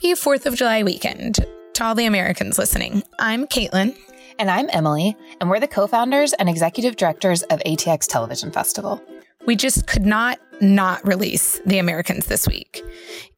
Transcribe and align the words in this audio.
Happy 0.00 0.12
4th 0.12 0.46
of 0.46 0.54
July 0.54 0.84
weekend 0.84 1.44
to 1.74 1.84
all 1.84 1.96
the 1.96 2.06
Americans 2.06 2.56
listening. 2.56 3.02
I'm 3.18 3.48
Caitlin. 3.48 3.98
And 4.38 4.48
I'm 4.48 4.70
Emily, 4.72 5.16
and 5.40 5.50
we're 5.50 5.58
the 5.58 5.66
co 5.66 5.88
founders 5.88 6.32
and 6.34 6.48
executive 6.48 6.94
directors 6.94 7.42
of 7.42 7.58
ATX 7.66 8.06
Television 8.06 8.52
Festival. 8.52 9.02
We 9.44 9.56
just 9.56 9.88
could 9.88 10.06
not 10.06 10.38
not 10.60 11.04
release 11.04 11.58
The 11.66 11.78
Americans 11.78 12.26
this 12.26 12.46
week. 12.46 12.84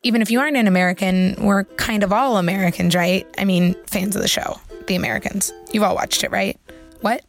Even 0.03 0.21
if 0.21 0.31
you 0.31 0.39
aren't 0.39 0.59
an 0.59 0.67
American, 0.67 1.35
we're 1.47 1.65
kind 1.65 2.03
of 2.03 2.13
all 2.13 2.37
Americans, 2.37 2.95
right? 2.95 3.27
I 3.39 3.47
mean, 3.47 3.75
fans 3.87 4.15
of 4.15 4.21
the 4.21 4.29
show, 4.29 4.61
The 4.87 4.97
Americans. 4.97 5.55
You've 5.73 5.85
all 5.85 5.95
watched 5.95 6.25
it, 6.25 6.31
right? 6.31 6.61
What? 7.01 7.25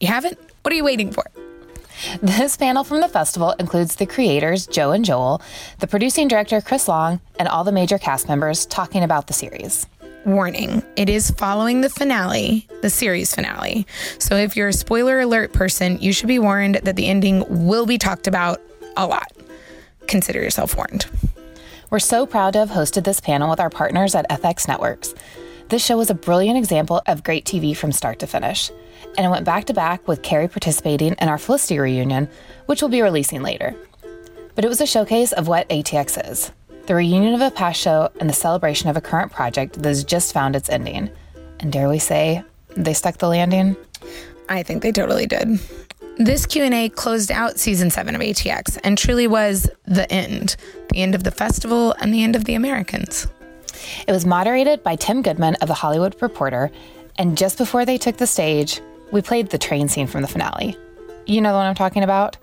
You 0.00 0.08
haven't? 0.08 0.38
What 0.60 0.74
are 0.74 0.76
you 0.76 0.84
waiting 0.84 1.12
for? 1.12 1.24
This 2.22 2.56
panel 2.56 2.84
from 2.84 3.00
the 3.00 3.08
festival 3.08 3.52
includes 3.58 3.96
the 3.96 4.06
creators, 4.06 4.66
Joe 4.66 4.92
and 4.92 5.04
Joel, 5.04 5.42
the 5.78 5.86
producing 5.86 6.28
director, 6.28 6.60
Chris 6.60 6.88
Long, 6.88 7.20
and 7.38 7.48
all 7.48 7.64
the 7.64 7.72
major 7.72 7.98
cast 7.98 8.28
members 8.28 8.66
talking 8.66 9.02
about 9.02 9.26
the 9.26 9.32
series. 9.32 9.86
Warning 10.24 10.82
it 10.96 11.08
is 11.08 11.30
following 11.30 11.80
the 11.80 11.88
finale, 11.88 12.68
the 12.82 12.90
series 12.90 13.34
finale. 13.34 13.86
So 14.18 14.36
if 14.36 14.56
you're 14.56 14.68
a 14.68 14.72
spoiler 14.72 15.20
alert 15.20 15.52
person, 15.52 15.98
you 15.98 16.12
should 16.12 16.28
be 16.28 16.38
warned 16.38 16.76
that 16.82 16.96
the 16.96 17.06
ending 17.06 17.44
will 17.48 17.86
be 17.86 17.96
talked 17.96 18.26
about 18.26 18.60
a 18.96 19.06
lot. 19.06 19.32
Consider 20.06 20.42
yourself 20.42 20.76
warned. 20.76 21.06
We're 21.88 21.98
so 21.98 22.26
proud 22.26 22.52
to 22.52 22.60
have 22.60 22.70
hosted 22.70 23.04
this 23.04 23.20
panel 23.20 23.48
with 23.50 23.60
our 23.60 23.70
partners 23.70 24.14
at 24.14 24.28
FX 24.28 24.68
Networks. 24.68 25.14
This 25.70 25.84
show 25.86 25.96
was 25.96 26.10
a 26.10 26.14
brilliant 26.14 26.58
example 26.58 27.00
of 27.06 27.22
great 27.22 27.44
TV 27.44 27.76
from 27.76 27.92
start 27.92 28.18
to 28.18 28.26
finish, 28.26 28.72
and 29.16 29.24
it 29.24 29.28
went 29.28 29.44
back 29.44 29.66
to 29.66 29.72
back 29.72 30.08
with 30.08 30.20
Keri 30.20 30.48
participating 30.48 31.14
in 31.20 31.28
our 31.28 31.38
Felicity 31.38 31.78
reunion, 31.78 32.28
which 32.66 32.82
we'll 32.82 32.88
be 32.88 33.02
releasing 33.02 33.40
later. 33.40 33.76
But 34.56 34.64
it 34.64 34.68
was 34.68 34.80
a 34.80 34.86
showcase 34.86 35.30
of 35.30 35.46
what 35.46 35.68
ATX 35.68 36.28
is 36.28 36.50
the 36.86 36.96
reunion 36.96 37.34
of 37.34 37.40
a 37.40 37.52
past 37.52 37.80
show 37.80 38.10
and 38.18 38.28
the 38.28 38.34
celebration 38.34 38.90
of 38.90 38.96
a 38.96 39.00
current 39.00 39.30
project 39.30 39.74
that 39.74 39.84
has 39.84 40.02
just 40.02 40.32
found 40.32 40.56
its 40.56 40.68
ending. 40.68 41.08
And 41.60 41.72
dare 41.72 41.88
we 41.88 42.00
say, 42.00 42.42
they 42.70 42.92
stuck 42.92 43.18
the 43.18 43.28
landing? 43.28 43.76
I 44.48 44.64
think 44.64 44.82
they 44.82 44.90
totally 44.90 45.26
did. 45.26 45.60
This 46.16 46.46
Q&A 46.46 46.88
closed 46.88 47.30
out 47.30 47.60
season 47.60 47.90
7 47.90 48.16
of 48.16 48.20
ATX 48.20 48.76
and 48.82 48.98
truly 48.98 49.28
was 49.28 49.70
the 49.84 50.10
end, 50.12 50.56
the 50.88 51.00
end 51.00 51.14
of 51.14 51.22
the 51.22 51.30
festival 51.30 51.94
and 52.00 52.12
the 52.12 52.24
end 52.24 52.34
of 52.34 52.44
the 52.44 52.54
Americans. 52.54 53.28
It 54.06 54.12
was 54.12 54.26
moderated 54.26 54.82
by 54.82 54.96
Tim 54.96 55.22
Goodman 55.22 55.56
of 55.56 55.68
The 55.68 55.74
Hollywood 55.74 56.20
Reporter, 56.20 56.70
and 57.18 57.36
just 57.36 57.58
before 57.58 57.84
they 57.84 57.98
took 57.98 58.16
the 58.16 58.26
stage, 58.26 58.80
we 59.12 59.22
played 59.22 59.50
the 59.50 59.58
train 59.58 59.88
scene 59.88 60.06
from 60.06 60.22
the 60.22 60.28
finale. 60.28 60.76
You 61.26 61.40
know 61.40 61.52
the 61.52 61.58
one 61.58 61.66
I'm 61.66 61.74
talking 61.74 62.02
about? 62.02 62.36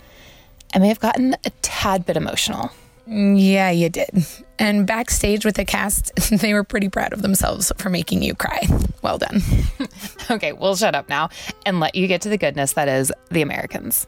I 0.74 0.80
may 0.80 0.88
have 0.88 1.00
gotten 1.00 1.36
a 1.46 1.50
tad 1.62 2.06
bit 2.06 2.18
emotional. 2.18 2.72
Yeah, 3.08 3.70
you 3.70 3.90
did. 3.90 4.26
And 4.60 4.86
backstage 4.86 5.46
with 5.46 5.56
the 5.56 5.64
cast, 5.64 6.12
they 6.30 6.54
were 6.54 6.64
pretty 6.64 6.90
proud 6.90 7.14
of 7.14 7.22
themselves 7.22 7.72
for 7.78 7.90
making 7.90 8.22
you 8.22 8.36
cry. 8.36 8.62
Well 9.02 9.18
done. 9.18 9.42
okay, 10.32 10.52
we'll 10.52 10.76
shut 10.76 10.94
up 10.94 11.08
now 11.08 11.30
and 11.66 11.80
let 11.80 11.96
you 11.96 12.08
get 12.08 12.22
to 12.22 12.30
the 12.30 12.38
goodness 12.38 12.74
that 12.74 12.88
is 12.90 13.12
the 13.32 13.42
Americans. 13.42 14.08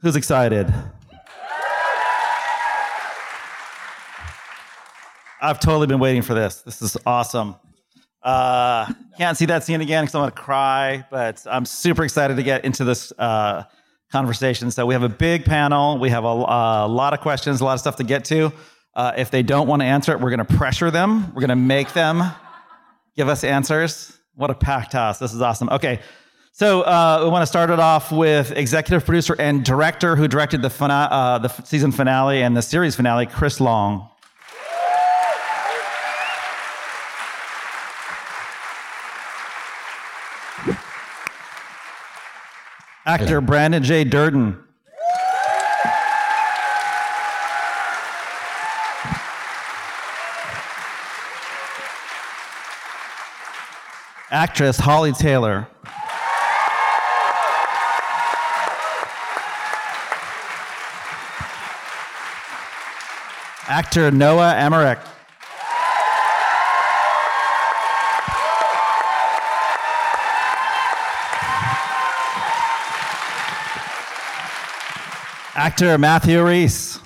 Who's 0.00 0.16
excited? 0.16 0.72
I've 5.42 5.58
totally 5.58 5.88
been 5.88 5.98
waiting 5.98 6.22
for 6.22 6.34
this. 6.34 6.62
This 6.62 6.80
is 6.80 6.96
awesome. 7.04 7.56
Uh, 8.22 8.86
can't 9.18 9.36
see 9.36 9.46
that 9.46 9.64
scene 9.64 9.80
again 9.80 10.04
because 10.04 10.14
I'm 10.14 10.20
going 10.20 10.30
to 10.30 10.40
cry, 10.40 11.04
but 11.10 11.44
I'm 11.50 11.64
super 11.64 12.04
excited 12.04 12.36
to 12.36 12.44
get 12.44 12.64
into 12.64 12.84
this 12.84 13.12
uh, 13.18 13.64
conversation. 14.12 14.70
So 14.70 14.86
we 14.86 14.94
have 14.94 15.02
a 15.02 15.08
big 15.08 15.44
panel. 15.44 15.98
We 15.98 16.10
have 16.10 16.22
a, 16.22 16.28
a 16.28 16.86
lot 16.86 17.12
of 17.12 17.20
questions, 17.20 17.60
a 17.60 17.64
lot 17.64 17.74
of 17.74 17.80
stuff 17.80 17.96
to 17.96 18.04
get 18.04 18.24
to. 18.26 18.52
Uh, 18.94 19.14
if 19.16 19.32
they 19.32 19.42
don't 19.42 19.66
want 19.66 19.82
to 19.82 19.86
answer 19.86 20.12
it, 20.12 20.20
we're 20.20 20.30
going 20.30 20.46
to 20.46 20.56
pressure 20.56 20.92
them. 20.92 21.34
We're 21.34 21.40
going 21.40 21.48
to 21.48 21.56
make 21.56 21.92
them 21.92 22.22
give 23.16 23.28
us 23.28 23.42
answers. 23.42 24.16
What 24.36 24.50
a 24.50 24.54
packed 24.54 24.92
house. 24.92 25.18
This 25.18 25.34
is 25.34 25.40
awesome. 25.40 25.70
Okay. 25.70 25.98
So 26.52 26.82
uh, 26.82 27.22
we 27.24 27.30
want 27.30 27.42
to 27.42 27.46
start 27.46 27.70
it 27.70 27.80
off 27.80 28.12
with 28.12 28.52
executive 28.52 29.04
producer 29.04 29.34
and 29.40 29.64
director 29.64 30.14
who 30.14 30.28
directed 30.28 30.62
the, 30.62 30.70
fina- 30.70 31.08
uh, 31.10 31.38
the 31.38 31.48
season 31.48 31.90
finale 31.90 32.42
and 32.42 32.56
the 32.56 32.62
series 32.62 32.94
finale, 32.94 33.26
Chris 33.26 33.60
Long. 33.60 34.08
Actor 43.04 43.40
Brandon 43.40 43.82
J. 43.82 44.04
Dirden. 44.04 44.58
Actress 54.30 54.78
Holly 54.78 55.10
Taylor. 55.12 55.66
Actor 63.68 64.12
Noah 64.12 64.54
Emmerich. 64.54 65.00
Actor 75.54 75.98
Matthew 75.98 76.42
Rhys. 76.42 76.98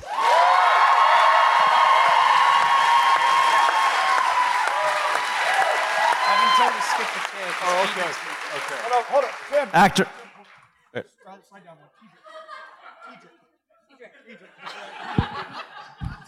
Oh, 7.59 7.83
okay. 7.84 8.09
Okay. 8.57 8.81
Hold 8.83 8.93
on, 8.95 9.03
hold 9.05 9.25
on. 9.25 9.31
Tim. 9.51 9.69
Actor. 9.73 10.07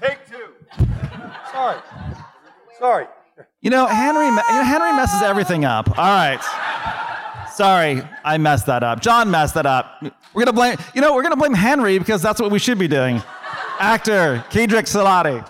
Take 0.01 0.19
two. 0.29 0.55
Sorry. 1.53 1.81
Sorry. 2.79 3.07
You 3.61 3.71
know, 3.71 3.87
Henry, 3.87 4.27
you 4.27 4.35
know, 4.35 4.63
Henry 4.65 4.93
messes 4.93 5.23
everything 5.23 5.65
up. 5.65 5.97
All 5.99 6.05
right. 6.05 6.41
Sorry, 7.59 8.01
I 8.25 8.39
messed 8.39 8.67
that 8.67 8.85
up. 8.85 9.01
John 9.01 9.33
messed 9.33 9.55
that 9.55 9.67
up. 9.67 10.01
We're 10.33 10.45
gonna 10.45 10.53
blame, 10.53 10.77
you 10.95 11.01
know, 11.01 11.13
we're 11.13 11.25
gonna 11.25 11.35
blame 11.35 11.55
Henry 11.55 11.99
because 11.99 12.23
that's 12.23 12.41
what 12.41 12.53
we 12.53 12.61
should 12.61 12.79
be 12.79 12.87
doing. 12.87 13.21
Actor 13.81 14.45
Keidrich 14.49 14.87
Sellati. 14.87 15.45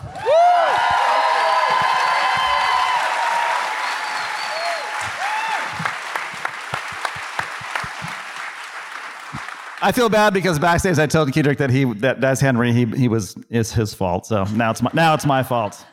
I 9.82 9.92
feel 9.92 10.08
bad 10.08 10.32
because 10.32 10.58
backstage 10.58 10.98
I 10.98 11.06
told 11.06 11.30
Keidrich 11.30 11.58
that 11.58 11.68
he 11.68 11.84
that 11.84 12.22
that's 12.22 12.40
Henry. 12.40 12.72
He 12.72 12.86
he 12.86 13.08
was 13.08 13.36
it's 13.50 13.70
his 13.70 13.92
fault. 13.92 14.24
So 14.24 14.44
now 14.44 14.70
it's 14.70 14.80
my 14.80 14.90
now 14.94 15.12
it's 15.12 15.26
my 15.26 15.42
fault. 15.42 15.84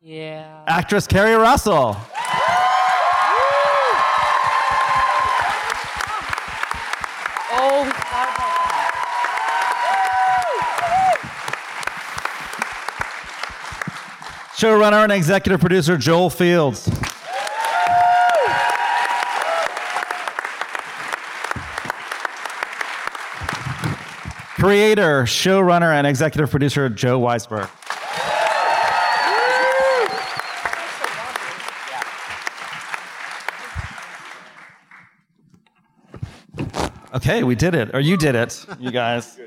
Yeah. 0.00 0.62
Actress 0.68 1.08
Keri 1.08 1.34
Russell. 1.34 1.96
Showrunner 14.60 15.04
and 15.04 15.10
executive 15.10 15.58
producer 15.58 15.96
Joel 15.96 16.28
Fields. 16.28 16.84
Creator, 24.56 25.22
showrunner, 25.22 25.94
and 25.94 26.06
executive 26.06 26.50
producer 26.50 26.90
Joe 26.90 27.18
Weisberg. 27.18 27.70
Okay, 37.14 37.44
we 37.44 37.54
did 37.54 37.74
it, 37.74 37.94
or 37.94 38.00
you 38.00 38.18
did 38.18 38.34
it, 38.34 38.66
you 38.78 38.90
guys. 38.90 39.38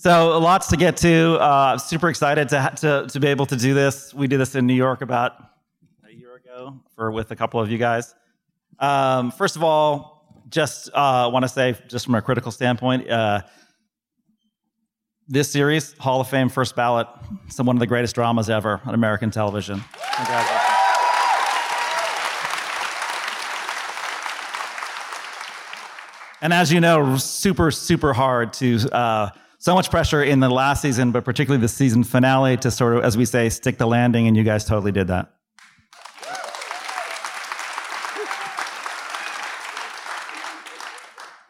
So 0.00 0.38
lots 0.38 0.68
to 0.68 0.78
get 0.78 0.96
to. 0.96 1.34
Uh, 1.34 1.76
super 1.76 2.08
excited 2.08 2.48
to, 2.48 2.72
to 2.76 3.06
to 3.06 3.20
be 3.20 3.26
able 3.26 3.44
to 3.44 3.54
do 3.54 3.74
this. 3.74 4.14
We 4.14 4.28
did 4.28 4.40
this 4.40 4.54
in 4.54 4.66
New 4.66 4.72
York 4.72 5.02
about 5.02 5.32
a 6.08 6.10
year 6.10 6.36
ago 6.36 6.80
for 6.96 7.10
with 7.10 7.32
a 7.32 7.36
couple 7.36 7.60
of 7.60 7.70
you 7.70 7.76
guys. 7.76 8.14
Um, 8.78 9.30
first 9.30 9.56
of 9.56 9.62
all, 9.62 10.42
just 10.48 10.88
uh, 10.94 11.28
want 11.30 11.42
to 11.42 11.50
say, 11.50 11.76
just 11.86 12.06
from 12.06 12.14
a 12.14 12.22
critical 12.22 12.50
standpoint, 12.50 13.10
uh, 13.10 13.42
this 15.28 15.52
series, 15.52 15.92
Hall 15.98 16.22
of 16.22 16.30
Fame, 16.30 16.48
first 16.48 16.74
ballot, 16.74 17.06
some 17.48 17.66
one 17.66 17.76
of 17.76 17.80
the 17.80 17.86
greatest 17.86 18.14
dramas 18.14 18.48
ever 18.48 18.80
on 18.86 18.94
American 18.94 19.30
television. 19.30 19.82
Congratulations. 20.16 20.66
And 26.40 26.54
as 26.54 26.72
you 26.72 26.80
know, 26.80 27.18
super, 27.18 27.70
super 27.70 28.14
hard 28.14 28.54
to 28.54 28.78
uh, 28.92 29.30
so 29.60 29.74
much 29.74 29.90
pressure 29.90 30.22
in 30.22 30.40
the 30.40 30.48
last 30.48 30.80
season, 30.80 31.12
but 31.12 31.22
particularly 31.22 31.60
the 31.60 31.68
season 31.68 32.02
finale 32.02 32.56
to 32.56 32.70
sort 32.70 32.96
of, 32.96 33.04
as 33.04 33.18
we 33.18 33.26
say, 33.26 33.50
stick 33.50 33.76
the 33.76 33.86
landing, 33.86 34.26
and 34.26 34.34
you 34.34 34.42
guys 34.42 34.64
totally 34.64 34.90
did 34.90 35.08
that. 35.08 35.34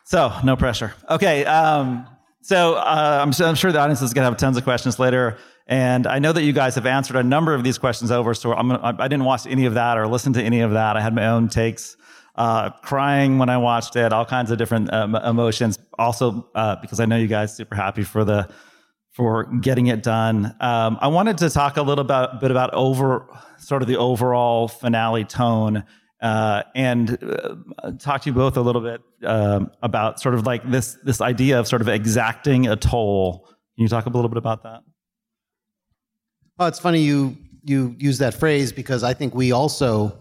So, 0.05 0.33
no 0.43 0.57
pressure. 0.57 0.93
Okay. 1.09 1.45
Um, 1.45 2.05
so, 2.41 2.75
uh, 2.75 3.25
I'm, 3.25 3.33
I'm, 3.47 3.55
sure 3.55 3.71
the 3.71 3.79
audience 3.79 4.03
is 4.03 4.13
going 4.13 4.25
to 4.25 4.31
have 4.31 4.37
tons 4.37 4.57
of 4.57 4.65
questions 4.65 4.99
later. 4.99 5.39
And 5.69 6.09
I 6.09 6.19
know 6.19 6.33
that 6.33 6.43
you 6.43 6.53
guys 6.53 6.75
have 6.75 6.87
answered 6.87 7.15
a 7.15 7.23
number 7.23 7.55
of 7.55 7.63
these 7.63 7.79
questions 7.79 8.11
over. 8.11 8.35
So, 8.35 8.53
I'm 8.53 8.71
gonna, 8.71 8.97
I 8.99 9.07
didn't 9.07 9.25
watch 9.25 9.47
any 9.47 9.67
of 9.67 9.75
that 9.75 9.97
or 9.97 10.09
listen 10.09 10.33
to 10.33 10.43
any 10.43 10.63
of 10.63 10.73
that. 10.73 10.97
I 10.97 11.01
had 11.01 11.15
my 11.15 11.29
own 11.29 11.49
takes, 11.49 11.97
uh, 12.35 12.71
crying 12.71 13.39
when 13.39 13.49
I 13.51 13.59
watched 13.59 13.95
it, 13.95 14.13
all 14.13 14.25
kinds 14.25 14.51
of 14.51 14.59
different 14.59 14.93
um, 14.93 15.15
emotions. 15.15 15.79
Also, 16.01 16.49
uh, 16.55 16.77
because 16.77 16.99
I 16.99 17.05
know 17.05 17.17
you 17.17 17.29
guys 17.29 17.55
super 17.55 17.77
happy 17.77 18.03
for 18.03 18.25
the 18.25 18.49
for 19.13 19.45
getting 19.61 19.89
it 19.89 20.03
done. 20.03 20.55
Um, 20.61 20.97
I 21.01 21.09
wanted 21.09 21.39
to 21.39 21.51
talk 21.51 21.77
a 21.77 21.83
little 21.83 22.05
bit, 22.05 22.41
bit 22.41 22.51
about 22.51 22.73
over 22.75 23.27
sort 23.59 23.83
of 23.83 23.89
the 23.89 23.97
overall 23.97 24.69
finale 24.69 25.25
tone 25.25 25.85
uh, 26.21 26.63
and 26.75 27.19
uh, 27.23 27.93
talk 27.99 28.23
to 28.23 28.31
you 28.31 28.35
both 28.35 28.57
a 28.57 28.61
little 28.61 28.83
bit 28.83 29.01
um, 29.25 29.71
about 29.83 30.21
sort 30.21 30.35
of 30.35 30.47
like 30.47 30.69
this 30.71 30.97
this 31.03 31.21
idea 31.21 31.59
of 31.59 31.67
sort 31.67 31.83
of 31.83 31.89
exacting 31.89 32.67
a 32.67 32.77
toll. 32.77 33.47
Can 33.77 33.83
you 33.83 33.89
talk 33.89 34.07
a 34.07 34.11
little 34.11 34.29
bit 34.29 34.39
about 34.39 34.63
that? 34.65 34.83
Well, 36.59 36.69
it's 36.69 36.79
funny 36.79 37.01
you 37.01 37.37
you 37.65 37.95
use 37.99 38.19
that 38.19 38.35
phrase 38.35 38.73
because 38.73 39.03
I 39.03 39.15
think 39.15 39.35
we 39.35 39.53
also 39.53 40.19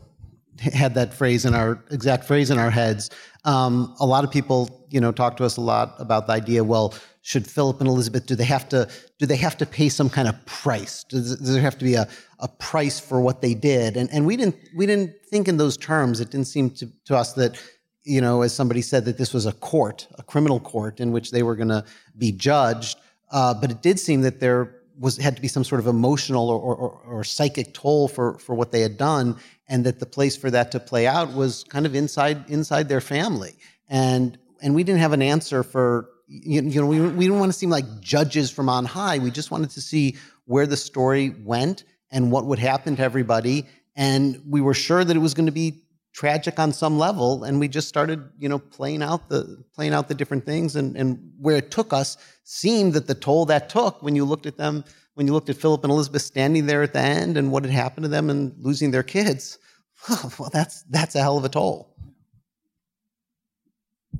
had 0.74 0.96
that 0.96 1.14
phrase 1.14 1.46
in 1.46 1.54
our 1.54 1.84
exact 1.92 2.26
phrase 2.26 2.52
in 2.52 2.60
our 2.60 2.70
heads. 2.70 3.10
Um, 3.46 3.96
a 4.00 4.06
lot 4.06 4.24
of 4.24 4.32
people, 4.32 4.86
you 4.90 5.00
know, 5.00 5.12
talk 5.12 5.38
to 5.38 5.46
us 5.46 5.58
a 5.58 5.62
lot 5.62 5.96
about 6.00 6.28
the 6.28 6.34
idea. 6.34 6.64
Well, 6.64 6.94
should 7.22 7.48
Philip 7.48 7.80
and 7.80 7.88
Elizabeth 7.88 8.26
do 8.26 8.36
they 8.36 8.46
have 8.46 8.68
to 8.70 8.90
do 9.18 9.26
they 9.26 9.36
have 9.36 9.58
to 9.58 9.66
pay 9.66 9.90
some 9.90 10.10
kind 10.10 10.28
of 10.28 10.46
price? 10.46 11.04
Does, 11.06 11.38
does 11.38 11.54
there 11.54 11.62
have 11.62 11.78
to 11.78 11.86
be 11.86 11.96
a, 11.96 12.08
a 12.40 12.48
price 12.48 13.00
for 13.00 13.22
what 13.22 13.42
they 13.42 13.54
did? 13.54 13.98
And 13.98 14.10
and 14.12 14.26
we 14.26 14.36
didn't 14.38 14.56
we 14.76 14.86
didn't 14.86 15.14
think 15.30 15.48
in 15.48 15.58
those 15.58 15.78
terms. 15.78 16.20
It 16.20 16.32
didn't 16.32 16.48
seem 16.48 16.70
to, 16.72 16.90
to 17.06 17.16
us 17.16 17.34
that 17.34 17.62
you 18.04 18.22
know, 18.22 18.42
as 18.42 18.54
somebody 18.54 18.82
said, 18.82 19.06
that 19.06 19.18
this 19.18 19.34
was 19.34 19.46
a 19.46 19.52
court, 19.52 20.08
a 20.18 20.24
criminal 20.24 20.60
court 20.60 21.00
in 21.00 21.12
which 21.12 21.32
they 21.32 21.44
were 21.44 21.56
going 21.56 21.70
to 21.70 21.84
be 22.18 22.32
judged. 22.32 22.98
Uh, 23.32 23.54
but 23.54 23.70
it 23.70 23.82
did 23.82 24.00
seem 24.00 24.22
that 24.22 24.40
there 24.40 24.79
was 25.00 25.18
had 25.18 25.36
to 25.36 25.42
be 25.42 25.48
some 25.48 25.64
sort 25.64 25.80
of 25.80 25.88
emotional 25.88 26.50
or, 26.50 26.60
or, 26.60 27.02
or, 27.08 27.24
psychic 27.24 27.74
toll 27.74 28.08
for 28.08 28.38
for 28.40 28.54
what 28.54 28.72
they 28.72 28.82
had 28.82 28.98
done, 28.98 29.38
and 29.68 29.86
that 29.86 30.00
the 30.00 30.06
place 30.06 30.36
for 30.36 30.52
that 30.52 30.72
to 30.74 30.80
play 30.80 31.08
out 31.08 31.34
was 31.34 31.64
kind 31.66 31.86
of 31.86 31.96
inside 31.96 32.50
inside 32.50 32.90
their 32.90 33.02
family. 33.02 33.56
And 33.88 34.38
and 34.62 34.76
we 34.76 34.84
didn't 34.84 35.02
have 35.02 35.14
an 35.14 35.22
answer 35.22 35.64
for 35.64 36.10
you, 36.28 36.62
you 36.62 36.82
know 36.82 36.88
we 36.88 37.00
we 37.00 37.26
didn't 37.26 37.40
want 37.40 37.52
to 37.52 37.58
seem 37.58 37.70
like 37.70 38.02
judges 38.02 38.52
from 38.52 38.70
on 38.70 38.86
high. 38.86 39.20
We 39.20 39.32
just 39.32 39.52
wanted 39.52 39.70
to 39.72 39.82
see 39.82 40.18
where 40.46 40.68
the 40.68 40.78
story 40.78 41.30
went 41.44 41.84
and 42.12 42.32
what 42.32 42.46
would 42.46 42.60
happen 42.60 42.96
to 42.98 43.04
everybody. 43.04 43.66
And 43.96 44.42
we 44.48 44.62
were 44.62 44.74
sure 44.74 45.04
that 45.04 45.16
it 45.16 45.20
was 45.20 45.34
going 45.34 45.46
to 45.46 45.52
be 45.52 45.82
tragic 46.20 46.60
on 46.60 46.74
some 46.74 47.00
level 47.00 47.46
and 47.46 47.62
we 47.62 47.68
just 47.70 47.88
started 47.88 48.22
you 48.38 48.50
know 48.50 48.60
playing 48.60 49.02
out 49.02 49.30
the 49.30 49.64
playing 49.74 49.94
out 49.94 50.10
the 50.10 50.14
different 50.14 50.46
things 50.46 50.76
and 50.76 50.98
and 50.98 51.18
where 51.40 51.56
it 51.56 51.72
took 51.72 51.94
us 51.94 52.18
seemed 52.44 52.92
that 52.92 53.08
the 53.08 53.16
toll 53.16 53.46
that 53.46 53.70
took 53.70 54.04
when 54.04 54.18
you 54.18 54.26
looked 54.26 54.46
at 54.46 54.58
them 54.58 54.84
when 55.14 55.28
you 55.28 55.32
looked 55.32 55.50
at 55.50 55.56
Philip 55.56 55.82
and 55.86 55.94
Elizabeth 55.94 56.22
standing 56.22 56.66
there 56.66 56.84
at 56.84 56.92
the 56.92 57.00
end 57.00 57.38
and 57.38 57.54
what 57.54 57.64
had 57.64 57.72
happened 57.72 58.04
to 58.04 58.10
them 58.10 58.30
and 58.30 58.54
losing 58.60 58.92
their 58.92 59.02
kids 59.02 59.60
well 60.38 60.50
that's 60.52 60.84
that's 60.90 61.16
a 61.16 61.22
hell 61.22 61.38
of 61.38 61.46
a 61.46 61.50
toll. 61.50 61.96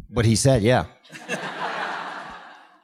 What 0.08 0.26
he 0.26 0.38
said 0.38 0.62
yeah. 0.62 0.86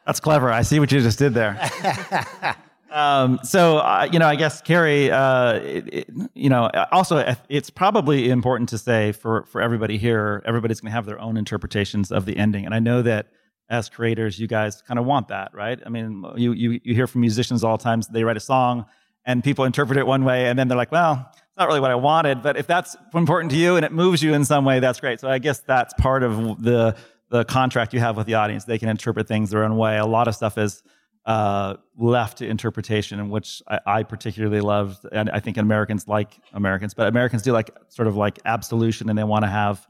That's 0.06 0.20
clever. 0.20 0.52
I 0.52 0.64
see 0.64 0.82
what 0.82 0.92
you 0.92 1.00
just 1.00 1.20
did 1.20 1.34
there 1.34 1.54
Um, 2.96 3.40
so, 3.44 3.80
uh, 3.80 4.08
you 4.10 4.20
know, 4.20 4.26
I 4.26 4.38
guess 4.38 4.62
Keri, 4.62 5.12
uh, 5.12 5.56
it, 5.56 5.94
it, 5.94 6.10
you 6.34 6.50
know, 6.50 6.72
also 6.94 7.36
it's 7.50 7.70
probably 7.70 8.30
important 8.30 8.70
to 8.70 8.78
say 8.78 9.12
for 9.12 9.44
for 9.48 9.62
everybody 9.62 9.98
here, 9.98 10.42
everybody's 10.46 10.80
going 10.80 10.92
to 10.92 10.96
have 10.96 11.06
their 11.06 11.20
own 11.20 11.36
interpretations 11.36 12.10
of 12.10 12.26
the 12.26 12.38
ending, 12.38 12.64
and 12.66 12.74
I 12.74 12.80
know 12.80 13.02
that 13.02 13.28
as 13.70 13.90
creators, 13.90 14.40
you 14.40 14.48
guys 14.48 14.82
kind 14.82 14.98
of 14.98 15.06
want 15.06 15.28
that, 15.28 15.54
right? 15.54 15.78
I 15.86 15.90
mean, 15.90 16.24
you 16.38 16.54
you 16.54 16.80
you 16.86 16.96
hear 16.96 17.06
from 17.06 17.20
musicians 17.20 17.66
all 17.66 17.76
the 17.76 17.84
times 17.84 18.08
they 18.08 18.24
write 18.24 18.38
a 18.38 18.40
song 18.40 18.86
and 19.26 19.44
people 19.44 19.66
interpret 19.66 19.98
it 19.98 20.08
one 20.08 20.24
way, 20.24 20.48
and 20.48 20.58
then 20.58 20.70
they're 20.70 20.78
like, 20.78 20.92
well. 20.92 21.30
It's 21.36 21.62
not 21.62 21.70
really 21.70 21.80
what 21.80 21.92
I 21.92 21.96
wanted, 21.96 22.44
but 22.44 22.58
if 22.58 22.68
that's 22.68 22.98
important 23.14 23.50
to 23.52 23.58
you 23.58 23.78
and 23.78 23.86
it 23.86 23.94
moves 23.94 24.22
you 24.22 24.34
in 24.34 24.44
some 24.44 24.66
way, 24.66 24.82
that's 24.82 25.00
great. 25.00 25.22
So 25.22 25.30
I 25.30 25.40
guess 25.40 25.60
that's 25.60 25.94
part 25.94 26.22
of 26.22 26.62
the 26.62 26.98
the 27.30 27.46
contract 27.46 27.94
you 27.94 28.02
have 28.02 28.18
with 28.18 28.28
the 28.28 28.34
audience. 28.34 28.66
They 28.66 28.78
can 28.78 28.90
interpret 28.90 29.26
things 29.26 29.52
their 29.52 29.64
own 29.64 29.78
way. 29.78 29.98
A 29.98 30.06
lot 30.06 30.28
of 30.28 30.36
stuff 30.36 30.58
is 30.58 30.84
uh, 31.26 31.76
left 31.98 32.38
to 32.38 32.48
interpretation, 32.48 33.20
and 33.20 33.32
which 33.32 33.62
I, 33.68 33.80
I, 33.86 34.04
particularly 34.04 34.62
loved. 34.62 35.06
And 35.12 35.30
I 35.32 35.40
think 35.40 35.58
Americans 35.58 36.08
like 36.08 36.40
Americans, 36.54 36.94
but 36.94 37.08
Americans 37.08 37.42
do 37.42 37.52
like 37.52 37.72
sort 37.90 38.08
of 38.08 38.16
like 38.16 38.40
absolution, 38.46 39.10
and 39.10 39.18
they 39.18 39.24
want 39.24 39.44
to 39.44 39.50
have 39.50 39.88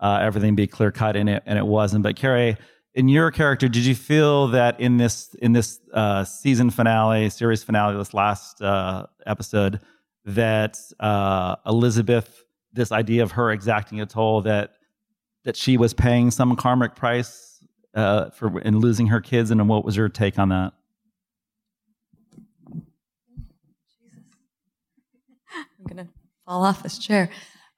uh, 0.00 0.18
everything 0.20 0.56
be 0.56 0.66
clear 0.66 0.90
cut, 0.90 1.16
and 1.16 1.28
it 1.28 1.42
and 1.46 1.58
it 1.58 1.66
wasn't. 1.66 2.02
But 2.02 2.16
Keri, 2.16 2.56
in 2.94 3.08
your 3.08 3.30
character, 3.30 3.68
did 3.68 3.84
you 3.84 3.94
feel 3.94 4.48
that 4.48 4.80
in 4.80 4.96
this 4.96 5.34
in 5.34 5.52
this 5.52 5.78
uh, 5.92 6.24
season 6.24 6.70
finale, 6.70 7.30
series 7.30 7.62
finale, 7.62 7.96
this 7.96 8.12
last 8.12 8.60
uh, 8.60 9.06
episode, 9.24 9.80
that 10.24 10.78
uh, 10.98 11.56
Elizabeth, 11.64 12.42
this 12.72 12.90
idea 12.90 13.22
of 13.22 13.32
her 13.32 13.52
exacting 13.52 14.00
a 14.00 14.06
toll, 14.06 14.42
that 14.42 14.72
that 15.44 15.56
she 15.56 15.76
was 15.76 15.94
paying 15.94 16.32
some 16.32 16.56
karmic 16.56 16.96
price 16.96 17.51
uh, 17.94 18.30
for 18.30 18.58
and 18.58 18.80
losing 18.80 19.08
her 19.08 19.20
kids, 19.20 19.50
and 19.50 19.68
what 19.68 19.84
was 19.84 19.96
your 19.96 20.08
take 20.08 20.38
on 20.38 20.48
that? 20.50 20.72
I'm 25.54 25.84
gonna 25.86 26.08
fall 26.46 26.64
off 26.64 26.82
this 26.82 26.98
chair. 26.98 27.28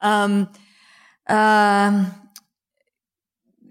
Um, 0.01 0.49
um, 1.29 2.13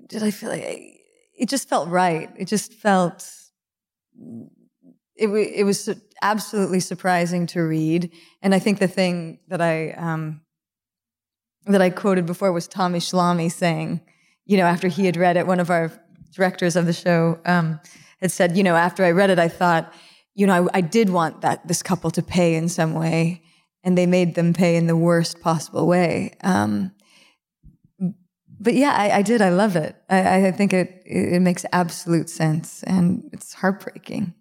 did 0.07 0.23
I 0.23 0.31
feel 0.31 0.49
like 0.49 0.63
it 0.63 1.49
just 1.49 1.69
felt 1.69 1.89
right? 1.89 2.29
It 2.37 2.47
just 2.47 2.73
felt 2.73 3.29
it. 5.15 5.27
It 5.27 5.63
was 5.63 5.89
absolutely 6.21 6.79
surprising 6.79 7.47
to 7.47 7.61
read, 7.61 8.11
and 8.41 8.53
I 8.53 8.59
think 8.59 8.79
the 8.79 8.87
thing 8.87 9.39
that 9.47 9.61
I 9.61 9.91
um, 9.91 10.41
that 11.65 11.81
I 11.81 11.89
quoted 11.89 12.25
before 12.25 12.51
was 12.51 12.67
Tommy 12.67 12.99
Schlamme 12.99 13.51
saying, 13.51 14.01
you 14.45 14.57
know, 14.57 14.65
after 14.65 14.87
he 14.87 15.05
had 15.05 15.17
read 15.17 15.37
it, 15.37 15.47
one 15.47 15.59
of 15.59 15.69
our 15.69 15.91
directors 16.33 16.75
of 16.75 16.85
the 16.85 16.93
show 16.93 17.39
um, 17.45 17.79
had 18.21 18.31
said, 18.31 18.57
you 18.57 18.63
know, 18.63 18.75
after 18.75 19.03
I 19.03 19.11
read 19.11 19.29
it, 19.29 19.39
I 19.39 19.47
thought, 19.47 19.93
you 20.35 20.47
know, 20.47 20.69
I, 20.73 20.77
I, 20.77 20.81
did 20.81 21.09
want 21.09 21.41
that 21.41 21.67
this 21.67 21.83
couple 21.83 22.09
to 22.11 22.23
pay 22.23 22.55
in 22.55 22.69
some 22.69 22.93
way, 22.93 23.43
and 23.83 23.97
they 23.97 24.07
made 24.07 24.35
them 24.35 24.53
pay 24.53 24.75
in 24.75 24.87
the 24.87 24.95
worst 24.97 25.41
possible 25.41 25.85
way. 25.85 26.33
Um, 26.43 26.91
but 28.59 28.73
yeah, 28.73 28.93
I, 28.93 29.17
I, 29.17 29.21
did. 29.21 29.41
I 29.41 29.49
love 29.49 29.75
it. 29.75 29.95
I, 30.09 30.47
I, 30.47 30.51
think 30.51 30.73
it 30.73 31.03
it 31.05 31.41
makes 31.41 31.65
absolute 31.71 32.29
sense, 32.29 32.81
and 32.83 33.29
it's 33.33 33.53
heartbreaking. 33.53 34.33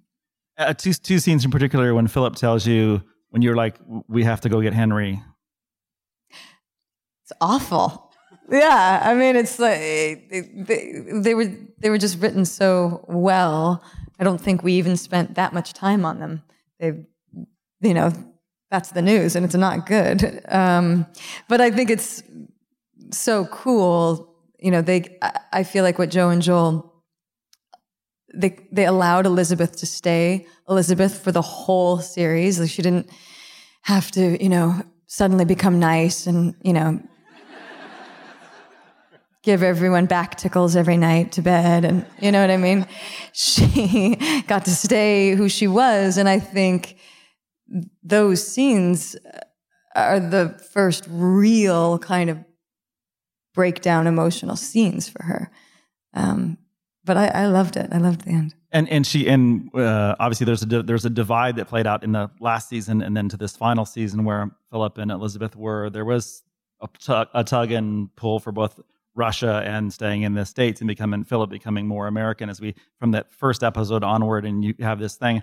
Uh, 0.57 0.73
two 0.73 0.93
two 0.93 1.19
scenes 1.19 1.45
in 1.45 1.51
particular 1.51 1.93
when 1.93 2.07
Philip 2.07 2.37
tells 2.37 2.67
you 2.67 3.03
when 3.31 3.43
you're 3.43 3.57
like, 3.57 3.77
"We 4.09 4.23
have 4.25 4.41
to 4.43 4.49
go 4.49 4.61
get 4.61 4.75
Henry." 4.75 5.21
It's 6.31 7.33
awful. 7.41 8.12
Yeah, 8.51 9.01
I 9.05 9.15
mean, 9.15 9.37
it's 9.37 9.59
like 9.59 10.29
they, 10.29 11.05
they 11.13 11.35
were 11.35 11.51
they 11.79 11.91
were 11.91 11.99
just 11.99 12.21
written 12.21 12.45
so 12.45 13.05
well. 13.09 13.83
I 14.19 14.25
don't 14.25 14.41
think 14.41 14.63
we 14.63 14.75
even 14.75 14.97
spent 14.97 15.35
that 15.37 15.53
much 15.53 15.73
time 15.73 16.05
on 16.05 16.19
them. 16.21 16.43
They, 16.79 17.07
you 17.81 17.95
know, 17.95 18.13
that's 18.71 18.91
the 18.91 19.03
news, 19.03 19.37
and 19.37 19.45
it's 19.45 19.55
not 19.55 19.87
good. 19.87 20.43
Um, 20.49 21.07
but 21.49 21.61
I 21.61 21.71
think 21.71 21.91
it's 21.91 22.23
so 23.11 23.47
cool. 23.47 24.37
You 24.59 24.71
know, 24.71 24.83
they. 24.83 25.19
I 25.53 25.63
feel 25.63 25.85
like 25.85 25.99
what 25.99 26.11
Joe 26.11 26.29
and 26.29 26.43
Joel 26.43 26.93
they 28.35 28.59
they 28.71 28.87
allowed 28.87 29.27
Elizabeth 29.27 29.77
to 29.77 29.87
stay 29.87 30.47
Elizabeth 30.69 31.23
for 31.23 31.33
the 31.33 31.43
whole 31.43 31.99
series. 31.99 32.59
Like 32.59 32.71
she 32.71 32.83
didn't 32.83 33.11
have 33.83 34.11
to, 34.13 34.43
you 34.43 34.49
know, 34.49 34.83
suddenly 35.07 35.45
become 35.45 35.79
nice 35.79 36.27
and 36.27 36.55
you 36.63 36.73
know 36.73 37.01
give 39.43 39.63
everyone 39.63 40.07
back 40.07 40.37
tickles 40.37 40.77
every 40.77 40.97
night 40.97 41.33
to 41.33 41.43
bed 41.43 41.85
and 41.85 42.07
you 42.21 42.31
know 42.31 42.41
what 42.41 42.51
i 42.51 42.57
mean? 42.57 42.87
She 43.35 44.17
got 44.47 44.65
to 44.67 44.71
stay 44.71 45.35
who 45.35 45.49
she 45.49 45.67
was 45.67 46.19
and 46.19 46.29
i 46.29 46.39
think 46.39 46.97
those 48.03 48.47
scenes 48.47 49.17
are 49.95 50.21
the 50.21 50.51
first 50.73 51.07
real 51.09 51.99
kind 51.99 52.31
of 52.31 52.39
breakdown 53.55 54.07
emotional 54.07 54.57
scenes 54.57 55.09
for 55.09 55.23
her. 55.25 55.51
Um, 56.15 56.59
but 57.05 57.17
I, 57.17 57.27
I, 57.29 57.47
loved 57.47 57.77
it. 57.77 57.89
I 57.93 57.99
loved 57.99 58.23
the 58.23 58.31
end. 58.31 58.55
And 58.71 58.89
and 58.89 59.07
she 59.07 59.29
and 59.29 59.75
uh, 59.75 60.15
obviously 60.19 60.47
there's 60.47 60.63
a 60.63 60.83
there's 60.83 61.05
a 61.05 61.11
divide 61.11 61.57
that 61.57 61.69
played 61.69 61.87
out 61.87 62.05
in 62.05 62.13
the 62.13 62.31
last 62.41 62.69
season 62.69 63.03
and 63.03 63.17
then 63.17 63.29
to 63.31 63.37
this 63.37 63.57
final 63.57 63.85
season 63.85 64.25
where 64.25 64.51
philip 64.71 64.97
and 64.97 65.11
elizabeth 65.11 65.55
were 65.55 65.91
there 65.91 66.07
was 66.07 66.43
a 66.81 66.89
tug, 66.99 67.29
a 67.35 67.45
tug 67.45 67.71
and 67.71 68.15
pull 68.17 68.41
for 68.41 68.51
both 68.51 68.81
Russia 69.15 69.63
and 69.65 69.93
staying 69.93 70.23
in 70.23 70.35
the 70.35 70.45
states 70.45 70.81
and 70.81 70.89
becoming 70.89 71.25
Philip 71.25 71.51
becoming 71.51 71.87
more 71.87 72.07
American 72.07 72.49
as 72.49 72.61
we 72.61 72.75
from 72.99 73.13
that 73.13 73.33
first 73.33 73.63
episode 73.63 74.03
onward, 74.03 74.45
and 74.45 74.65
you 74.65 74.75
have 74.81 74.99
this 74.99 75.17
thing. 75.17 75.43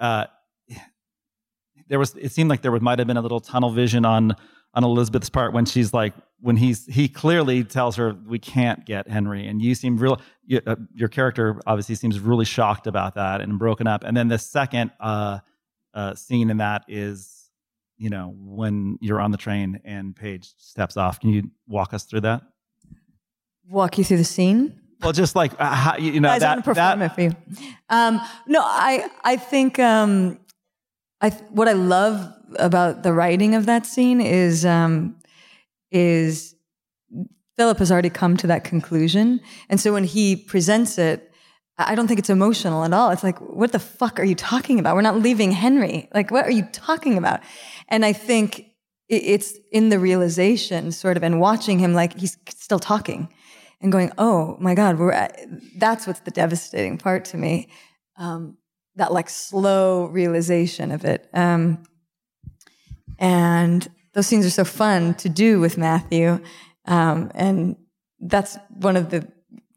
Uh, 0.00 0.26
there 1.88 1.98
was 1.98 2.14
it 2.16 2.32
seemed 2.32 2.48
like 2.48 2.62
there 2.62 2.72
might 2.80 2.98
have 2.98 3.06
been 3.06 3.16
a 3.16 3.22
little 3.22 3.40
tunnel 3.40 3.70
vision 3.70 4.04
on 4.04 4.34
on 4.74 4.84
Elizabeth's 4.84 5.28
part 5.28 5.52
when 5.52 5.66
she's 5.66 5.92
like 5.92 6.14
when 6.40 6.56
he's 6.56 6.86
he 6.86 7.08
clearly 7.08 7.64
tells 7.64 7.96
her 7.96 8.16
we 8.26 8.38
can't 8.38 8.84
get 8.86 9.08
Henry, 9.08 9.46
and 9.46 9.60
you 9.60 9.74
seem 9.74 9.96
real. 9.96 10.20
You, 10.44 10.60
uh, 10.66 10.76
your 10.94 11.08
character 11.08 11.60
obviously 11.66 11.94
seems 11.94 12.18
really 12.18 12.44
shocked 12.44 12.86
about 12.86 13.14
that 13.14 13.40
and 13.40 13.58
broken 13.58 13.86
up. 13.86 14.04
And 14.04 14.16
then 14.16 14.28
the 14.28 14.38
second 14.38 14.90
uh, 15.00 15.40
uh, 15.94 16.14
scene 16.14 16.50
in 16.50 16.56
that 16.58 16.84
is 16.88 17.50
you 17.98 18.10
know 18.10 18.34
when 18.36 18.98
you're 19.00 19.20
on 19.20 19.30
the 19.30 19.36
train 19.36 19.80
and 19.84 20.16
Paige 20.16 20.50
steps 20.56 20.96
off. 20.96 21.20
Can 21.20 21.30
you 21.30 21.50
walk 21.66 21.92
us 21.92 22.04
through 22.04 22.22
that? 22.22 22.42
Walk 23.68 23.98
you 23.98 24.04
through 24.04 24.18
the 24.18 24.24
scene. 24.24 24.78
Well, 25.02 25.12
just 25.12 25.34
like 25.34 25.52
uh, 25.58 25.74
how, 25.74 25.96
you 25.96 26.20
know 26.20 26.28
Guys, 26.28 26.40
that, 26.40 26.50
I'm 26.50 26.62
gonna 26.62 26.62
perform 26.62 26.98
that 27.00 27.06
it 27.06 27.14
for 27.14 27.20
you. 27.22 27.36
Um, 27.90 28.20
no, 28.46 28.60
I 28.62 29.08
I 29.24 29.36
think 29.36 29.78
um, 29.78 30.38
I 31.20 31.30
th- 31.30 31.42
what 31.50 31.68
I 31.68 31.72
love 31.72 32.32
about 32.58 33.02
the 33.02 33.12
writing 33.12 33.54
of 33.54 33.66
that 33.66 33.84
scene 33.84 34.20
is 34.20 34.64
um, 34.64 35.16
is 35.90 36.54
Philip 37.56 37.78
has 37.78 37.90
already 37.90 38.10
come 38.10 38.36
to 38.38 38.46
that 38.46 38.62
conclusion, 38.62 39.40
and 39.68 39.80
so 39.80 39.92
when 39.92 40.04
he 40.04 40.36
presents 40.36 40.98
it. 40.98 41.28
I 41.78 41.94
don't 41.94 42.06
think 42.06 42.20
it's 42.20 42.30
emotional 42.30 42.84
at 42.84 42.92
all. 42.92 43.10
It's 43.10 43.24
like, 43.24 43.38
what 43.40 43.72
the 43.72 43.78
fuck 43.78 44.20
are 44.20 44.24
you 44.24 44.34
talking 44.34 44.78
about? 44.78 44.94
We're 44.94 45.00
not 45.00 45.20
leaving 45.20 45.50
Henry. 45.50 46.06
Like, 46.14 46.30
what 46.30 46.44
are 46.44 46.50
you 46.50 46.68
talking 46.70 47.16
about? 47.16 47.40
And 47.88 48.04
I 48.04 48.12
think 48.12 48.66
it's 49.08 49.54
in 49.72 49.88
the 49.88 49.98
realization, 49.98 50.92
sort 50.92 51.16
of, 51.16 51.22
and 51.22 51.40
watching 51.40 51.78
him, 51.78 51.94
like 51.94 52.16
he's 52.18 52.36
still 52.50 52.78
talking 52.78 53.32
and 53.82 53.92
going, 53.92 54.12
"Oh 54.18 54.56
my 54.60 54.74
God, 54.74 54.98
we're 54.98 55.12
at, 55.12 55.38
that's 55.76 56.06
what's 56.06 56.20
the 56.20 56.30
devastating 56.30 56.98
part 56.98 57.24
to 57.26 57.36
me." 57.36 57.68
Um, 58.16 58.56
that 58.96 59.12
like 59.12 59.28
slow 59.28 60.06
realization 60.06 60.92
of 60.92 61.04
it, 61.04 61.28
um, 61.34 61.82
and 63.18 63.88
those 64.14 64.26
scenes 64.26 64.46
are 64.46 64.50
so 64.50 64.64
fun 64.64 65.14
to 65.14 65.28
do 65.28 65.60
with 65.60 65.78
Matthew, 65.78 66.40
um, 66.86 67.30
and 67.34 67.76
that's 68.20 68.56
one 68.68 68.96
of 68.96 69.10
the 69.10 69.26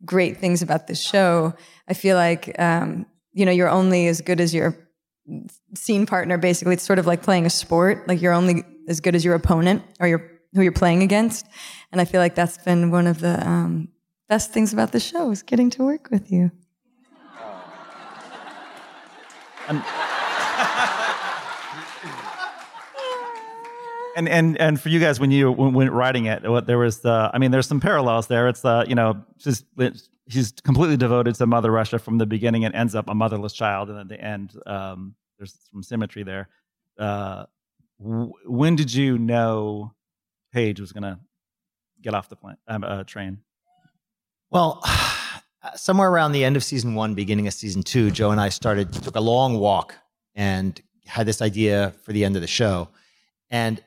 great 0.03 0.37
things 0.37 0.61
about 0.61 0.87
this 0.87 1.01
show. 1.01 1.53
I 1.87 1.93
feel 1.93 2.15
like 2.15 2.59
um, 2.59 3.05
you 3.33 3.45
know 3.45 3.51
you're 3.51 3.69
only 3.69 4.07
as 4.07 4.21
good 4.21 4.39
as 4.39 4.53
your 4.53 4.77
scene 5.73 6.05
partner. 6.05 6.37
Basically, 6.37 6.73
it's 6.73 6.83
sort 6.83 6.99
of 6.99 7.07
like 7.07 7.23
playing 7.23 7.45
a 7.45 7.49
sport. 7.49 8.07
Like 8.07 8.21
you're 8.21 8.33
only 8.33 8.63
as 8.87 8.99
good 8.99 9.15
as 9.15 9.25
your 9.25 9.35
opponent 9.35 9.83
or 9.99 10.07
your 10.07 10.35
who 10.55 10.61
you're 10.61 10.71
playing 10.71 11.03
against. 11.03 11.45
And 11.91 12.01
I 12.01 12.05
feel 12.05 12.21
like 12.21 12.33
that's 12.33 12.57
been 12.57 12.89
one 12.89 13.07
of 13.07 13.19
the 13.19 13.45
um, 13.45 13.89
best 14.27 14.51
things 14.51 14.73
about 14.73 14.91
the 14.91 14.99
show 14.99 15.31
is 15.31 15.43
getting 15.43 15.69
to 15.71 15.83
work 15.83 16.09
with 16.11 16.31
you. 16.31 16.51
and 24.15 24.29
and 24.29 24.57
and 24.59 24.79
for 24.79 24.89
you 24.89 24.99
guys 24.99 25.19
when 25.19 25.31
you 25.31 25.51
when, 25.51 25.73
when 25.73 25.89
writing 25.89 26.25
it 26.25 26.47
what 26.49 26.67
there 26.67 26.77
was 26.77 26.99
the 26.99 27.29
i 27.33 27.37
mean 27.37 27.51
there's 27.51 27.67
some 27.67 27.79
parallels 27.79 28.27
there. 28.27 28.47
It's 28.47 28.61
the 28.61 28.85
you 28.87 28.95
know 28.95 29.23
she's 29.37 29.63
she's 30.29 30.51
completely 30.63 30.97
devoted 30.97 31.35
to 31.35 31.45
mother 31.45 31.71
russia 31.71 31.99
from 31.99 32.17
the 32.17 32.25
beginning 32.25 32.63
and 32.65 32.73
ends 32.75 32.95
up 32.95 33.09
a 33.09 33.15
motherless 33.15 33.53
child. 33.53 33.89
And 33.89 33.99
at 33.99 34.07
the 34.07 34.19
end 34.19 34.53
um 34.65 35.15
there's 35.37 35.57
some 35.71 35.83
symmetry 35.83 36.23
there. 36.23 36.47
Uh 36.97 37.45
w- 37.99 38.31
when 38.45 38.75
did 38.75 38.93
you 38.93 39.17
know 39.17 39.93
paige 40.53 40.79
was 40.79 40.91
gonna 40.91 41.19
get 42.01 42.13
off 42.13 42.29
the 42.29 42.37
um, 42.67 42.83
uh, 42.83 43.03
train 43.03 43.39
Well, 44.55 44.81
somewhere 45.75 46.09
around 46.09 46.31
the 46.31 46.45
end 46.45 46.55
of 46.55 46.63
season 46.63 46.95
one, 46.95 47.13
beginning 47.13 47.45
of 47.45 47.53
season 47.53 47.83
two, 47.83 48.09
Joe 48.09 48.31
and 48.31 48.39
I 48.39 48.47
started 48.47 48.93
took 48.93 49.17
a 49.17 49.19
long 49.19 49.59
walk 49.59 49.95
and 50.33 50.81
had 51.05 51.27
this 51.27 51.41
idea 51.41 51.93
for 52.03 52.13
the 52.13 52.23
end 52.23 52.37
of 52.37 52.41
the 52.41 52.47
show, 52.47 52.87
and 53.49 53.83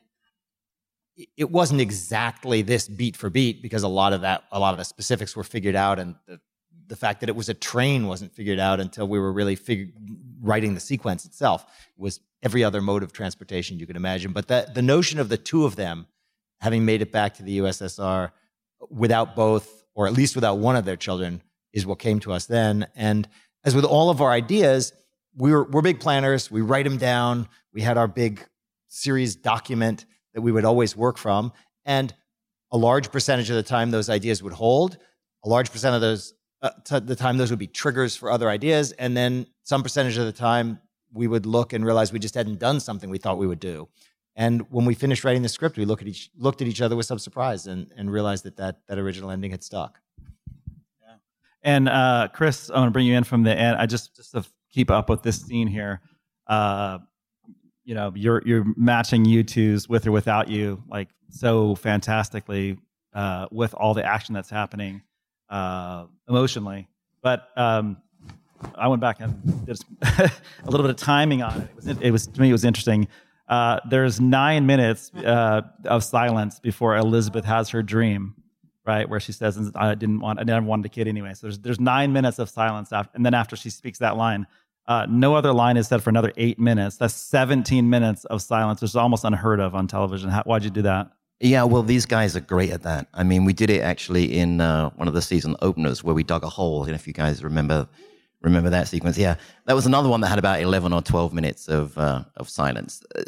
it- 1.39 1.51
wasn't 1.51 1.81
exactly 1.81 2.61
this 2.61 2.87
beat 2.87 3.17
for 3.17 3.31
beat 3.31 3.63
because 3.63 3.83
a 3.83 3.89
lot 3.89 4.13
of 4.13 4.21
that, 4.21 4.45
a 4.53 4.59
lot 4.59 4.73
of 4.75 4.79
the 4.79 4.85
specifics 4.85 5.35
were 5.35 5.43
figured 5.43 5.75
out, 5.75 5.99
and 5.99 6.17
the, 6.27 6.39
the 6.87 6.97
fact 6.97 7.21
that 7.21 7.31
it 7.31 7.35
was 7.37 7.49
a 7.49 7.55
train 7.55 8.07
wasn't 8.07 8.31
figured 8.31 8.59
out 8.59 8.79
until 8.79 9.09
we 9.09 9.19
were 9.19 9.33
really 9.33 9.57
fig- 9.57 9.95
writing 10.43 10.75
the 10.75 10.81
sequence 10.81 11.25
itself. 11.25 11.65
It 11.97 12.03
was 12.03 12.21
every 12.43 12.63
other 12.63 12.83
mode 12.83 13.03
of 13.03 13.15
transportation 13.15 13.79
you 13.79 13.87
could 13.87 13.97
imagine, 13.97 14.33
but 14.33 14.49
that 14.49 14.75
the 14.75 14.83
notion 14.83 15.19
of 15.19 15.31
the 15.31 15.39
two 15.39 15.65
of 15.65 15.77
them 15.77 16.07
having 16.61 16.85
made 16.85 17.01
it 17.01 17.11
back 17.11 17.33
to 17.37 17.43
the 17.43 17.57
USSR 17.61 18.33
without 18.91 19.35
both, 19.35 19.78
or 19.99 20.07
at 20.07 20.13
least 20.13 20.37
without 20.37 20.59
one 20.59 20.77
of 20.77 20.85
their 20.85 20.97
children, 20.97 21.43
is 21.73 21.85
what 21.85 21.99
came 21.99 22.21
to 22.21 22.33
us 22.33 22.47
then. 22.47 22.87
And 22.95 23.29
as 23.65 23.75
with 23.75 23.85
all 23.85 24.11
of 24.11 24.21
our 24.21 24.31
ideas, 24.31 24.93
we 25.37 25.51
were, 25.51 25.65
we're 25.65 25.83
big 25.83 25.99
planners. 25.99 26.53
We 26.53 26.61
write 26.61 26.85
them 26.85 26.99
down. 26.99 27.49
We 27.73 27.81
had 27.83 27.99
our 27.99 28.07
big 28.07 28.47
series 28.87 29.35
document 29.35 30.07
that 30.35 30.41
we 30.41 30.53
would 30.53 30.65
always 30.65 30.97
work 30.97 31.19
from. 31.19 31.53
And 31.85 32.15
a 32.71 32.77
large 32.77 33.11
percentage 33.11 33.51
of 33.51 33.57
the 33.57 33.63
time, 33.65 33.91
those 33.91 34.09
ideas 34.09 34.41
would 34.41 34.53
hold. 34.53 34.99
A 35.45 35.49
large 35.49 35.73
percent 35.73 35.97
of 35.97 36.01
those, 36.01 36.33
uh, 36.63 36.71
t- 36.85 37.01
the 37.01 37.17
time, 37.17 37.37
those 37.37 37.51
would 37.51 37.59
be 37.59 37.67
triggers 37.67 38.15
for 38.15 38.31
other 38.31 38.49
ideas. 38.49 38.93
And 38.93 39.17
then 39.17 39.49
some 39.65 39.83
percentage 39.83 40.17
of 40.17 40.27
the 40.27 40.33
time, 40.33 40.79
we 41.13 41.27
would 41.27 41.45
look 41.45 41.73
and 41.73 41.85
realize 41.85 42.13
we 42.13 42.21
just 42.21 42.37
hadn't 42.37 42.61
done 42.61 42.79
something 42.79 43.11
we 43.11 43.19
thought 43.19 43.37
we 43.37 43.49
would 43.49 43.59
do. 43.59 43.89
And 44.39 44.63
when 44.71 44.85
we 44.87 44.95
finished 44.95 45.25
writing 45.25 45.43
the 45.43 45.49
script, 45.49 45.77
we 45.77 45.85
look 45.85 46.01
at 46.01 46.07
each, 46.07 46.31
looked 46.39 46.63
at 46.63 46.69
each 46.69 46.81
other 46.81 46.95
with 46.95 47.07
some 47.07 47.19
surprise 47.19 47.67
and, 47.67 47.93
and 47.97 48.11
realized 48.11 48.45
that, 48.45 48.57
that 48.59 48.87
that 48.87 48.97
original 48.97 49.33
ending 49.33 49.51
had 49.51 49.65
stuck. 49.65 49.99
Yeah. 51.03 51.15
And 51.65 51.89
uh, 51.89 52.29
Chris, 52.33 52.71
I 52.71 52.79
want 52.79 52.87
to 52.87 52.93
bring 52.93 53.07
you 53.07 53.17
in 53.17 53.25
from 53.25 53.43
the 53.43 53.53
end. 53.53 53.77
I 53.79 53.87
just 53.87 54.15
just 54.15 54.31
to 54.33 54.45
keep 54.73 54.93
up 54.93 55.11
with 55.11 55.25
this 55.25 55.43
scene 55.43 55.67
here. 55.67 56.01
Uh, 56.47 56.99
you 57.85 57.97
know, 57.97 58.13
you're 58.15 58.41
you're 58.47 58.65
matching 58.77 59.25
U2's 59.25 59.89
with 59.89 60.07
or 60.07 60.13
without 60.13 60.49
you, 60.49 60.85
like 60.89 61.09
so 61.31 61.75
fantastically 61.75 62.79
uh, 63.15 63.49
with 63.51 63.75
all 63.75 63.93
the 63.93 64.05
action 64.05 64.37
that's 64.37 64.51
happening 64.51 65.03
uh, 65.51 66.05
emotionally. 66.29 66.87
But 67.23 67.49
um, 67.57 67.97
I 68.77 68.87
went 68.87 69.01
back 69.01 69.17
and 69.19 69.67
did 69.67 69.81
a 70.03 70.31
little 70.65 70.83
bit 70.87 70.91
of 70.91 70.97
timing 70.97 71.43
on 71.43 71.63
it. 71.63 71.69
It 71.71 71.75
was, 71.75 71.87
it 71.89 72.11
was 72.13 72.27
to 72.29 72.41
me 72.41 72.51
it 72.51 72.53
was 72.53 72.65
interesting. 72.65 73.09
Uh, 73.49 73.81
there's 73.89 74.21
nine 74.21 74.67
minutes 74.67 75.11
uh, 75.15 75.63
of 75.87 76.05
silence 76.05 76.61
before 76.61 76.97
Elizabeth 76.97 77.45
has 77.45 77.71
her 77.71 77.83
dream, 77.83 78.35
right, 78.85 79.09
where 79.09 79.21
she 79.21 79.33
says, 79.33 79.59
"I 79.75 79.95
didn't 79.95 80.21
want, 80.21 80.39
I 80.39 80.43
never 80.43 80.67
wanted 80.67 80.87
a 80.87 80.89
kid 80.91 81.09
anyway." 81.09 81.35
So 81.35 81.47
there's 81.47 81.59
there's 81.59 81.81
nine 81.81 82.13
minutes 82.13 82.39
of 82.39 82.51
silence, 82.51 82.93
after, 82.93 83.13
and 83.15 83.25
then 83.25 83.35
after 83.35 83.57
she 83.57 83.71
speaks 83.71 83.99
that 84.01 84.17
line, 84.17 84.47
uh, 84.87 85.07
no 85.09 85.35
other 85.35 85.53
line 85.53 85.77
is 85.77 85.87
said 85.87 86.03
for 86.03 86.11
another 86.11 86.33
eight 86.37 86.59
minutes. 86.59 86.97
That's 86.97 87.15
17 87.15 87.89
minutes 87.89 88.25
of 88.25 88.41
silence, 88.41 88.81
which 88.81 88.91
is 88.91 88.97
almost 88.97 89.25
unheard 89.25 89.61
of 89.61 89.75
on 89.75 89.87
television. 89.87 90.31
How, 90.31 90.43
why'd 90.45 90.65
you 90.65 90.71
do 90.71 90.83
that? 90.83 91.13
Yeah, 91.41 91.65
well, 91.65 91.83
these 91.83 92.07
guys 92.07 92.35
are 92.37 92.41
great 92.41 92.71
at 92.71 92.83
that. 92.83 93.07
I 93.15 93.23
mean, 93.23 93.45
we 93.45 93.53
did 93.53 93.71
it 93.71 93.81
actually 93.81 94.37
in 94.39 94.61
uh, 94.61 94.91
one 94.91 95.07
of 95.07 95.15
the 95.15 95.23
season 95.23 95.57
openers 95.63 96.03
where 96.03 96.15
we 96.15 96.25
dug 96.25 96.43
a 96.43 96.49
hole. 96.49 96.85
And 96.85 96.95
if 96.95 97.07
you 97.07 97.13
guys 97.13 97.45
remember, 97.45 97.87
remember 98.41 98.71
that 98.71 98.89
sequence, 98.89 99.19
yeah, 99.19 99.37
that 99.67 99.75
was 99.75 99.87
another 99.87 100.09
one 100.09 100.21
that 100.21 100.29
had 100.29 100.39
about 100.39 100.61
eleven 100.61 100.93
or 100.93 101.03
twelve 101.03 101.33
minutes 101.33 101.69
of 101.69 101.97
uh, 101.99 102.25
of 102.37 102.49
silence. 102.49 103.03
Uh, 103.17 103.23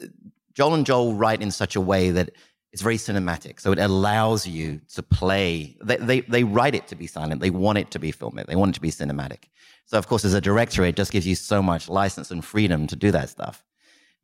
Joel 0.52 0.74
and 0.74 0.86
Joel 0.86 1.14
write 1.14 1.42
in 1.42 1.50
such 1.50 1.76
a 1.76 1.80
way 1.80 2.10
that 2.10 2.30
it's 2.72 2.82
very 2.82 2.96
cinematic, 2.96 3.60
so 3.60 3.72
it 3.72 3.78
allows 3.78 4.46
you 4.46 4.80
to 4.94 5.02
play. 5.02 5.76
They, 5.82 5.96
they 5.96 6.20
they 6.20 6.44
write 6.44 6.74
it 6.74 6.86
to 6.88 6.96
be 6.96 7.06
silent. 7.06 7.40
They 7.40 7.50
want 7.50 7.78
it 7.78 7.90
to 7.92 7.98
be 7.98 8.12
filmic. 8.12 8.46
They 8.46 8.56
want 8.56 8.70
it 8.70 8.74
to 8.74 8.80
be 8.80 8.90
cinematic. 8.90 9.44
So 9.86 9.98
of 9.98 10.06
course, 10.06 10.24
as 10.24 10.34
a 10.34 10.40
director, 10.40 10.84
it 10.84 10.96
just 10.96 11.12
gives 11.12 11.26
you 11.26 11.34
so 11.34 11.62
much 11.62 11.88
license 11.88 12.30
and 12.30 12.44
freedom 12.44 12.86
to 12.86 12.96
do 12.96 13.10
that 13.10 13.28
stuff 13.28 13.64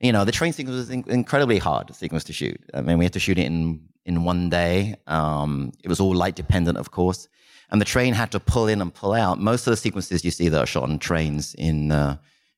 you 0.00 0.12
know, 0.12 0.24
the 0.24 0.32
train 0.32 0.52
sequence 0.52 0.76
was 0.76 0.90
in- 0.90 1.04
incredibly 1.08 1.58
hard 1.58 1.94
sequence 1.94 2.24
to 2.24 2.32
shoot. 2.32 2.60
I 2.74 2.82
mean, 2.82 2.98
we 2.98 3.04
had 3.04 3.14
to 3.14 3.20
shoot 3.20 3.38
it 3.38 3.46
in 3.46 3.80
in 4.04 4.24
one 4.24 4.48
day. 4.48 4.96
Um, 5.06 5.72
it 5.82 5.88
was 5.88 6.00
all 6.00 6.14
light 6.14 6.36
dependent, 6.36 6.78
of 6.78 6.90
course, 6.90 7.28
and 7.70 7.80
the 7.80 7.84
train 7.84 8.14
had 8.14 8.30
to 8.32 8.40
pull 8.40 8.68
in 8.68 8.80
and 8.80 8.92
pull 8.92 9.12
out. 9.12 9.38
Most 9.38 9.66
of 9.66 9.72
the 9.72 9.76
sequences 9.76 10.24
you 10.24 10.30
see 10.30 10.48
that 10.48 10.60
are 10.60 10.66
shot 10.66 10.84
on 10.84 10.98
trains 10.98 11.54
in 11.54 11.90
uh, 11.90 12.16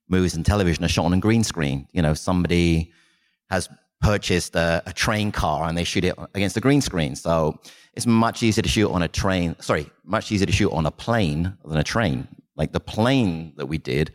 movies 0.08 0.34
and 0.34 0.44
television 0.44 0.84
are 0.84 0.88
shot 0.88 1.06
on 1.06 1.12
a 1.14 1.18
green 1.18 1.44
screen. 1.44 1.88
You 1.92 2.02
know, 2.02 2.14
somebody 2.14 2.92
has 3.50 3.68
purchased 4.00 4.54
a, 4.54 4.82
a 4.86 4.92
train 4.92 5.32
car 5.32 5.68
and 5.68 5.76
they 5.76 5.84
shoot 5.84 6.04
it 6.04 6.14
against 6.34 6.54
the 6.54 6.60
green 6.60 6.80
screen. 6.80 7.16
So 7.16 7.58
it's 7.94 8.06
much 8.06 8.42
easier 8.42 8.62
to 8.62 8.68
shoot 8.68 8.90
on 8.90 9.02
a 9.02 9.08
train. 9.08 9.56
Sorry, 9.60 9.90
much 10.04 10.30
easier 10.30 10.46
to 10.46 10.52
shoot 10.52 10.70
on 10.72 10.86
a 10.86 10.90
plane 10.90 11.56
than 11.64 11.78
a 11.78 11.84
train. 11.84 12.28
Like 12.56 12.72
the 12.72 12.80
plane 12.80 13.54
that 13.56 13.66
we 13.66 13.78
did, 13.78 14.12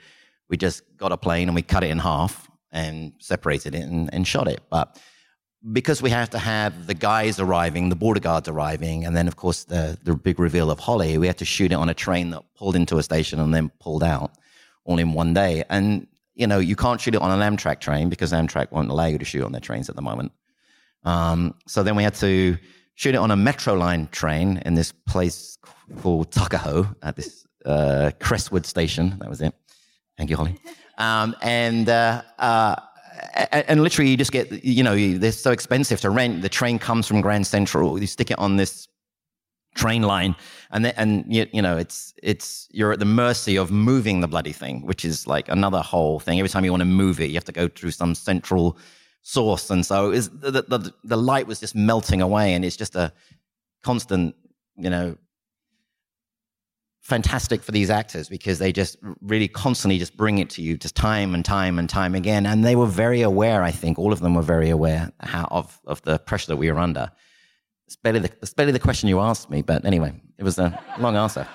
we 0.50 0.58
just 0.58 0.84
got 0.98 1.12
a 1.12 1.18
plane 1.18 1.48
and 1.50 1.56
we 1.56 1.62
cut 1.62 1.84
it 1.84 1.90
in 1.90 2.00
half 2.00 2.50
and 2.72 3.14
separated 3.20 3.76
it 3.76 3.84
and, 3.84 4.14
and 4.14 4.28
shot 4.28 4.48
it. 4.48 4.62
But 4.70 5.00
because 5.72 6.02
we 6.02 6.10
have 6.10 6.30
to 6.32 6.40
have 6.40 6.88
the 6.88 6.94
guys 6.94 7.40
arriving, 7.40 7.90
the 7.90 7.96
border 7.96 8.20
guards 8.20 8.50
arriving, 8.50 9.06
and 9.06 9.16
then 9.16 9.28
of 9.28 9.36
course 9.36 9.64
the 9.64 9.98
the 10.04 10.14
big 10.16 10.40
reveal 10.40 10.70
of 10.70 10.80
Holly, 10.80 11.18
we 11.18 11.28
had 11.28 11.38
to 11.38 11.46
shoot 11.46 11.72
it 11.72 11.76
on 11.76 11.90
a 11.90 11.94
train 11.94 12.32
that 12.32 12.44
pulled 12.56 12.76
into 12.76 12.98
a 12.98 13.04
station 13.04 13.40
and 13.40 13.54
then 13.54 13.72
pulled 13.80 14.04
out, 14.04 14.32
all 14.84 15.00
in 15.00 15.14
one 15.14 15.34
day. 15.34 15.64
And 15.70 16.08
you 16.36 16.48
know 16.48 16.60
you 16.60 16.76
can't 16.76 17.00
shoot 17.00 17.16
it 17.16 17.22
on 17.22 17.32
an 17.32 17.56
Amtrak 17.56 17.80
train 17.80 18.10
because 18.10 18.34
Amtrak 18.34 18.72
won't 18.72 18.90
allow 18.90 19.06
you 19.06 19.18
to 19.18 19.26
shoot 19.26 19.44
on 19.44 19.52
their 19.52 19.62
trains 19.62 19.90
at 19.90 19.96
the 19.96 20.02
moment. 20.02 20.32
Um, 21.04 21.56
so 21.68 21.84
then 21.84 21.96
we 21.96 22.04
had 22.04 22.16
to 22.16 22.58
shoot 22.96 23.16
it 23.16 23.18
on 23.18 23.32
a 23.32 23.36
metro 23.36 23.74
line 23.74 24.08
train 24.12 24.62
in 24.66 24.76
this 24.76 24.92
place 24.92 25.58
called 26.02 26.32
Tuckahoe 26.32 26.88
at 27.02 27.16
this 27.16 27.46
uh, 27.66 28.12
Crestwood 28.20 28.66
station. 28.66 29.18
That 29.20 29.30
was 29.30 29.42
it. 29.42 29.54
Thank 30.18 30.30
you, 30.30 30.38
Holly. 30.38 30.58
Um, 30.96 31.36
and 31.42 31.90
uh, 31.90 32.22
uh, 32.38 32.76
and, 33.52 33.82
literally, 33.84 34.12
you 34.12 34.18
just 34.18 34.32
get 34.32 34.64
you 34.64 34.84
know 34.84 35.18
they're 35.18 35.32
so 35.32 35.52
expensive 35.52 36.02
to 36.02 36.10
rent. 36.10 36.42
The 36.42 36.50
train 36.50 36.80
comes 36.80 37.08
from 37.08 37.22
Grand 37.22 37.48
Central. 37.48 38.00
You 38.00 38.08
stick 38.08 38.32
it 38.32 38.40
on 38.40 38.58
this 38.58 38.88
train 39.76 40.04
line 40.04 40.36
and 40.72 40.86
then, 40.86 40.94
and 40.98 41.26
you, 41.28 41.48
you 41.52 41.62
know 41.62 41.78
it's 41.78 42.14
it's 42.22 42.68
you're 42.72 42.92
at 42.92 43.00
the 43.00 43.06
mercy 43.06 43.58
of 43.58 43.72
moving 43.72 44.22
the 44.22 44.28
bloody 44.28 44.52
thing 44.52 44.86
which 44.86 45.04
is 45.04 45.26
like 45.28 45.50
another 45.50 45.82
whole 45.82 46.20
thing 46.20 46.40
every 46.40 46.50
time 46.50 46.64
you 46.64 46.72
want 46.72 46.82
to 46.82 46.86
move 46.86 47.20
it 47.20 47.26
you 47.26 47.34
have 47.34 47.44
to 47.44 47.52
go 47.52 47.68
through 47.68 47.92
some 47.92 48.14
central 48.14 48.78
source 49.24 49.70
and 49.70 49.86
so 49.86 50.12
is 50.12 50.30
the, 50.30 50.52
the 50.52 50.94
the 51.04 51.18
light 51.18 51.48
was 51.48 51.60
just 51.60 51.76
melting 51.76 52.22
away 52.22 52.54
and 52.54 52.64
it's 52.64 52.78
just 52.78 52.96
a 52.96 53.12
constant 53.82 54.36
you 54.78 54.90
know 54.90 55.18
fantastic 57.04 57.62
for 57.62 57.74
these 57.74 57.90
actors 57.90 58.30
because 58.30 58.60
they 58.60 58.72
just 58.72 58.98
really 59.22 59.48
constantly 59.48 60.00
just 60.00 60.16
bring 60.16 60.38
it 60.38 60.50
to 60.50 60.62
you 60.62 60.78
just 60.78 60.96
time 60.96 61.36
and 61.36 61.44
time 61.44 61.78
and 61.78 61.90
time 61.90 62.16
again. 62.16 62.46
And 62.46 62.64
they 62.64 62.76
were 62.76 62.88
very 62.88 63.22
aware 63.22 63.62
i 63.62 63.72
think 63.72 64.00
all 64.00 64.14
of 64.14 64.22
them 64.22 64.36
were 64.36 64.42
very 64.42 64.70
aware 64.70 65.12
how, 65.20 65.48
of 65.52 65.80
of 65.86 66.02
the 66.04 66.18
pressure 66.20 66.48
that 66.48 66.58
we 66.58 66.72
were 66.72 66.80
under. 66.80 67.12
It's 67.86 67.98
barely 67.98 68.20
the, 68.20 68.32
it's 68.42 68.54
barely 68.54 68.72
the 68.72 68.80
question 68.80 69.10
you 69.10 69.20
asked 69.20 69.50
me 69.50 69.62
but 69.62 69.86
anyway 69.86 70.14
it 70.38 70.44
was 70.44 70.58
a 70.58 70.80
long 70.98 71.16
answer. 71.16 71.48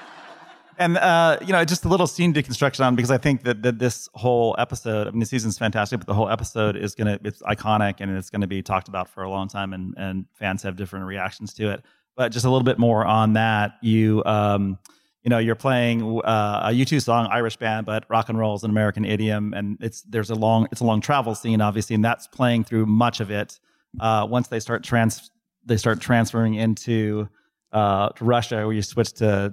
And 0.78 0.96
uh, 0.96 1.38
you 1.40 1.52
know, 1.52 1.64
just 1.64 1.84
a 1.84 1.88
little 1.88 2.06
scene 2.06 2.32
deconstruction 2.32 2.86
on 2.86 2.94
because 2.94 3.10
I 3.10 3.18
think 3.18 3.42
that, 3.42 3.62
that 3.62 3.80
this 3.80 4.08
whole 4.14 4.54
episode, 4.58 5.08
I 5.08 5.10
mean, 5.10 5.18
the 5.18 5.26
season's 5.26 5.58
fantastic, 5.58 5.98
but 5.98 6.06
the 6.06 6.14
whole 6.14 6.30
episode 6.30 6.76
is 6.76 6.94
gonna 6.94 7.18
it's 7.24 7.42
iconic 7.42 7.96
and 7.98 8.16
it's 8.16 8.30
gonna 8.30 8.46
be 8.46 8.62
talked 8.62 8.86
about 8.86 9.08
for 9.08 9.24
a 9.24 9.30
long 9.30 9.48
time, 9.48 9.72
and 9.72 9.94
and 9.96 10.26
fans 10.34 10.62
have 10.62 10.76
different 10.76 11.06
reactions 11.06 11.52
to 11.54 11.70
it. 11.70 11.82
But 12.16 12.30
just 12.30 12.44
a 12.44 12.48
little 12.48 12.64
bit 12.64 12.78
more 12.78 13.04
on 13.04 13.32
that, 13.32 13.72
you 13.82 14.22
um, 14.24 14.78
you 15.22 15.30
know, 15.30 15.38
you're 15.38 15.54
playing 15.54 16.20
uh, 16.24 16.68
a 16.70 16.70
U2 16.70 17.02
song, 17.02 17.28
Irish 17.30 17.56
band, 17.56 17.86
but 17.86 18.04
rock 18.08 18.28
and 18.28 18.38
roll 18.38 18.54
is 18.54 18.62
an 18.62 18.70
American 18.70 19.04
idiom, 19.04 19.52
and 19.52 19.76
it's 19.80 20.02
there's 20.02 20.30
a 20.30 20.34
long 20.34 20.68
it's 20.70 20.80
a 20.80 20.84
long 20.84 21.00
travel 21.00 21.34
scene, 21.34 21.60
obviously, 21.60 21.94
and 21.94 22.04
that's 22.04 22.26
playing 22.28 22.64
through 22.64 22.86
much 22.86 23.20
of 23.20 23.30
it. 23.30 23.58
Uh, 24.00 24.26
once 24.28 24.48
they 24.48 24.60
start 24.60 24.84
trans 24.84 25.30
they 25.64 25.76
start 25.76 26.00
transferring 26.00 26.54
into 26.54 27.28
uh, 27.72 28.08
Russia, 28.20 28.64
where 28.64 28.72
you 28.72 28.82
switch 28.82 29.12
to 29.14 29.52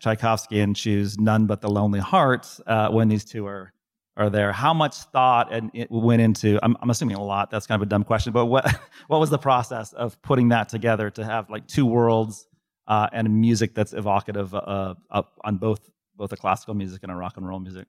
Tchaikovsky 0.00 0.60
and 0.60 0.74
choose 0.74 1.18
"None 1.18 1.46
But 1.46 1.60
the 1.60 1.70
Lonely 1.70 2.00
Heart" 2.00 2.48
uh, 2.66 2.88
when 2.90 3.08
these 3.08 3.24
two 3.24 3.46
are 3.46 3.72
are 4.16 4.30
there. 4.30 4.52
How 4.52 4.74
much 4.74 4.96
thought 4.96 5.52
and 5.52 5.70
it 5.74 5.90
went 5.90 6.22
into? 6.22 6.58
I'm, 6.62 6.76
I'm 6.80 6.90
assuming 6.90 7.16
a 7.16 7.24
lot. 7.24 7.50
That's 7.50 7.66
kind 7.66 7.80
of 7.80 7.86
a 7.86 7.88
dumb 7.88 8.04
question, 8.04 8.32
but 8.32 8.46
what 8.46 8.66
what 9.06 9.20
was 9.20 9.30
the 9.30 9.38
process 9.38 9.92
of 9.92 10.20
putting 10.22 10.48
that 10.48 10.68
together 10.68 11.08
to 11.10 11.24
have 11.24 11.50
like 11.50 11.66
two 11.66 11.86
worlds 11.86 12.46
uh, 12.86 13.08
and 13.12 13.28
music 13.40 13.74
that's 13.74 13.92
evocative 13.92 14.54
uh, 14.54 14.94
up 15.10 15.38
on 15.44 15.56
both 15.56 15.90
both 16.16 16.30
the 16.30 16.36
classical 16.36 16.74
music 16.74 17.02
and 17.02 17.10
a 17.10 17.14
rock 17.14 17.36
and 17.36 17.46
roll 17.46 17.60
music? 17.60 17.86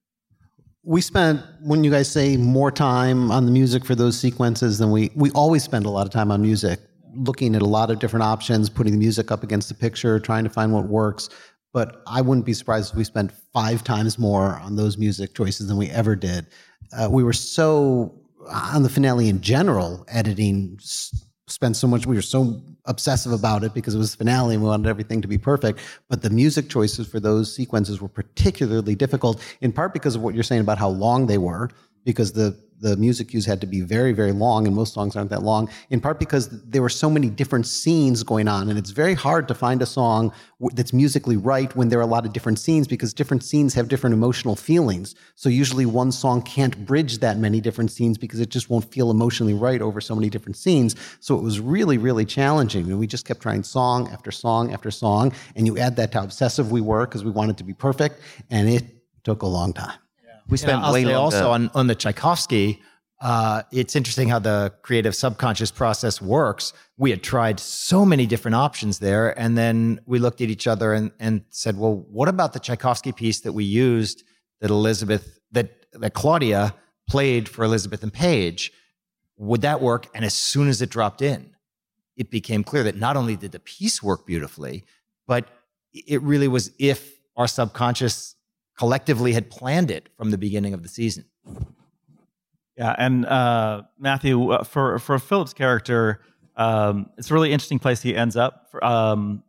we 0.86 1.02
spent 1.02 1.42
when 1.62 1.84
you 1.84 1.90
guys 1.90 2.10
say 2.10 2.38
more 2.38 2.72
time 2.72 3.32
on 3.32 3.46
the 3.46 3.52
music 3.52 3.84
for 3.84 3.96
those 3.96 4.18
sequences 4.18 4.78
than 4.78 4.92
we 4.92 5.12
we 5.16 5.32
always 5.32 5.64
spend 5.64 5.86
a 5.86 5.90
lot 5.90 6.06
of 6.06 6.14
time 6.14 6.32
on 6.32 6.42
music 6.42 6.80
looking 7.16 7.56
at 7.56 7.62
a 7.62 7.66
lot 7.66 7.90
of 7.90 8.00
different 8.00 8.24
options 8.24 8.70
putting 8.70 8.94
the 8.94 9.00
music 9.00 9.32
up 9.32 9.44
against 9.44 9.68
the 9.68 9.74
picture 9.74 10.20
trying 10.20 10.44
to 10.44 10.50
find 10.50 10.72
what 10.72 10.86
works 10.86 11.30
but 11.74 12.04
i 12.08 12.22
wouldn't 12.22 12.46
be 12.46 12.54
surprised 12.54 12.92
if 12.92 12.98
we 12.98 13.04
spent 13.04 13.32
five 13.52 13.84
times 13.84 14.20
more 14.20 14.60
on 14.60 14.76
those 14.76 14.98
music 14.98 15.34
choices 15.34 15.68
than 15.68 15.76
we 15.76 15.90
ever 15.90 16.16
did 16.16 16.46
uh, 16.94 17.10
we 17.12 17.24
were 17.24 17.34
so 17.34 18.14
on 18.52 18.84
the 18.84 18.90
finale 18.90 19.28
in 19.28 19.42
general 19.42 20.06
editing 20.08 20.78
spent 21.48 21.76
so 21.76 21.88
much 21.88 22.06
we 22.06 22.16
were 22.16 22.22
so 22.22 22.62
obsessive 22.88 23.32
about 23.32 23.64
it 23.64 23.74
because 23.74 23.96
it 23.96 23.98
was 23.98 24.16
finale 24.16 24.54
and 24.56 24.64
we 24.64 24.70
wanted 24.70 24.88
everything 24.88 25.22
to 25.22 25.28
be 25.28 25.38
perfect 25.38 25.80
but 26.10 26.22
the 26.22 26.30
music 26.30 26.70
choices 26.70 27.08
for 27.08 27.20
those 27.20 27.54
sequences 27.54 28.02
were 28.02 28.08
particularly 28.08 28.96
difficult 28.96 29.42
in 29.62 29.72
part 29.72 29.94
because 29.94 30.16
of 30.16 30.22
what 30.22 30.34
you're 30.34 30.44
saying 30.44 30.62
about 30.62 30.78
how 30.78 30.90
long 30.90 31.28
they 31.28 31.38
were 31.38 31.70
because 32.06 32.32
the 32.32 32.58
the 32.80 32.98
music 32.98 33.30
cues 33.30 33.46
had 33.46 33.62
to 33.62 33.68
be 33.68 33.82
very 33.82 34.12
very 34.12 34.32
long 34.32 34.68
and 34.68 34.76
most 34.76 34.94
songs 34.94 35.16
aren't 35.16 35.30
that 35.30 35.44
long 35.44 35.70
in 35.90 36.02
part 36.02 36.20
because 36.20 36.50
there 36.64 36.82
were 36.82 36.90
so 36.90 37.10
many 37.10 37.30
different 37.30 37.66
scenes 37.66 38.22
going 38.24 38.48
on 38.48 38.70
and 38.70 38.78
it's 38.78 38.92
very 38.92 39.14
hard 39.14 39.48
to 39.48 39.54
find 39.54 39.82
a 39.82 39.86
song 39.86 40.32
that's 40.74 40.94
musically 40.94 41.38
right 41.38 41.76
when 41.76 41.90
there 41.90 42.00
are 42.00 42.04
a 42.04 42.06
lot 42.08 42.26
of 42.26 42.34
different 42.34 42.60
scenes 42.60 42.88
because 42.88 43.14
different 43.14 43.44
scenes 43.44 43.74
have 43.74 43.88
different 43.88 44.14
emotional 44.14 44.56
feelings. 44.56 45.16
So 45.36 45.50
usually 45.50 45.86
one 45.86 46.12
song 46.12 46.42
can't 46.42 46.86
bridge 46.86 47.20
that 47.20 47.38
many 47.38 47.62
different 47.62 47.92
scenes 47.92 48.18
because 48.18 48.40
it 48.40 48.50
just 48.50 48.70
won't 48.70 48.92
feel 48.92 49.12
emotionally 49.12 49.54
right 49.54 49.82
over 49.82 50.00
so 50.02 50.16
many 50.16 50.30
different 50.30 50.58
scenes. 50.58 50.96
So 51.20 51.36
it 51.38 51.42
was 51.42 51.60
really 51.60 51.98
really 51.98 52.26
challenging 52.26 52.86
and 52.90 53.00
we 53.00 53.08
just 53.08 53.26
kept 53.26 53.42
trying 53.42 53.64
song 53.64 54.10
after 54.10 54.32
song 54.32 54.74
after 54.74 54.92
song 54.92 55.34
and 55.56 55.66
you 55.66 55.78
add 55.78 55.96
that 55.96 56.12
to 56.12 56.20
how 56.20 56.24
obsessive 56.26 56.72
we 56.72 56.82
were 56.82 57.06
because 57.06 57.24
we 57.24 57.32
wanted 57.32 57.58
to 57.58 57.64
be 57.64 57.74
perfect 57.74 58.20
and 58.50 58.70
it 58.70 58.84
took 59.24 59.42
a 59.42 59.48
long 59.48 59.74
time 59.74 59.98
we 60.48 60.58
spent 60.58 60.82
way 60.92 61.06
longer 61.06 61.18
also 61.18 61.52
on, 61.52 61.72
on 61.74 61.88
the 61.88 61.96
Tchaikovsky, 61.96 62.82
uh, 63.22 63.64
it's 63.72 63.96
interesting 63.96 64.28
how 64.28 64.40
the 64.40 64.74
creative 64.82 65.16
subconscious 65.16 65.72
process 65.72 66.22
works. 66.22 66.74
We 66.98 67.10
had 67.10 67.24
tried 67.24 67.60
so 67.60 68.06
many 68.06 68.26
different 68.26 68.56
options 68.56 69.00
there, 69.00 69.38
and 69.40 69.58
then 69.58 70.02
we 70.06 70.20
looked 70.20 70.42
at 70.42 70.50
each 70.50 70.68
other 70.68 70.94
and, 70.94 71.12
and 71.20 71.44
said, 71.50 71.78
"Well, 71.78 72.06
what 72.10 72.28
about 72.28 72.54
the 72.54 72.60
Tchaikovsky 72.60 73.14
piece 73.14 73.40
that 73.42 73.54
we 73.54 73.64
used 73.64 74.24
that 74.60 74.70
Elizabeth 74.70 75.40
that 75.52 75.86
that 75.94 76.14
Claudia 76.14 76.76
played 77.10 77.48
for 77.48 77.64
Elizabeth 77.64 78.04
and 78.04 78.12
Paige? 78.12 78.72
Would 79.38 79.62
that 79.62 79.82
work?" 79.82 80.08
And 80.14 80.26
as 80.26 80.34
soon 80.34 80.68
as 80.68 80.82
it 80.82 80.90
dropped 80.90 81.22
in, 81.22 81.56
it 82.18 82.30
became 82.30 82.64
clear 82.64 82.84
that 82.84 82.98
not 82.98 83.16
only 83.16 83.38
did 83.38 83.54
the 83.54 83.60
piece 83.60 84.04
work 84.04 84.28
beautifully, 84.28 84.84
but 85.26 85.48
it 85.94 86.22
really 86.22 86.50
was 86.50 86.72
if 86.78 87.16
our 87.38 87.48
subconscious 87.48 88.35
collectively 88.78 89.34
had 89.34 89.50
planned 89.50 89.92
it 89.92 90.10
from 90.18 90.32
the 90.32 90.38
beginning 90.38 90.74
of 90.74 90.84
the 90.84 90.90
season. 90.90 91.26
Yeah, 92.78 92.94
and 92.98 93.26
uh, 93.26 93.84
Matthew, 93.98 94.52
uh, 94.52 94.64
for 94.64 95.00
for 95.00 95.18
Philip's 95.18 95.54
character, 95.54 96.22
um, 96.58 97.10
it's 97.18 97.32
a 97.32 97.34
really 97.34 97.54
interesting 97.54 97.80
place 97.80 98.02
he 98.02 98.16
ends 98.16 98.36
up. 98.36 98.68
For, 98.70 98.84
um, 98.84 99.44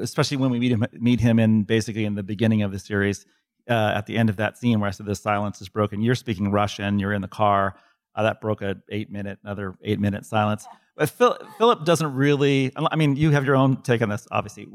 especially 0.00 0.38
when 0.38 0.50
we 0.50 0.58
meet 0.58 0.72
him 0.72 0.84
meet 0.92 1.20
him 1.20 1.38
in 1.38 1.62
basically 1.62 2.04
in 2.04 2.16
the 2.16 2.22
beginning 2.22 2.62
of 2.62 2.72
the 2.72 2.80
series, 2.80 3.26
uh, 3.70 3.92
at 3.94 4.06
the 4.06 4.16
end 4.16 4.28
of 4.28 4.36
that 4.36 4.58
scene 4.58 4.80
where 4.80 4.88
I 4.88 4.90
said 4.90 5.06
the 5.06 5.14
silence 5.14 5.60
is 5.60 5.68
broken. 5.68 6.02
You're 6.02 6.16
speaking 6.16 6.50
Russian. 6.50 6.98
You're 6.98 7.12
in 7.12 7.22
the 7.22 7.28
car. 7.28 7.76
Uh, 8.14 8.24
that 8.24 8.40
broke 8.40 8.60
a 8.60 8.76
eight 8.90 9.10
minute, 9.10 9.38
another 9.44 9.74
eight 9.84 10.00
minute 10.00 10.26
silence. 10.26 10.66
But 10.96 11.08
Phil, 11.08 11.38
Philip 11.56 11.84
doesn't 11.84 12.14
really. 12.14 12.70
I 12.76 12.96
mean, 12.96 13.16
you 13.16 13.30
have 13.30 13.44
your 13.44 13.56
own 13.56 13.80
take 13.82 14.02
on 14.02 14.10
this. 14.10 14.26
Obviously, 14.30 14.68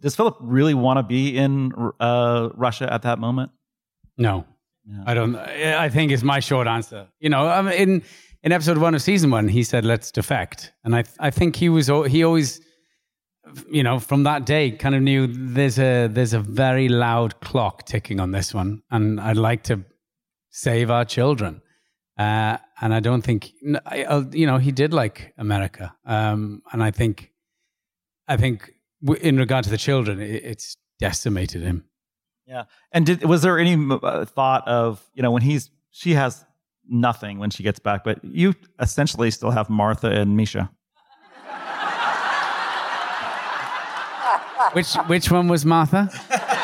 does 0.00 0.16
Philip 0.16 0.36
really 0.40 0.74
want 0.74 0.98
to 0.98 1.02
be 1.02 1.36
in 1.36 1.72
uh, 2.00 2.48
Russia 2.54 2.92
at 2.92 3.02
that 3.02 3.18
moment? 3.18 3.52
No, 4.18 4.44
I 5.06 5.14
don't. 5.14 5.36
I 5.36 5.88
think 5.88 6.10
is 6.10 6.24
my 6.24 6.40
short 6.40 6.66
answer. 6.66 7.06
You 7.20 7.30
know, 7.30 7.46
I 7.46 7.62
mean, 7.62 7.74
in 7.74 8.02
in 8.42 8.52
episode 8.52 8.78
one 8.78 8.94
of 8.94 9.02
season 9.02 9.30
one, 9.30 9.46
he 9.48 9.62
said, 9.62 9.84
"Let's 9.84 10.10
defect," 10.10 10.72
and 10.84 10.96
I 10.96 11.04
I 11.20 11.30
think 11.30 11.56
he 11.56 11.68
was 11.68 11.86
he 11.86 12.24
always, 12.24 12.60
you 13.70 13.84
know, 13.84 14.00
from 14.00 14.24
that 14.24 14.46
day, 14.46 14.72
kind 14.72 14.94
of 14.94 15.02
knew 15.02 15.28
there's 15.28 15.78
a 15.78 16.08
there's 16.08 16.32
a 16.32 16.40
very 16.40 16.88
loud 16.88 17.40
clock 17.40 17.86
ticking 17.86 18.18
on 18.18 18.32
this 18.32 18.52
one, 18.52 18.82
and 18.90 19.20
I'd 19.20 19.36
like 19.36 19.62
to 19.64 19.84
save 20.50 20.90
our 20.90 21.04
children. 21.04 21.62
Uh, 22.20 22.58
and 22.82 22.92
I 22.92 23.00
don't 23.00 23.22
think, 23.22 23.52
n- 23.66 23.80
I- 23.86 24.24
you 24.32 24.46
know, 24.46 24.58
he 24.58 24.72
did 24.72 24.92
like 24.92 25.32
America, 25.38 25.94
um, 26.04 26.62
and 26.72 26.82
I 26.82 26.90
think, 26.90 27.30
I 28.28 28.36
think, 28.36 28.72
in 29.22 29.38
regard 29.38 29.64
to 29.64 29.70
the 29.70 29.78
children, 29.78 30.20
it, 30.20 30.44
it's 30.44 30.76
decimated 30.98 31.62
him. 31.62 31.84
Yeah. 32.46 32.64
And 32.92 33.06
did, 33.06 33.24
was 33.24 33.40
there 33.42 33.58
any 33.58 33.74
uh, 34.02 34.24
thought 34.26 34.68
of, 34.68 35.00
you 35.14 35.22
know, 35.22 35.30
when 35.30 35.42
he's, 35.42 35.70
she 35.90 36.12
has 36.14 36.44
nothing 36.88 37.38
when 37.38 37.50
she 37.50 37.62
gets 37.62 37.78
back, 37.78 38.04
but 38.04 38.22
you 38.24 38.54
essentially 38.78 39.30
still 39.30 39.50
have 39.52 39.70
Martha 39.70 40.10
and 40.10 40.36
Misha. 40.36 40.70
Which 44.72 44.94
which 45.08 45.30
one 45.30 45.48
was 45.48 45.64
Martha? 45.64 46.10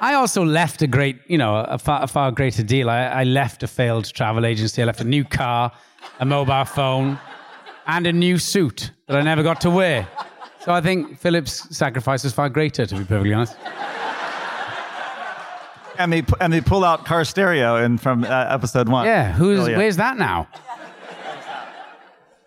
I 0.00 0.14
also 0.14 0.44
left 0.44 0.80
a 0.82 0.86
great, 0.86 1.18
you 1.26 1.38
know, 1.38 1.56
a 1.56 1.78
far, 1.78 2.02
a 2.02 2.06
far 2.06 2.30
greater 2.30 2.62
deal. 2.62 2.88
I, 2.88 3.04
I 3.06 3.24
left 3.24 3.62
a 3.62 3.66
failed 3.66 4.04
travel 4.12 4.46
agency. 4.46 4.80
I 4.82 4.84
left 4.84 5.00
a 5.00 5.04
new 5.04 5.24
car, 5.24 5.72
a 6.20 6.24
mobile 6.24 6.64
phone, 6.64 7.18
and 7.86 8.06
a 8.06 8.12
new 8.12 8.38
suit 8.38 8.92
that 9.06 9.16
I 9.16 9.22
never 9.22 9.42
got 9.42 9.60
to 9.62 9.70
wear. 9.70 10.06
So 10.60 10.72
I 10.72 10.80
think 10.80 11.18
Philip's 11.18 11.76
sacrifice 11.76 12.22
was 12.24 12.32
far 12.32 12.48
greater, 12.48 12.86
to 12.86 12.94
be 12.94 13.04
perfectly 13.04 13.32
honest. 13.34 13.56
And 15.98 16.12
they, 16.12 16.22
and 16.40 16.52
they 16.52 16.60
pull 16.60 16.84
out 16.84 17.04
car 17.04 17.24
stereo 17.24 17.76
in 17.84 17.98
from 17.98 18.22
uh, 18.22 18.28
episode 18.28 18.88
one. 18.88 19.04
Yeah, 19.06 19.32
who's 19.32 19.60
Oh, 19.60 19.66
yeah. 19.66 19.76
where's 19.76 19.96
that 19.96 20.16
now? 20.16 20.46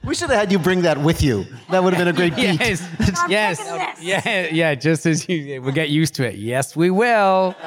We 0.04 0.16
should 0.16 0.30
have 0.32 0.40
had 0.40 0.52
you 0.52 0.58
bring 0.58 0.82
that 0.82 0.98
with 0.98 1.22
you. 1.22 1.46
That 1.70 1.84
would 1.84 1.94
have 1.94 2.04
been 2.04 2.08
a 2.08 2.18
great 2.18 2.36
beat. 2.60 2.60
yes, 2.60 2.88
yes, 3.30 4.02
yeah, 4.02 4.48
yeah. 4.52 4.76
Just 4.76 5.06
as 5.06 5.30
you, 5.30 5.62
we'll 5.62 5.74
get 5.74 5.90
used 5.90 6.16
to 6.16 6.28
it. 6.28 6.36
Yes, 6.36 6.76
we 6.76 6.90
will. 6.90 7.56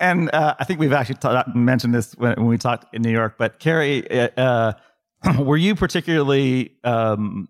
And 0.00 0.30
uh, 0.32 0.54
I 0.58 0.64
think 0.64 0.80
we've 0.80 0.92
actually 0.92 1.18
mentioned 1.54 1.94
this 1.94 2.14
when, 2.16 2.34
when, 2.36 2.46
we 2.46 2.56
talked 2.56 2.94
in 2.94 3.02
New 3.02 3.10
York. 3.10 3.34
But 3.36 3.58
Keri, 3.58 4.10
uh, 4.10 4.28
uh 4.36 4.72
were 5.38 5.56
you 5.56 5.74
particularly 5.74 6.72
um, 6.82 7.48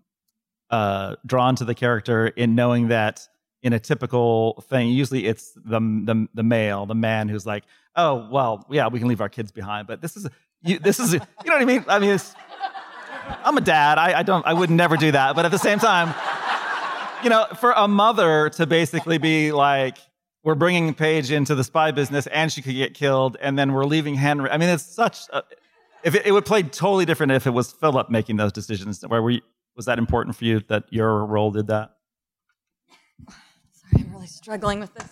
uh, 0.69 1.15
drawn 1.25 1.55
to 1.55 1.65
the 1.65 1.73
character 1.73 2.27
in 2.27 2.53
knowing 2.55 2.89
that? 2.89 3.27
In 3.67 3.73
a 3.73 3.79
typical 3.79 4.63
thing, 4.69 4.89
usually 4.89 5.25
it's 5.25 5.51
the, 5.53 5.79
the 5.79 6.27
the 6.33 6.43
male, 6.43 6.85
the 6.85 6.95
man 6.95 7.27
who's 7.27 7.45
like, 7.45 7.65
oh 7.97 8.27
well, 8.31 8.65
yeah, 8.71 8.87
we 8.87 8.97
can 8.97 9.09
leave 9.09 9.19
our 9.19 9.29
kids 9.29 9.51
behind. 9.51 9.87
But 9.87 10.01
this 10.01 10.15
is 10.15 10.27
you, 10.63 10.79
this 10.79 11.01
is 11.01 11.13
you 11.13 11.19
know 11.19 11.53
what 11.53 11.61
I 11.61 11.65
mean? 11.65 11.85
I 11.87 11.99
mean, 11.99 12.11
it's, 12.11 12.33
I'm 13.43 13.57
a 13.57 13.61
dad. 13.61 13.97
I, 13.97 14.19
I 14.19 14.23
don't. 14.23 14.45
I 14.47 14.53
would 14.53 14.69
never 14.69 14.95
do 14.95 15.11
that. 15.11 15.35
But 15.35 15.43
at 15.43 15.51
the 15.51 15.59
same 15.59 15.79
time, 15.79 16.15
you 17.23 17.29
know, 17.29 17.45
for 17.59 17.73
a 17.73 17.89
mother 17.89 18.49
to 18.51 18.65
basically 18.65 19.17
be 19.17 19.51
like, 19.51 19.97
we're 20.45 20.55
bringing 20.55 20.93
Paige 20.93 21.29
into 21.29 21.53
the 21.53 21.63
spy 21.65 21.91
business 21.91 22.25
and 22.27 22.51
she 22.51 22.61
could 22.61 22.75
get 22.75 22.93
killed, 22.93 23.35
and 23.41 23.59
then 23.59 23.73
we're 23.73 23.85
leaving 23.85 24.15
Henry. 24.15 24.49
I 24.49 24.57
mean, 24.57 24.69
it's 24.69 24.83
such. 24.83 25.27
A, 25.33 25.43
if 26.03 26.15
it, 26.15 26.25
it 26.25 26.31
would 26.31 26.45
play 26.45 26.63
totally 26.63 27.03
different 27.03 27.33
if 27.33 27.45
it 27.45 27.51
was 27.51 27.73
Philip 27.73 28.09
making 28.09 28.37
those 28.37 28.53
decisions. 28.53 29.03
Where 29.05 29.21
was 29.21 29.85
that 29.87 29.99
important 29.99 30.37
for 30.37 30.45
you 30.45 30.61
that 30.69 30.85
your 30.89 31.25
role 31.25 31.51
did 31.51 31.67
that? 31.67 31.91
Sorry, 33.91 34.03
I'm 34.05 34.13
really 34.13 34.27
struggling 34.27 34.79
with 34.79 34.93
this. 34.93 35.09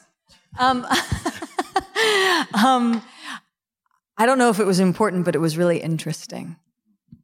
Um, 0.57 0.85
um, 2.53 3.01
I 4.17 4.25
don't 4.25 4.38
know 4.38 4.49
if 4.49 4.59
it 4.59 4.65
was 4.65 4.79
important, 4.79 5.25
but 5.25 5.35
it 5.35 5.39
was 5.39 5.57
really 5.57 5.79
interesting. 5.79 6.55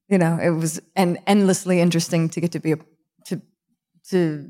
You 0.09 0.17
know, 0.17 0.37
it 0.41 0.49
was 0.49 0.81
and 0.95 1.19
endlessly 1.25 1.79
interesting 1.79 2.29
to 2.29 2.41
get 2.41 2.51
to 2.51 2.59
be 2.59 2.73
a 2.73 2.77
to 3.25 3.41
to 4.09 4.45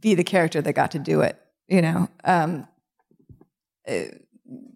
be 0.00 0.14
the 0.14 0.24
character 0.24 0.60
that 0.60 0.72
got 0.72 0.90
to 0.92 0.98
do 0.98 1.20
it. 1.20 1.38
You 1.68 1.82
know, 1.82 2.08
um, 2.24 2.66
uh, 3.88 4.06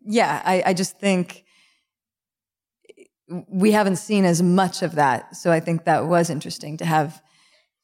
yeah, 0.05 0.41
I, 0.45 0.63
I 0.67 0.75
just 0.75 0.99
think 0.99 1.45
we 3.49 3.73
haven't 3.73 3.97
seen 3.97 4.25
as 4.25 4.43
much 4.43 4.83
of 4.83 4.97
that, 4.97 5.37
so 5.37 5.51
I 5.51 5.61
think 5.61 5.85
that 5.85 6.07
was 6.07 6.31
interesting 6.31 6.77
to 6.79 6.85
have 6.85 7.23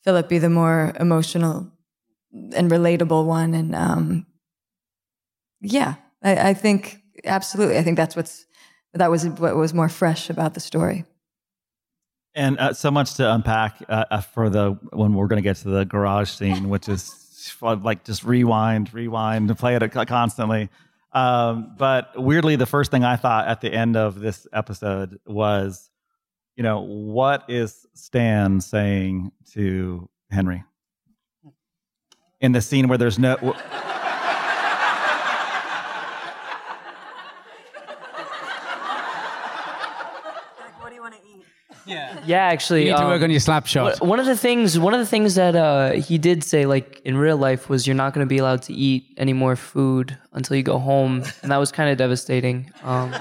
Philip 0.02 0.28
be 0.28 0.38
the 0.38 0.50
more 0.50 0.92
emotional 1.00 1.72
and 2.32 2.70
relatable 2.70 3.24
one, 3.24 3.54
and 3.54 3.74
um, 3.74 4.26
yeah, 5.60 5.94
I, 6.22 6.50
I 6.50 6.54
think 6.54 6.98
absolutely. 7.24 7.78
I 7.78 7.82
think 7.82 7.96
that's 7.96 8.16
what's 8.16 8.46
that 8.94 9.10
was 9.10 9.26
what 9.26 9.56
was 9.56 9.74
more 9.74 9.88
fresh 9.88 10.30
about 10.30 10.54
the 10.54 10.60
story. 10.60 11.04
And 12.34 12.58
uh, 12.58 12.74
so 12.74 12.90
much 12.90 13.14
to 13.14 13.32
unpack 13.32 13.82
uh, 13.88 14.04
uh 14.10 14.20
for 14.20 14.50
the 14.50 14.78
when 14.92 15.14
we're 15.14 15.26
going 15.26 15.42
to 15.42 15.48
get 15.48 15.56
to 15.58 15.68
the 15.68 15.84
garage 15.84 16.30
scene, 16.30 16.68
which 16.68 16.88
is 16.88 17.52
like 17.60 18.04
just 18.04 18.24
rewind, 18.24 18.92
rewind, 18.92 19.56
play 19.58 19.76
it 19.76 19.92
constantly. 20.06 20.68
Um, 21.12 21.74
but 21.78 22.10
weirdly, 22.20 22.56
the 22.56 22.66
first 22.66 22.90
thing 22.90 23.04
I 23.04 23.16
thought 23.16 23.48
at 23.48 23.62
the 23.62 23.72
end 23.72 23.96
of 23.96 24.20
this 24.20 24.46
episode 24.52 25.18
was, 25.24 25.90
you 26.56 26.62
know, 26.62 26.80
what 26.80 27.44
is 27.48 27.86
Stan 27.94 28.60
saying 28.60 29.32
to 29.52 30.10
Henry 30.30 30.62
in 32.40 32.52
the 32.52 32.60
scene 32.60 32.88
where 32.88 32.98
there's 32.98 33.18
no. 33.18 33.36
Yeah. 41.86 42.20
Yeah, 42.26 42.44
actually, 42.46 42.86
You 42.86 42.90
need 42.90 42.96
to 42.96 43.04
um, 43.04 43.10
work 43.10 43.22
on 43.22 43.30
your 43.30 43.38
slap 43.38 43.66
shot. 43.66 44.00
One 44.04 44.18
of 44.18 44.26
the 44.26 44.36
things, 44.36 44.76
one 44.76 44.92
of 44.92 44.98
the 44.98 45.06
things 45.06 45.36
that 45.36 45.54
uh, 45.54 45.92
he 45.92 46.18
did 46.18 46.42
say, 46.42 46.66
like 46.66 47.00
in 47.04 47.16
real 47.16 47.36
life, 47.36 47.68
was 47.68 47.86
you're 47.86 47.94
not 47.94 48.12
going 48.12 48.26
to 48.26 48.28
be 48.28 48.38
allowed 48.38 48.62
to 48.62 48.72
eat 48.74 49.14
any 49.16 49.32
more 49.32 49.54
food 49.54 50.18
until 50.32 50.56
you 50.56 50.64
go 50.64 50.78
home, 50.80 51.22
and 51.42 51.52
that 51.52 51.58
was 51.58 51.70
kind 51.70 51.88
of 51.88 51.96
devastating. 51.96 52.72
Um, 52.82 53.14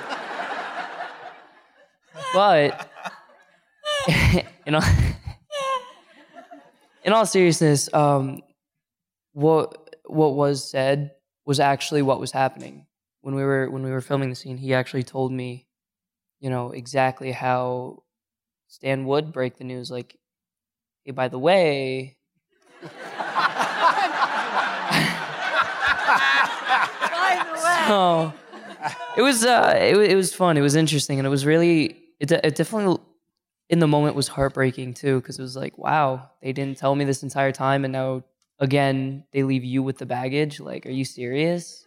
but 2.33 2.89
you 4.07 4.71
know, 4.71 4.81
in 7.03 7.13
all 7.13 7.27
seriousness, 7.27 7.87
um, 7.93 8.41
what 9.35 9.97
what 10.05 10.33
was 10.33 10.67
said 10.67 11.11
was 11.45 11.59
actually 11.59 12.01
what 12.01 12.21
was 12.21 12.31
happening 12.31 12.87
when 13.19 13.35
we 13.35 13.43
were 13.43 13.69
when 13.69 13.83
we 13.83 13.91
were 13.91 14.01
filming 14.01 14.29
the 14.29 14.35
scene. 14.35 14.57
He 14.57 14.73
actually 14.73 15.03
told 15.03 15.31
me, 15.31 15.67
you 16.39 16.49
know, 16.49 16.71
exactly 16.71 17.33
how 17.33 18.03
Stan 18.67 19.05
would 19.05 19.33
break 19.33 19.57
the 19.57 19.65
news, 19.65 19.91
like, 19.91 20.17
hey, 21.03 21.11
by 21.11 21.27
the 21.27 21.37
way. 21.37 22.17
So 27.87 28.33
it 29.17 29.21
was 29.21 29.43
uh, 29.43 29.73
it, 29.77 29.97
it 30.11 30.15
was 30.15 30.33
fun. 30.33 30.55
It 30.55 30.61
was 30.61 30.75
interesting, 30.75 31.19
and 31.19 31.27
it 31.27 31.29
was 31.29 31.45
really 31.45 31.97
it, 32.21 32.31
it 32.31 32.55
definitely 32.55 33.03
in 33.69 33.79
the 33.79 33.87
moment 33.87 34.15
was 34.15 34.29
heartbreaking 34.29 34.93
too 34.93 35.19
because 35.19 35.39
it 35.39 35.41
was 35.41 35.55
like 35.55 35.75
wow 35.77 36.29
they 36.41 36.53
didn't 36.53 36.77
tell 36.77 36.95
me 36.95 37.03
this 37.03 37.21
entire 37.21 37.51
time, 37.51 37.83
and 37.83 37.91
now 37.91 38.23
again 38.59 39.23
they 39.31 39.43
leave 39.43 39.63
you 39.63 39.83
with 39.83 39.97
the 39.97 40.05
baggage. 40.05 40.59
Like, 40.59 40.85
are 40.85 40.91
you 40.91 41.05
serious? 41.05 41.85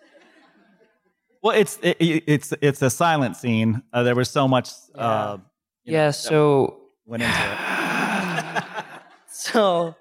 Well, 1.42 1.57
it's 1.57 1.78
it, 1.83 1.96
it's 2.00 2.52
it's 2.61 2.83
a 2.83 2.90
silent 2.90 3.37
scene. 3.37 3.83
Uh, 3.92 4.02
there 4.02 4.14
was 4.14 4.31
so 4.31 4.48
much. 4.48 4.70
Uh, 4.94 5.38
you 5.85 5.92
know, 5.92 5.98
yeah. 5.98 6.11
So 6.11 6.81
went 7.07 7.22
into 7.22 7.35
it. 7.35 8.85
so 9.28 9.94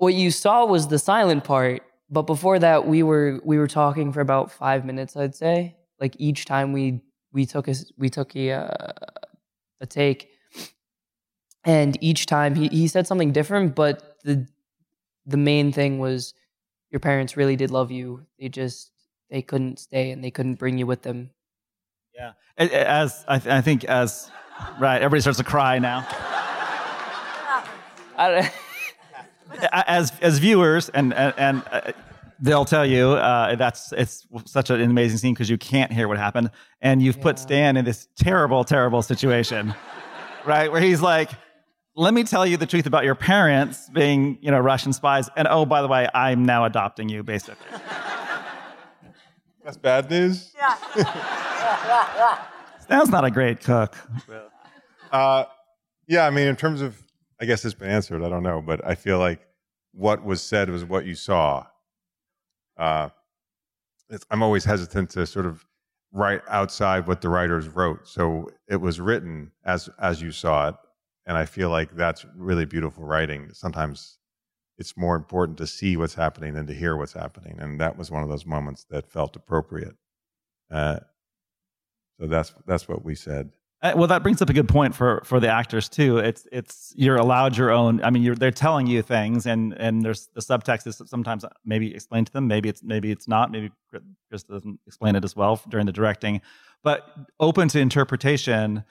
what 0.00 0.14
you 0.14 0.30
saw 0.30 0.64
was 0.64 0.88
the 0.88 0.98
silent 0.98 1.44
part 1.44 1.82
but 2.08 2.22
before 2.22 2.58
that 2.58 2.86
we 2.86 3.02
were 3.02 3.40
we 3.44 3.58
were 3.58 3.66
talking 3.66 4.12
for 4.12 4.20
about 4.20 4.50
five 4.50 4.84
minutes 4.84 5.16
i'd 5.16 5.34
say 5.34 5.76
like 6.00 6.16
each 6.18 6.46
time 6.46 6.72
we 6.72 7.00
we 7.32 7.46
took 7.46 7.68
a 7.68 7.74
we 7.98 8.08
took 8.08 8.34
a 8.34 8.50
uh, 8.50 8.92
a 9.80 9.86
take 9.86 10.30
and 11.64 11.96
each 12.02 12.26
time 12.26 12.54
he, 12.54 12.68
he 12.68 12.88
said 12.88 13.06
something 13.06 13.30
different 13.30 13.74
but 13.74 14.16
the 14.24 14.46
the 15.26 15.36
main 15.36 15.72
thing 15.72 15.98
was 15.98 16.34
your 16.90 17.00
parents 17.00 17.36
really 17.36 17.56
did 17.56 17.70
love 17.70 17.90
you 17.90 18.26
they 18.38 18.48
just 18.48 18.90
they 19.30 19.42
couldn't 19.42 19.78
stay 19.78 20.10
and 20.10 20.24
they 20.24 20.30
couldn't 20.30 20.58
bring 20.58 20.78
you 20.78 20.86
with 20.86 21.02
them 21.02 21.30
Yeah, 22.14 22.32
as 22.58 23.24
I, 23.28 23.38
th- 23.38 23.52
I 23.52 23.60
think 23.60 23.84
as 23.84 24.30
right, 24.78 25.00
everybody 25.00 25.20
starts 25.20 25.38
to 25.38 25.44
cry 25.44 25.78
now. 25.78 26.06
I 28.16 28.28
don't, 28.28 29.68
as 29.72 30.12
as 30.20 30.38
viewers, 30.38 30.88
and 30.90 31.14
and, 31.14 31.34
and 31.38 31.62
uh, 31.70 31.92
they'll 32.40 32.64
tell 32.64 32.84
you 32.84 33.12
uh, 33.12 33.54
that's 33.56 33.92
it's 33.92 34.26
such 34.44 34.70
an 34.70 34.80
amazing 34.82 35.18
scene 35.18 35.34
because 35.34 35.48
you 35.48 35.58
can't 35.58 35.92
hear 35.92 36.08
what 36.08 36.18
happened, 36.18 36.50
and 36.82 37.00
you've 37.02 37.20
put 37.20 37.38
Stan 37.38 37.76
in 37.76 37.84
this 37.84 38.08
terrible, 38.16 38.64
terrible 38.64 39.02
situation, 39.02 39.74
right? 40.44 40.70
Where 40.70 40.80
he's 40.80 41.00
like, 41.00 41.30
"Let 41.96 42.14
me 42.14 42.24
tell 42.24 42.46
you 42.46 42.56
the 42.56 42.66
truth 42.66 42.86
about 42.86 43.04
your 43.04 43.14
parents 43.14 43.88
being, 43.90 44.38
you 44.40 44.50
know, 44.50 44.58
Russian 44.58 44.92
spies, 44.92 45.28
and 45.36 45.48
oh, 45.50 45.64
by 45.66 45.82
the 45.82 45.88
way, 45.88 46.08
I'm 46.14 46.44
now 46.44 46.64
adopting 46.64 47.08
you, 47.08 47.22
basically." 47.22 47.66
That's 49.64 49.76
bad 49.76 50.10
news. 50.10 50.52
Yeah. 50.56 50.74
Stan's 52.80 53.10
not 53.10 53.24
a 53.24 53.30
great 53.30 53.60
cook. 53.60 53.96
Uh, 55.12 55.44
yeah, 56.08 56.26
I 56.26 56.30
mean, 56.30 56.48
in 56.48 56.56
terms 56.56 56.80
of, 56.80 57.00
I 57.40 57.44
guess 57.44 57.64
it's 57.64 57.74
been 57.74 57.90
answered. 57.90 58.22
I 58.24 58.28
don't 58.28 58.42
know, 58.42 58.60
but 58.60 58.84
I 58.84 58.94
feel 58.94 59.18
like 59.18 59.40
what 59.92 60.24
was 60.24 60.42
said 60.42 60.70
was 60.70 60.84
what 60.84 61.04
you 61.04 61.14
saw. 61.14 61.66
Uh, 62.76 63.10
it's, 64.08 64.24
I'm 64.30 64.42
always 64.42 64.64
hesitant 64.64 65.10
to 65.10 65.26
sort 65.26 65.46
of 65.46 65.64
write 66.12 66.42
outside 66.48 67.06
what 67.06 67.20
the 67.20 67.28
writers 67.28 67.68
wrote. 67.68 68.08
So 68.08 68.50
it 68.68 68.80
was 68.80 69.00
written 69.00 69.52
as 69.64 69.88
as 69.98 70.20
you 70.20 70.32
saw 70.32 70.68
it, 70.70 70.74
and 71.26 71.36
I 71.36 71.44
feel 71.44 71.70
like 71.70 71.94
that's 71.94 72.24
really 72.36 72.64
beautiful 72.64 73.04
writing. 73.04 73.50
Sometimes 73.52 74.18
it's 74.78 74.96
more 74.96 75.16
important 75.16 75.58
to 75.58 75.66
see 75.66 75.96
what's 75.96 76.14
happening 76.14 76.54
than 76.54 76.66
to 76.66 76.74
hear 76.74 76.96
what's 76.96 77.12
happening, 77.12 77.58
and 77.60 77.80
that 77.80 77.96
was 77.98 78.10
one 78.10 78.22
of 78.22 78.28
those 78.28 78.46
moments 78.46 78.84
that 78.90 79.10
felt 79.10 79.36
appropriate. 79.36 79.96
Uh, 80.70 81.00
so 82.18 82.26
that's 82.26 82.54
that's 82.66 82.88
what 82.88 83.04
we 83.04 83.14
said. 83.14 83.50
Uh, 83.82 83.94
well, 83.96 84.06
that 84.06 84.22
brings 84.22 84.42
up 84.42 84.50
a 84.50 84.52
good 84.52 84.68
point 84.68 84.94
for 84.94 85.22
for 85.24 85.40
the 85.40 85.48
actors 85.48 85.88
too. 85.88 86.18
It's 86.18 86.46
it's 86.52 86.92
you're 86.96 87.16
allowed 87.16 87.56
your 87.56 87.70
own. 87.70 88.02
I 88.04 88.10
mean, 88.10 88.34
they're 88.34 88.50
telling 88.50 88.86
you 88.86 89.00
things, 89.00 89.46
and 89.46 89.72
and 89.78 90.02
there's 90.02 90.28
the 90.34 90.42
subtext 90.42 90.86
is 90.86 91.00
sometimes 91.06 91.46
maybe 91.64 91.94
explained 91.94 92.26
to 92.26 92.32
them. 92.32 92.46
Maybe 92.46 92.68
it's 92.68 92.82
maybe 92.82 93.10
it's 93.10 93.26
not. 93.26 93.50
Maybe 93.50 93.70
Chris 94.28 94.42
doesn't 94.42 94.80
explain 94.86 95.16
it 95.16 95.24
as 95.24 95.34
well 95.34 95.62
during 95.70 95.86
the 95.86 95.92
directing, 95.92 96.42
but 96.82 97.08
open 97.38 97.68
to 97.68 97.80
interpretation. 97.80 98.84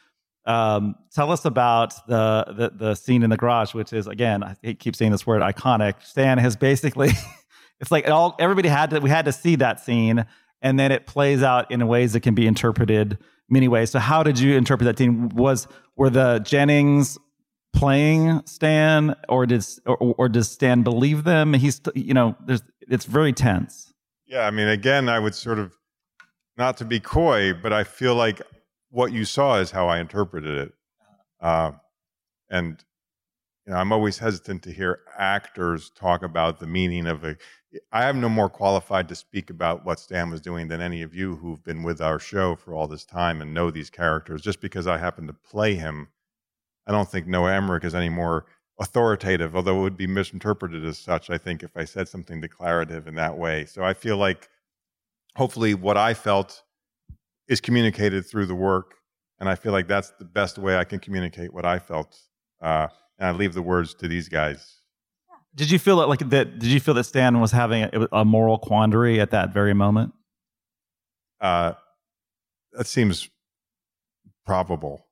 Um, 0.46 0.96
tell 1.14 1.32
us 1.32 1.46
about 1.46 1.94
the, 2.08 2.46
the 2.48 2.72
the 2.76 2.96
scene 2.96 3.24
in 3.24 3.30
the 3.30 3.38
garage, 3.38 3.74
which 3.74 3.94
is 3.94 4.08
again, 4.08 4.44
I 4.44 4.74
keep 4.74 4.96
saying 4.96 5.12
this 5.12 5.28
word, 5.28 5.42
iconic. 5.42 6.04
Stan 6.04 6.38
has 6.38 6.56
basically, 6.56 7.10
it's 7.80 7.92
like 7.92 8.10
all 8.10 8.36
everybody 8.40 8.70
had 8.70 8.90
to 8.92 9.00
we 9.00 9.10
had 9.10 9.26
to 9.26 9.32
see 9.32 9.56
that 9.58 9.80
scene, 9.80 10.26
and 10.62 10.80
then 10.80 10.92
it 10.92 11.06
plays 11.06 11.44
out 11.44 11.70
in 11.72 11.86
ways 11.88 12.14
that 12.14 12.22
can 12.22 12.36
be 12.36 12.48
interpreted 12.48 13.18
many 13.50 13.68
ways. 13.68 13.92
So 13.92 14.00
how 14.00 14.24
did 14.24 14.40
you 14.40 14.56
interpret 14.56 14.86
that 14.86 14.98
scene? 14.98 15.30
Was 15.30 15.68
were 15.96 16.10
the 16.10 16.40
Jennings 16.40 17.18
playing 17.74 18.42
Stan, 18.46 19.16
or 19.28 19.46
did 19.46 19.66
or, 19.86 19.98
or 20.18 20.30
does 20.30 20.50
Stan 20.50 20.84
believe 20.84 21.24
them? 21.26 21.54
He's 21.54 21.82
you 21.96 22.14
know, 22.14 22.36
there's 22.46 22.64
it's 22.82 23.06
very 23.06 23.34
tense. 23.34 23.94
Yeah, 24.26 24.46
I 24.46 24.52
mean, 24.52 24.68
again, 24.68 25.10
I 25.10 25.20
would 25.20 25.36
sort 25.36 25.60
of 25.60 25.76
not 26.58 26.78
to 26.78 26.86
be 26.86 27.00
coy, 27.00 27.54
but 27.54 27.74
I 27.74 27.84
feel 27.84 28.16
like 28.16 28.42
what 28.90 29.12
you 29.12 29.26
saw 29.26 29.58
is 29.60 29.72
how 29.72 29.88
I 29.88 30.00
interpreted 30.00 30.58
it. 30.58 30.74
Uh, 31.40 31.72
and 32.50 32.84
you 33.66 33.74
know, 33.74 33.80
I'm 33.80 33.92
always 33.92 34.18
hesitant 34.18 34.64
to 34.64 34.72
hear 34.72 35.02
actors 35.18 35.92
talk 35.92 36.24
about 36.24 36.60
the 36.60 36.68
meaning 36.68 37.06
of 37.06 37.24
a. 37.24 37.38
I 37.92 38.10
am 38.10 38.20
no 38.20 38.30
more 38.30 38.50
qualified 38.50 39.08
to 39.10 39.16
speak 39.16 39.52
about 39.52 39.86
what 39.86 40.00
Stan 40.00 40.32
was 40.32 40.42
doing 40.42 40.68
than 40.68 40.82
any 40.82 41.04
of 41.04 41.14
you 41.14 41.36
who've 41.36 41.64
been 41.64 41.84
with 41.84 42.02
our 42.02 42.18
show 42.18 42.56
for 42.56 42.74
all 42.74 42.88
this 42.88 43.06
time 43.06 43.42
and 43.42 43.54
know 43.54 43.70
these 43.70 43.92
characters. 43.92 44.42
Just 44.42 44.60
because 44.60 44.88
I 44.88 44.98
happen 44.98 45.28
to 45.28 45.34
play 45.34 45.76
him, 45.76 46.08
I 46.88 46.92
don't 46.92 47.08
think 47.08 47.28
Noah 47.28 47.54
Emmerich 47.54 47.84
is 47.84 47.94
any 47.94 48.10
more 48.10 48.48
authoritative, 48.80 49.56
although 49.56 49.78
it 49.78 49.84
would 49.84 49.98
be 49.98 50.08
misinterpreted 50.08 50.84
as 50.84 50.98
such, 50.98 51.30
I 51.30 51.38
think, 51.38 51.62
if 51.62 51.78
I 51.78 51.86
said 51.86 52.08
something 52.08 52.42
declarative 52.42 53.08
in 53.08 53.16
that 53.16 53.38
way. 53.38 53.66
So 53.66 53.84
I 53.84 53.94
feel 53.94 54.18
like 54.18 54.50
hopefully 55.36 55.76
what 55.76 55.98
I 55.98 56.16
felt 56.16 56.64
is 57.50 57.60
communicated 57.60 58.26
through 58.26 58.46
the 58.46 58.56
work. 58.56 58.94
And 59.40 59.50
I 59.50 59.56
feel 59.56 59.72
like 59.72 59.88
that's 59.88 60.12
the 60.20 60.26
best 60.26 60.58
way 60.58 60.78
I 60.78 60.84
can 60.84 61.00
communicate 61.00 61.54
what 61.54 61.66
I 61.66 61.80
felt. 61.80 62.18
Uh, 62.62 62.88
and 63.18 63.28
I 63.28 63.32
leave 63.32 63.54
the 63.54 63.62
words 63.62 63.94
to 63.96 64.08
these 64.08 64.30
guys. 64.30 64.78
Did 65.56 65.72
you 65.72 65.80
feel 65.80 65.98
that 65.98 66.08
like 66.08 66.30
that? 66.30 66.60
Did 66.60 66.70
you 66.70 66.80
feel 66.80 66.94
that 66.94 67.06
Stan 67.06 67.40
was 67.42 67.52
having 67.52 67.84
a, 67.84 68.08
a 68.12 68.24
moral 68.24 68.60
quandary 68.60 69.20
at 69.20 69.32
that 69.32 69.52
very 69.52 69.74
moment? 69.74 70.14
Uh, 71.42 71.74
that 72.74 72.86
seems 72.86 73.30
probable. 74.46 75.06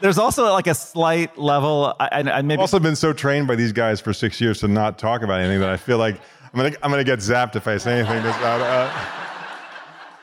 There's 0.00 0.18
also 0.18 0.52
like 0.52 0.66
a 0.66 0.74
slight 0.74 1.38
level. 1.38 1.94
I, 1.98 2.08
I, 2.12 2.18
I 2.18 2.42
maybe 2.42 2.54
I've 2.54 2.60
also 2.60 2.78
been 2.78 2.96
so 2.96 3.14
trained 3.14 3.46
by 3.46 3.56
these 3.56 3.72
guys 3.72 4.00
for 4.00 4.12
six 4.12 4.40
years 4.40 4.60
to 4.60 4.68
not 4.68 4.98
talk 4.98 5.22
about 5.22 5.40
anything 5.40 5.60
that 5.60 5.70
I 5.70 5.78
feel 5.78 5.96
like 5.96 6.20
I'm 6.52 6.56
gonna 6.56 6.76
I'm 6.82 6.90
gonna 6.90 7.04
get 7.04 7.20
zapped 7.20 7.56
if 7.56 7.66
I 7.66 7.76
say 7.76 8.00
anything 8.00 8.22
that's 8.22 8.42
out, 8.42 8.60
uh, 8.60 8.90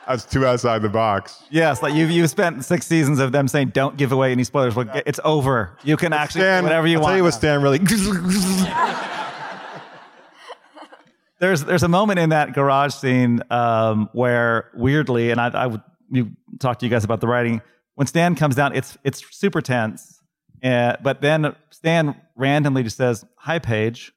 that's 0.06 0.24
too 0.24 0.46
outside 0.46 0.82
the 0.82 0.88
box. 0.88 1.44
Yes, 1.50 1.82
like 1.82 1.94
you've 1.94 2.10
you've 2.10 2.30
spent 2.30 2.64
six 2.64 2.86
seasons 2.86 3.18
of 3.18 3.32
them 3.32 3.48
saying 3.48 3.70
don't 3.70 3.96
give 3.96 4.12
away 4.12 4.32
any 4.32 4.44
spoilers. 4.44 4.74
Well, 4.74 4.86
it's 5.06 5.20
over. 5.24 5.76
You 5.84 5.96
can 5.96 6.12
actually 6.12 6.42
do 6.42 6.46
Stan, 6.46 6.62
whatever 6.64 6.86
you 6.86 6.98
I'll 6.98 7.02
want. 7.02 7.12
Tell 7.12 7.16
you 7.18 7.24
what. 7.24 7.34
Stan 7.34 7.62
really. 7.62 7.78
there's 11.38 11.64
there's 11.64 11.82
a 11.82 11.88
moment 11.88 12.18
in 12.18 12.30
that 12.30 12.52
garage 12.52 12.94
scene 12.94 13.40
um, 13.50 14.08
where 14.12 14.70
weirdly, 14.74 15.30
and 15.30 15.40
I, 15.40 15.48
I 15.48 15.66
would 15.66 15.82
you 16.10 16.32
talk 16.58 16.78
to 16.80 16.86
you 16.86 16.90
guys 16.90 17.04
about 17.04 17.20
the 17.20 17.28
writing. 17.28 17.62
When 17.94 18.06
Stan 18.06 18.34
comes 18.34 18.56
down, 18.56 18.74
it's 18.74 18.98
it's 19.04 19.24
super 19.30 19.60
tense, 19.60 20.20
uh, 20.62 20.96
but 21.02 21.20
then 21.20 21.54
Stan 21.70 22.20
randomly 22.36 22.82
just 22.82 22.96
says, 22.96 23.24
"Hi, 23.38 23.58
Paige." 23.58 24.12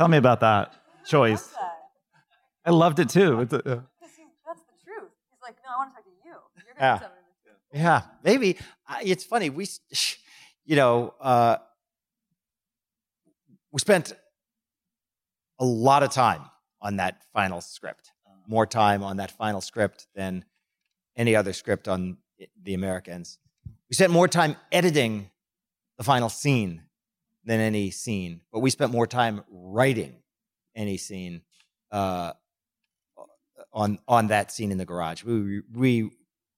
Tell 0.00 0.08
me 0.08 0.16
about 0.16 0.40
that 0.40 0.72
choice. 1.04 1.52
I 2.64 2.70
loved 2.70 3.00
it 3.00 3.10
too. 3.10 3.40
It's 3.42 3.52
a- 3.52 3.56
uh, 3.58 3.80
That's 4.00 4.62
the 4.62 4.82
truth. 4.82 5.10
He's 5.30 5.42
like, 5.42 5.56
no, 5.62 5.74
I 5.74 5.76
want 5.76 5.90
to 5.90 5.94
talk 5.96 6.04
to 6.04 6.10
you. 6.24 6.36
You're 6.64 6.74
Yeah. 6.78 6.98
gonna 7.00 7.12
Yeah, 7.74 8.02
maybe. 8.24 8.56
I 8.88 9.02
it's 9.02 9.24
funny. 9.24 9.50
We, 9.50 9.66
you 10.64 10.76
know, 10.76 11.12
uh, 11.20 11.58
we 13.72 13.78
spent 13.78 14.14
a 15.58 15.66
lot 15.66 16.02
of 16.02 16.10
time 16.12 16.46
on 16.80 16.96
that 16.96 17.22
final 17.34 17.60
script. 17.60 18.10
More 18.46 18.64
time 18.64 19.02
on 19.02 19.18
that 19.18 19.30
final 19.32 19.60
script 19.60 20.06
than 20.14 20.46
any 21.14 21.36
other 21.36 21.52
script 21.52 21.88
on 21.88 22.16
the 22.62 22.72
Americans. 22.72 23.38
We 23.90 23.96
spent 23.96 24.12
more 24.12 24.28
time 24.28 24.56
editing 24.72 25.30
the 25.98 26.04
final 26.04 26.30
scene 26.30 26.84
than 27.44 27.60
any 27.60 27.90
scene, 27.90 28.40
but 28.52 28.60
we 28.60 28.70
spent 28.70 28.92
more 28.92 29.06
time 29.06 29.42
writing 29.50 30.16
any 30.74 30.96
scene 30.96 31.42
uh, 31.90 32.32
on 33.72 33.98
on 34.06 34.28
that 34.28 34.52
scene 34.52 34.70
in 34.72 34.78
the 34.78 34.84
garage. 34.84 35.24
We 35.24 35.62
we 35.72 36.10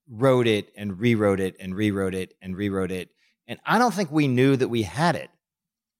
wrote 0.08 0.46
it 0.46 0.72
and 0.76 0.98
rewrote 0.98 1.40
it 1.40 1.56
and 1.60 1.74
rewrote 1.74 2.14
it 2.14 2.34
and 2.42 2.56
rewrote 2.56 2.90
it, 2.90 3.10
and 3.46 3.58
I 3.64 3.78
don't 3.78 3.94
think 3.94 4.10
we 4.10 4.28
knew 4.28 4.56
that 4.56 4.68
we 4.68 4.82
had 4.82 5.16
it 5.16 5.30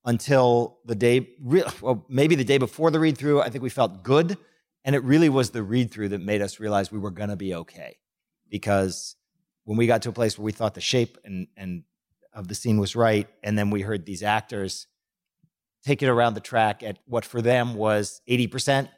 until 0.04 0.78
the 0.84 0.94
day. 0.94 1.28
Well, 1.80 2.04
maybe 2.08 2.34
the 2.34 2.44
day 2.44 2.58
before 2.58 2.90
the 2.90 3.00
read 3.00 3.18
through. 3.18 3.40
I 3.40 3.50
think 3.50 3.62
we 3.62 3.70
felt 3.70 4.02
good, 4.02 4.36
and 4.84 4.94
it 4.94 5.02
really 5.04 5.28
was 5.28 5.50
the 5.50 5.62
read 5.62 5.90
through 5.90 6.10
that 6.10 6.20
made 6.20 6.42
us 6.42 6.60
realize 6.60 6.90
we 6.90 6.98
were 6.98 7.10
going 7.10 7.30
to 7.30 7.36
be 7.36 7.54
okay, 7.54 7.98
because 8.48 9.16
when 9.64 9.78
we 9.78 9.86
got 9.86 10.02
to 10.02 10.08
a 10.08 10.12
place 10.12 10.38
where 10.38 10.44
we 10.44 10.52
thought 10.52 10.74
the 10.74 10.80
shape 10.80 11.18
and 11.24 11.46
and 11.56 11.84
of 12.34 12.48
the 12.48 12.54
scene 12.54 12.78
was 12.78 12.96
right, 12.96 13.28
and 13.42 13.58
then 13.58 13.70
we 13.70 13.82
heard 13.82 14.06
these 14.06 14.22
actors 14.22 14.86
take 15.84 16.02
it 16.02 16.08
around 16.08 16.34
the 16.34 16.40
track 16.40 16.82
at 16.82 16.98
what 17.06 17.24
for 17.24 17.42
them 17.42 17.74
was 17.74 18.20
80%, 18.28 18.88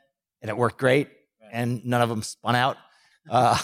and 0.43 0.51
it 0.51 0.57
worked 0.57 0.79
great, 0.79 1.09
and 1.53 1.85
none 1.85 2.03
of 2.03 2.09
them 2.09 2.23
spun 2.23 2.57
out. 2.57 2.77
Uh, 3.31 3.57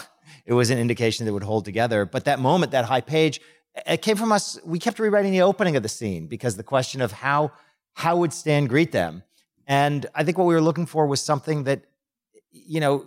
it 0.47 0.53
was 0.53 0.71
an 0.71 0.79
indication 0.79 1.27
that 1.27 1.33
would 1.33 1.43
hold 1.43 1.65
together. 1.65 2.03
But 2.03 2.25
that 2.25 2.39
moment, 2.39 2.71
that 2.71 2.85
hi 2.85 2.99
Paige, 2.99 3.39
it 3.85 4.01
came 4.01 4.17
from 4.17 4.31
us. 4.31 4.57
We 4.65 4.79
kept 4.79 4.97
rewriting 4.97 5.31
the 5.31 5.43
opening 5.43 5.75
of 5.75 5.83
the 5.83 5.89
scene 5.89 6.25
because 6.25 6.55
the 6.55 6.63
question 6.63 6.99
of 6.99 7.11
how 7.11 7.51
how 7.93 8.17
would 8.17 8.33
Stan 8.33 8.65
greet 8.65 8.91
them, 8.91 9.21
and 9.67 10.05
I 10.15 10.23
think 10.23 10.39
what 10.39 10.45
we 10.47 10.55
were 10.55 10.61
looking 10.61 10.85
for 10.85 11.05
was 11.05 11.21
something 11.21 11.65
that, 11.65 11.83
you 12.51 12.79
know, 12.79 13.05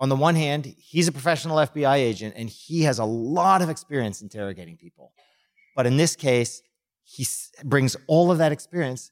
on 0.00 0.08
the 0.08 0.16
one 0.16 0.34
hand, 0.34 0.74
he's 0.78 1.06
a 1.06 1.12
professional 1.12 1.58
FBI 1.58 1.96
agent 1.96 2.34
and 2.36 2.48
he 2.48 2.82
has 2.82 2.98
a 2.98 3.04
lot 3.04 3.60
of 3.60 3.68
experience 3.68 4.22
interrogating 4.22 4.78
people. 4.78 5.12
But 5.76 5.86
in 5.86 5.96
this 5.96 6.16
case, 6.16 6.62
he 7.04 7.22
s- 7.24 7.50
brings 7.64 7.96
all 8.06 8.30
of 8.30 8.38
that 8.38 8.52
experience, 8.52 9.10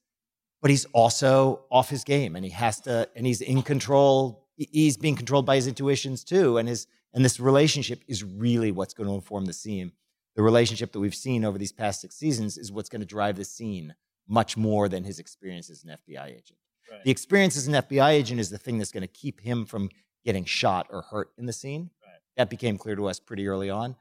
but 0.61 0.71
he's 0.71 0.85
also 0.87 1.65
off 1.71 1.89
his 1.91 2.05
game 2.05 2.37
and 2.37 2.45
he 2.45 2.51
has 2.51 2.81
to, 2.83 3.09
and 3.17 3.27
he's 3.27 3.41
in 3.41 3.63
control. 3.63 4.47
He's 4.57 4.97
being 4.97 5.17
controlled 5.17 5.47
by 5.47 5.57
his 5.57 5.67
intuitions 5.67 6.25
too. 6.25 6.59
And 6.59 6.69
his, 6.69 6.87
and 7.15 7.25
this 7.25 7.39
relationship 7.41 8.03
is 8.09 8.23
really 8.25 8.71
what's 8.73 8.95
going 8.95 9.09
to 9.09 9.15
inform 9.15 9.47
the 9.47 9.53
scene. 9.53 9.93
The 10.37 10.43
relationship 10.43 10.93
that 10.93 11.01
we've 11.01 11.15
seen 11.15 11.45
over 11.45 11.59
these 11.59 11.73
past 11.73 12.01
six 12.01 12.15
seasons 12.17 12.59
is 12.59 12.71
what's 12.71 12.89
going 12.89 13.01
to 13.01 13.07
drive 13.07 13.37
the 13.37 13.45
scene 13.45 13.95
much 14.29 14.57
more 14.57 14.89
than 14.89 15.05
his 15.05 15.19
experience 15.19 15.71
as 15.71 15.85
an 15.85 15.91
FBI 15.91 16.27
agent. 16.27 16.59
The 17.05 17.11
experience 17.11 17.57
as 17.57 17.67
an 17.67 17.75
FBI 17.75 18.11
agent 18.11 18.41
is 18.41 18.51
the 18.51 18.59
thing 18.59 18.79
that's 18.79 18.93
going 18.93 19.03
to 19.03 19.07
keep 19.09 19.41
him 19.41 19.65
from 19.67 19.91
getting 20.25 20.45
shot 20.45 20.87
or 20.91 21.03
hurt 21.03 21.31
in 21.39 21.47
the 21.47 21.53
scene. 21.53 21.91
That 22.37 22.51
became 22.51 22.79
clear 22.79 22.95
to 22.97 23.07
us 23.07 23.19
pretty 23.19 23.49
early 23.49 23.69
on. 23.71 23.97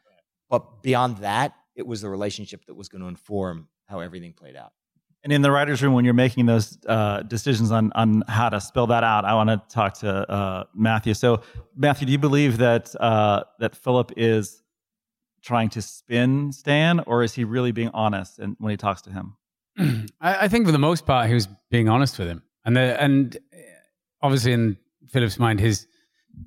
But 0.50 0.84
beyond 0.84 1.18
that, 1.18 1.54
it 1.78 1.86
was 1.86 2.02
the 2.02 2.10
relationship 2.10 2.66
that 2.66 2.76
was 2.76 2.90
going 2.90 3.02
to 3.02 3.08
inform 3.08 3.70
how 3.86 4.00
everything 4.00 4.34
played 4.34 4.58
out. 4.58 4.74
And 5.24 5.32
in 5.32 5.42
the 5.42 5.52
writers' 5.52 5.82
room, 5.82 5.94
when 5.94 6.06
you're 6.06 6.14
making 6.14 6.46
those 6.46 6.78
uh, 6.88 7.22
decisions 7.24 7.72
on 7.72 7.92
on 7.96 8.24
how 8.28 8.50
to 8.50 8.62
spell 8.62 8.88
that 8.88 9.04
out, 9.04 9.26
I 9.26 9.34
want 9.34 9.50
to 9.50 9.62
talk 9.70 9.96
to 10.00 10.30
uh, 10.32 10.64
Matthew. 10.74 11.14
So, 11.14 11.42
Matthew, 11.76 12.06
do 12.06 12.12
you 12.12 12.18
believe 12.18 12.58
that 12.60 12.96
uh, 13.00 13.44
that 13.60 13.76
Philip 13.76 14.12
is 14.16 14.64
trying 15.42 15.70
to 15.70 15.82
spin 15.82 16.52
Stan, 16.52 17.00
or 17.02 17.24
is 17.24 17.34
he 17.34 17.44
really 17.44 17.72
being 17.72 17.90
honest 17.94 18.40
and 18.40 18.56
when 18.60 18.72
he 18.72 18.78
talks 18.78 19.02
to 19.04 19.12
him? 19.12 19.36
I, 20.22 20.46
I 20.46 20.48
think 20.48 20.66
for 20.66 20.72
the 20.72 20.80
most 20.80 21.06
part, 21.06 21.28
he 21.28 21.34
was 21.34 21.48
being 21.72 21.90
honest 21.90 22.18
with 22.20 22.28
him, 22.28 22.44
and 22.64 22.76
the, 22.76 23.02
and 23.02 23.36
uh, 23.54 23.58
obviously 24.22 24.54
in 24.54 24.78
Philip's 25.10 25.40
mind, 25.40 25.60
his 25.60 25.88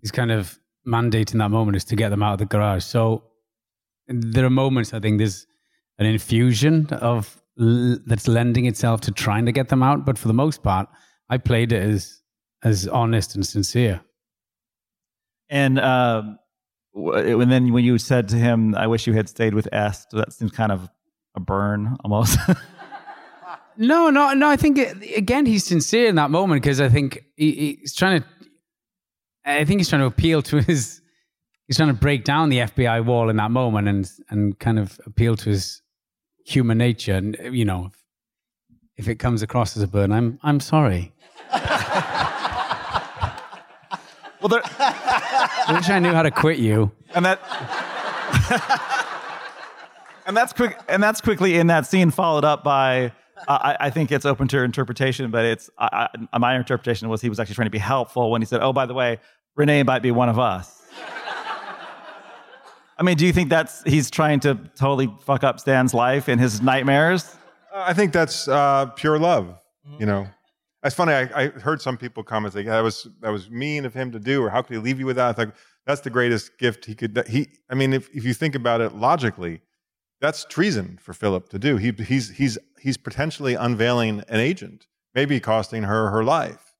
his 0.01 0.11
kind 0.11 0.31
of 0.31 0.59
mandate 0.85 1.33
in 1.33 1.39
that 1.39 1.51
moment 1.51 1.77
is 1.77 1.85
to 1.85 1.97
get 1.97 2.09
them 2.09 2.23
out 2.23 2.35
of 2.35 2.39
the 2.39 2.47
garage. 2.47 2.85
So 2.85 3.25
there 4.11 4.45
are 4.45 4.51
moments 4.51 4.93
I 4.93 5.01
think 5.01 5.19
there's 5.19 5.47
an 5.99 6.07
infusion 6.07 6.87
of 6.93 7.41
l- 7.61 7.99
that's 8.07 8.27
lending 8.29 8.67
itself 8.67 9.01
to 9.03 9.11
trying 9.13 9.47
to 9.47 9.53
get 9.53 9.69
them 9.69 9.83
out, 9.83 10.05
but 10.05 10.19
for 10.19 10.29
the 10.29 10.35
most 10.35 10.63
part, 10.63 10.89
I 11.29 11.39
played 11.39 11.73
it 11.73 11.83
as 11.83 12.23
as 12.63 12.87
honest 12.89 13.35
and 13.35 13.47
sincere. 13.47 14.01
And 15.49 15.79
um, 15.81 16.39
w- 16.95 17.41
and 17.41 17.51
then 17.51 17.73
when 17.73 17.85
you 17.85 17.99
said 17.99 18.29
to 18.29 18.37
him, 18.37 18.75
"I 18.75 18.87
wish 18.87 19.07
you 19.07 19.13
had 19.13 19.29
stayed 19.29 19.55
with 19.55 19.69
S," 19.73 20.07
that 20.13 20.33
seems 20.33 20.53
kind 20.53 20.73
of 20.73 20.89
a 21.35 21.41
burn 21.41 21.97
almost. 22.05 22.39
No, 23.77 24.11
no, 24.11 24.35
no. 24.35 24.47
I 24.47 24.57
think 24.57 24.77
it, 24.77 25.17
again 25.17 25.47
he's 25.47 25.65
sincere 25.65 26.07
in 26.09 26.17
that 26.17 26.31
moment 26.31 26.61
because 26.61 26.83
I 26.83 26.91
think 26.91 27.25
he, 27.37 27.79
he's 27.81 27.95
trying 27.95 28.21
to. 28.21 28.29
I 29.47 29.65
think 29.65 29.81
he's 29.81 29.89
trying 29.89 30.03
to 30.03 30.07
appeal 30.07 30.43
to 30.43 30.59
his. 30.61 31.01
He's 31.71 31.77
trying 31.77 31.91
to 31.91 31.95
break 31.95 32.25
down 32.25 32.49
the 32.49 32.59
FBI 32.59 33.05
wall 33.05 33.29
in 33.31 33.37
that 33.37 33.53
moment 33.53 33.87
and 33.87 34.11
and 34.29 34.59
kind 34.59 34.77
of 34.77 35.01
appeal 35.07 35.37
to 35.37 35.51
his 35.51 35.83
human 36.45 36.79
nature. 36.79 37.15
And 37.15 37.37
you 37.53 37.65
know, 37.65 37.93
if, 38.97 39.07
it 39.07 39.21
comes 39.21 39.41
across 39.41 39.77
as 39.77 39.85
a 39.85 39.87
burn, 39.87 40.11
I'm 40.11 40.41
I'm 40.43 40.59
sorry. 40.59 41.13
well, 41.53 41.61
there, 44.49 44.63
I 44.65 45.75
wish 45.77 45.89
I 45.89 46.01
knew 46.01 46.11
how 46.11 46.25
to 46.25 46.33
quit 46.33 46.59
you. 46.59 46.91
and 47.15 47.25
that 47.25 47.39
and 50.27 50.37
that's 50.37 50.53
quick 50.53 50.77
and 50.89 51.01
that's 51.01 51.21
quickly 51.21 51.55
in 51.55 51.69
that 51.69 51.87
scene 51.87 52.11
followed 52.11 52.45
up 52.45 52.65
by 52.65 53.13
uh, 53.47 53.59
I, 53.63 53.77
I 53.87 53.91
think 53.91 54.11
it's 54.11 54.27
open 54.27 54.49
to 54.49 54.65
interpretation 54.65 55.31
but 55.31 55.45
it's 55.45 55.71
I, 55.79 56.09
I, 56.33 56.39
my 56.39 56.57
interpretation 56.57 57.09
was 57.09 57.21
he 57.21 57.29
was 57.29 57.39
actually 57.39 57.55
trying 57.55 57.67
to 57.67 57.71
be 57.71 57.79
helpful 57.79 58.29
when 58.33 58.43
he 58.43 58.47
said 58.47 58.61
oh 58.61 58.73
by 58.73 58.87
the 58.87 58.95
way 58.95 59.21
renee 59.55 59.85
might 59.85 60.03
be 60.03 60.11
one 60.11 60.29
of 60.29 60.41
us 60.41 60.80
i 63.01 63.03
mean 63.03 63.17
do 63.17 63.27
you 63.27 63.33
think 63.33 63.49
that's 63.49 63.83
he's 63.83 64.11
trying 64.11 64.39
to 64.39 64.55
totally 64.77 65.13
fuck 65.23 65.43
up 65.43 65.59
stan's 65.59 65.93
life 65.93 66.29
and 66.29 66.41
his 66.41 66.63
nightmares 66.63 67.37
I 67.73 67.93
think 67.93 68.13
that's 68.13 68.49
uh, 68.49 68.87
pure 68.97 69.19
love, 69.19 69.59
you 69.99 70.07
know. 70.07 70.27
It's 70.83 70.95
funny. 70.95 71.13
I, 71.13 71.29
I 71.35 71.49
heard 71.49 71.83
some 71.83 71.97
people 71.97 72.23
comment 72.23 72.55
like 72.55 72.67
that 72.67 72.81
was 72.81 73.07
that 73.21 73.31
was 73.31 73.51
mean 73.51 73.85
of 73.85 73.93
him 73.93 74.11
to 74.13 74.19
do, 74.19 74.43
or 74.43 74.49
how 74.51 74.63
could 74.63 74.75
he 74.75 74.79
leave 74.79 74.99
you 74.99 75.07
with 75.07 75.17
that? 75.17 75.37
That's 75.87 76.01
the 76.01 76.11
greatest 76.11 76.59
gift 76.59 76.87
he 76.87 76.95
could. 76.95 77.23
He, 77.29 77.49
I 77.69 77.75
mean, 77.75 77.93
if 77.93 78.09
if 78.15 78.25
you 78.25 78.33
think 78.33 78.55
about 78.55 78.81
it 78.81 78.95
logically, 78.95 79.61
that's 80.21 80.45
treason 80.47 80.99
for 81.01 81.13
Philip 81.13 81.51
to 81.51 81.59
do. 81.59 81.77
He 81.77 81.93
he's 81.93 82.31
he's 82.31 82.57
he's 82.81 82.97
potentially 82.97 83.55
unveiling 83.55 84.23
an 84.29 84.41
agent, 84.41 84.87
maybe 85.15 85.39
costing 85.39 85.83
her 85.83 86.11
her 86.11 86.25
life 86.25 86.75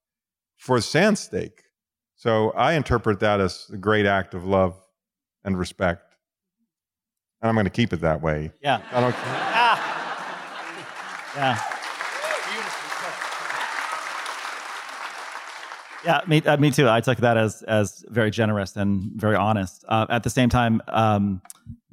for 0.57 0.81
Stan's 0.81 1.21
sake. 1.21 1.65
So 2.17 2.53
I 2.53 2.73
interpret 2.73 3.21
that 3.21 3.41
as 3.41 3.71
a 3.73 3.77
great 3.77 4.07
act 4.07 4.33
of 4.35 4.45
love 4.45 4.81
and 5.45 5.59
respect, 5.59 6.10
and 7.43 7.49
I'm 7.49 7.55
going 7.55 7.65
to 7.65 7.71
keep 7.71 7.93
it 7.93 8.01
that 8.01 8.21
way. 8.23 8.53
Yeah. 8.63 8.81
I 8.93 9.01
don't. 9.01 9.15
Yeah. 11.37 11.59
Yeah, 16.03 16.21
me, 16.27 16.43
uh, 16.43 16.57
me 16.57 16.71
too. 16.71 16.89
I 16.89 17.03
took 17.03 17.19
that 17.19 17.37
as 17.37 17.63
as 17.63 18.05
very 18.09 18.31
generous 18.31 18.75
and 18.75 19.13
very 19.17 19.37
honest. 19.37 19.85
Uh, 19.87 20.07
at 20.09 20.23
the 20.23 20.31
same 20.31 20.49
time, 20.49 20.81
um, 20.89 21.43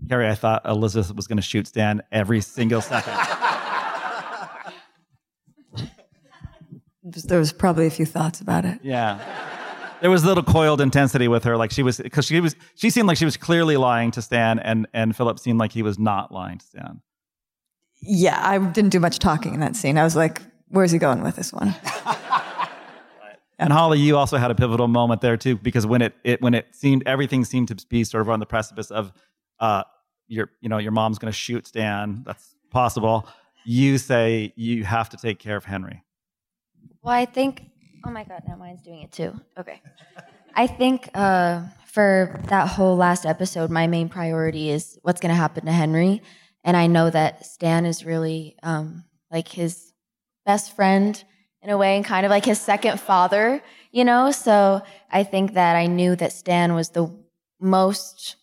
Keri, 0.08 0.30
I 0.30 0.36
thought 0.36 0.66
Elizabeth 0.66 1.14
was 1.14 1.28
going 1.28 1.38
to 1.38 1.44
shoot 1.44 1.68
Stan 1.68 2.02
every 2.12 2.40
single 2.40 2.82
second. 2.82 3.14
There 7.26 7.40
was 7.40 7.54
probably 7.54 7.88
a 7.88 7.90
few 7.90 8.06
thoughts 8.06 8.42
about 8.42 8.66
it. 8.66 8.80
Yeah. 8.84 9.20
There 10.02 10.12
was 10.12 10.24
a 10.24 10.28
little 10.28 10.44
coiled 10.44 10.80
intensity 10.80 11.28
with 11.28 11.44
her, 11.44 11.58
like 11.58 11.72
she 11.72 11.82
was, 11.84 11.98
because 11.98 12.26
she 12.26 12.40
was, 12.40 12.56
she 12.76 12.90
seemed 12.90 13.08
like 13.08 13.18
she 13.18 13.26
was 13.26 13.36
clearly 13.36 13.78
lying 13.78 14.12
to 14.12 14.22
Stan, 14.22 14.60
and 14.60 14.88
and 14.94 15.16
Philip 15.16 15.40
seemed 15.40 15.60
like 15.60 15.72
he 15.72 15.82
was 15.82 15.98
not 15.98 16.32
lying 16.32 16.60
to 16.60 16.66
Stan. 16.66 17.02
Yeah, 18.02 18.40
I 18.40 18.60
didn't 18.60 18.92
do 18.92 19.00
much 19.00 19.18
talking 19.18 19.56
in 19.56 19.60
that 19.62 19.76
scene. 19.76 19.98
I 19.98 20.04
was 20.04 20.16
like, 20.16 20.42
where's 20.68 20.92
he 20.92 21.00
going 21.00 21.24
with 21.24 21.36
this 21.36 21.52
one? 21.52 21.76
And 23.60 23.74
Holly, 23.74 24.00
you 24.00 24.18
also 24.18 24.38
had 24.38 24.52
a 24.52 24.56
pivotal 24.56 24.88
moment 24.88 25.22
there 25.22 25.36
too, 25.36 25.56
because 25.58 25.88
when 25.88 26.02
it, 26.02 26.14
it 26.24 26.42
when 26.42 26.54
it 26.54 26.68
seemed 26.74 27.04
everything 27.08 27.44
seemed 27.44 27.70
to 27.70 27.88
be 27.88 28.04
sort 28.04 28.22
of 28.22 28.30
on 28.30 28.40
the 28.40 28.46
precipice 28.46 28.92
of, 28.92 29.12
uh, 29.60 29.84
your 30.28 30.52
you 30.62 30.70
know 30.70 30.78
your 30.78 30.92
mom's 30.92 31.18
going 31.18 31.32
to 31.32 31.38
shoot 31.38 31.66
Stan. 31.66 32.22
That's 32.26 32.56
possible. 32.70 33.28
You 33.66 33.98
say 33.98 34.54
you 34.56 34.84
have 34.84 35.10
to 35.10 35.18
take 35.18 35.40
care 35.40 35.56
of 35.56 35.66
Henry. 35.66 36.04
Well, 37.02 37.16
I 37.16 37.26
think. 37.26 37.64
Oh 38.06 38.12
my 38.12 38.24
God, 38.24 38.44
now 38.48 38.56
mine's 38.56 38.82
doing 38.82 39.02
it 39.02 39.12
too. 39.12 39.34
Okay. 39.58 39.82
I 40.56 40.68
think 40.68 41.10
uh, 41.14 41.64
for 41.86 42.42
that 42.48 42.68
whole 42.68 42.96
last 42.96 43.26
episode, 43.26 43.70
my 43.70 43.88
main 43.88 44.10
priority 44.10 44.70
is 44.70 44.98
what's 45.02 45.22
going 45.22 45.32
to 45.32 45.36
happen 45.36 45.66
to 45.66 45.72
Henry, 45.72 46.22
and 46.64 46.76
I 46.76 46.88
know 46.88 47.10
that 47.10 47.46
Stan 47.46 47.86
is 47.86 48.06
really 48.06 48.56
um, 48.64 49.04
like 49.32 49.48
his 49.48 49.94
best 50.46 50.76
friend 50.76 51.22
in 51.62 51.70
a 51.70 51.78
way, 51.78 51.96
and 51.96 52.06
kind 52.06 52.26
of 52.26 52.30
like 52.30 52.46
his 52.46 52.60
second 52.60 53.00
father, 53.00 53.62
you 53.92 54.06
know. 54.06 54.32
So 54.32 54.82
I 55.12 55.24
think 55.24 55.54
that 55.54 55.76
I 55.76 55.88
knew 55.88 56.16
that 56.16 56.32
Stan 56.32 56.74
was 56.74 56.90
the 56.90 57.12
most 57.60 58.36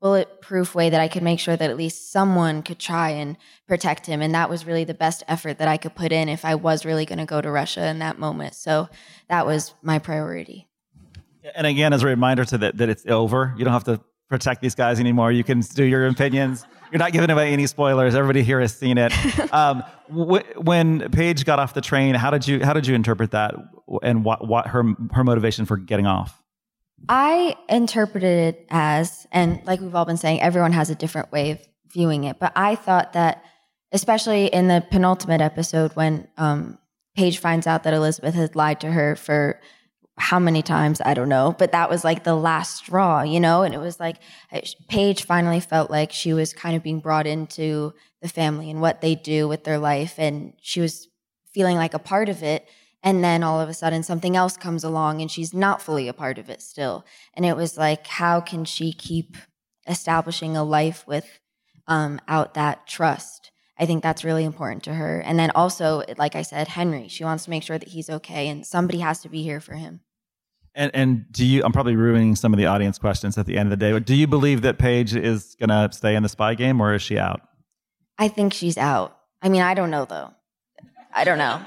bulletproof 0.00 0.74
way 0.74 0.90
that 0.90 1.00
I 1.00 1.08
could 1.08 1.22
make 1.22 1.40
sure 1.40 1.56
that 1.56 1.70
at 1.70 1.76
least 1.76 2.12
someone 2.12 2.62
could 2.62 2.78
try 2.78 3.10
and 3.10 3.36
protect 3.66 4.06
him. 4.06 4.22
And 4.22 4.34
that 4.34 4.48
was 4.48 4.64
really 4.64 4.84
the 4.84 4.94
best 4.94 5.24
effort 5.26 5.58
that 5.58 5.68
I 5.68 5.76
could 5.76 5.94
put 5.94 6.12
in 6.12 6.28
if 6.28 6.44
I 6.44 6.54
was 6.54 6.84
really 6.84 7.04
going 7.04 7.18
to 7.18 7.24
go 7.24 7.40
to 7.40 7.50
Russia 7.50 7.86
in 7.86 7.98
that 7.98 8.18
moment. 8.18 8.54
So 8.54 8.88
that 9.28 9.44
was 9.44 9.74
my 9.82 9.98
priority. 9.98 10.68
And 11.54 11.66
again, 11.66 11.92
as 11.92 12.02
a 12.02 12.06
reminder 12.06 12.44
to 12.44 12.58
that 12.58 12.76
that 12.78 12.88
it's 12.88 13.06
over. 13.06 13.54
You 13.56 13.64
don't 13.64 13.72
have 13.72 13.84
to 13.84 14.00
protect 14.28 14.60
these 14.60 14.74
guys 14.74 15.00
anymore. 15.00 15.32
You 15.32 15.44
can 15.44 15.60
do 15.60 15.84
your 15.84 16.06
opinions. 16.06 16.66
You're 16.92 16.98
not 16.98 17.12
giving 17.12 17.30
away 17.30 17.52
any 17.52 17.66
spoilers. 17.66 18.14
Everybody 18.14 18.42
here 18.42 18.60
has 18.60 18.74
seen 18.74 18.98
it. 18.98 19.12
um, 19.52 19.82
w- 20.08 20.44
when 20.56 21.10
Paige 21.10 21.44
got 21.44 21.58
off 21.58 21.74
the 21.74 21.80
train, 21.80 22.14
how 22.14 22.30
did 22.30 22.46
you 22.46 22.64
how 22.64 22.72
did 22.72 22.86
you 22.86 22.94
interpret 22.94 23.32
that, 23.32 23.54
and 24.02 24.24
what 24.24 24.46
what 24.46 24.68
her 24.68 24.84
her 25.12 25.24
motivation 25.24 25.64
for 25.64 25.76
getting 25.76 26.06
off? 26.06 26.42
I 27.08 27.56
interpreted 27.68 28.54
it 28.54 28.66
as, 28.70 29.26
and 29.32 29.60
like 29.66 29.80
we've 29.80 29.94
all 29.94 30.04
been 30.04 30.16
saying, 30.16 30.40
everyone 30.40 30.72
has 30.72 30.90
a 30.90 30.94
different 30.94 31.32
way 31.32 31.52
of 31.52 31.60
viewing 31.92 32.24
it. 32.24 32.38
But 32.38 32.52
I 32.56 32.74
thought 32.74 33.14
that, 33.14 33.44
especially 33.92 34.46
in 34.46 34.68
the 34.68 34.84
penultimate 34.90 35.40
episode, 35.40 35.92
when 35.92 36.28
um, 36.36 36.78
Paige 37.16 37.38
finds 37.38 37.66
out 37.66 37.84
that 37.84 37.94
Elizabeth 37.94 38.34
had 38.34 38.56
lied 38.56 38.80
to 38.80 38.92
her 38.92 39.16
for 39.16 39.60
how 40.18 40.38
many 40.38 40.62
times 40.62 41.00
I 41.04 41.14
don't 41.14 41.28
know, 41.28 41.54
but 41.58 41.72
that 41.72 41.88
was 41.88 42.04
like 42.04 42.24
the 42.24 42.34
last 42.34 42.76
straw, 42.76 43.22
you 43.22 43.40
know. 43.40 43.62
And 43.62 43.74
it 43.74 43.78
was 43.78 44.00
like 44.00 44.16
Paige 44.88 45.24
finally 45.24 45.60
felt 45.60 45.90
like 45.90 46.12
she 46.12 46.32
was 46.32 46.52
kind 46.52 46.76
of 46.76 46.82
being 46.82 47.00
brought 47.00 47.26
into 47.26 47.94
the 48.20 48.28
family 48.28 48.70
and 48.70 48.80
what 48.80 49.00
they 49.00 49.14
do 49.14 49.46
with 49.48 49.64
their 49.64 49.78
life, 49.78 50.14
and 50.18 50.54
she 50.60 50.80
was 50.80 51.08
feeling 51.54 51.76
like 51.76 51.94
a 51.94 51.98
part 51.98 52.28
of 52.28 52.42
it 52.42 52.66
and 53.02 53.22
then 53.22 53.42
all 53.42 53.60
of 53.60 53.68
a 53.68 53.74
sudden 53.74 54.02
something 54.02 54.36
else 54.36 54.56
comes 54.56 54.82
along 54.84 55.20
and 55.20 55.30
she's 55.30 55.54
not 55.54 55.80
fully 55.82 56.08
a 56.08 56.12
part 56.12 56.38
of 56.38 56.50
it 56.50 56.60
still 56.62 57.04
and 57.34 57.44
it 57.46 57.56
was 57.56 57.76
like 57.76 58.06
how 58.06 58.40
can 58.40 58.64
she 58.64 58.92
keep 58.92 59.36
establishing 59.86 60.56
a 60.56 60.64
life 60.64 61.06
with 61.06 61.40
um, 61.86 62.20
out 62.28 62.54
that 62.54 62.86
trust 62.86 63.50
i 63.78 63.86
think 63.86 64.02
that's 64.02 64.24
really 64.24 64.44
important 64.44 64.82
to 64.82 64.94
her 64.94 65.20
and 65.20 65.38
then 65.38 65.50
also 65.54 66.02
like 66.18 66.34
i 66.34 66.42
said 66.42 66.68
henry 66.68 67.08
she 67.08 67.24
wants 67.24 67.44
to 67.44 67.50
make 67.50 67.62
sure 67.62 67.78
that 67.78 67.88
he's 67.88 68.10
okay 68.10 68.48
and 68.48 68.66
somebody 68.66 68.98
has 68.98 69.20
to 69.20 69.28
be 69.28 69.42
here 69.42 69.60
for 69.60 69.74
him 69.74 70.00
And 70.74 70.90
and 70.94 71.24
do 71.32 71.44
you? 71.46 71.62
I'm 71.64 71.72
probably 71.72 71.96
ruining 71.96 72.36
some 72.36 72.52
of 72.52 72.58
the 72.58 72.66
audience 72.66 72.98
questions 72.98 73.38
at 73.38 73.46
the 73.46 73.56
end 73.56 73.66
of 73.66 73.70
the 73.70 73.84
day. 73.84 73.90
But 73.92 74.04
do 74.06 74.14
you 74.14 74.26
believe 74.28 74.60
that 74.62 74.78
Paige 74.78 75.16
is 75.16 75.56
gonna 75.58 75.88
stay 75.92 76.14
in 76.14 76.22
the 76.22 76.28
spy 76.28 76.54
game, 76.54 76.80
or 76.80 76.94
is 76.94 77.02
she 77.02 77.18
out? 77.18 77.40
i 78.20 78.28
think 78.28 78.52
she's 78.52 78.76
out 78.76 79.16
i 79.42 79.48
mean 79.48 79.62
i 79.62 79.72
don't 79.74 79.90
know 79.90 80.04
though 80.04 80.30
i 81.14 81.22
don't 81.24 81.38
know 81.38 81.60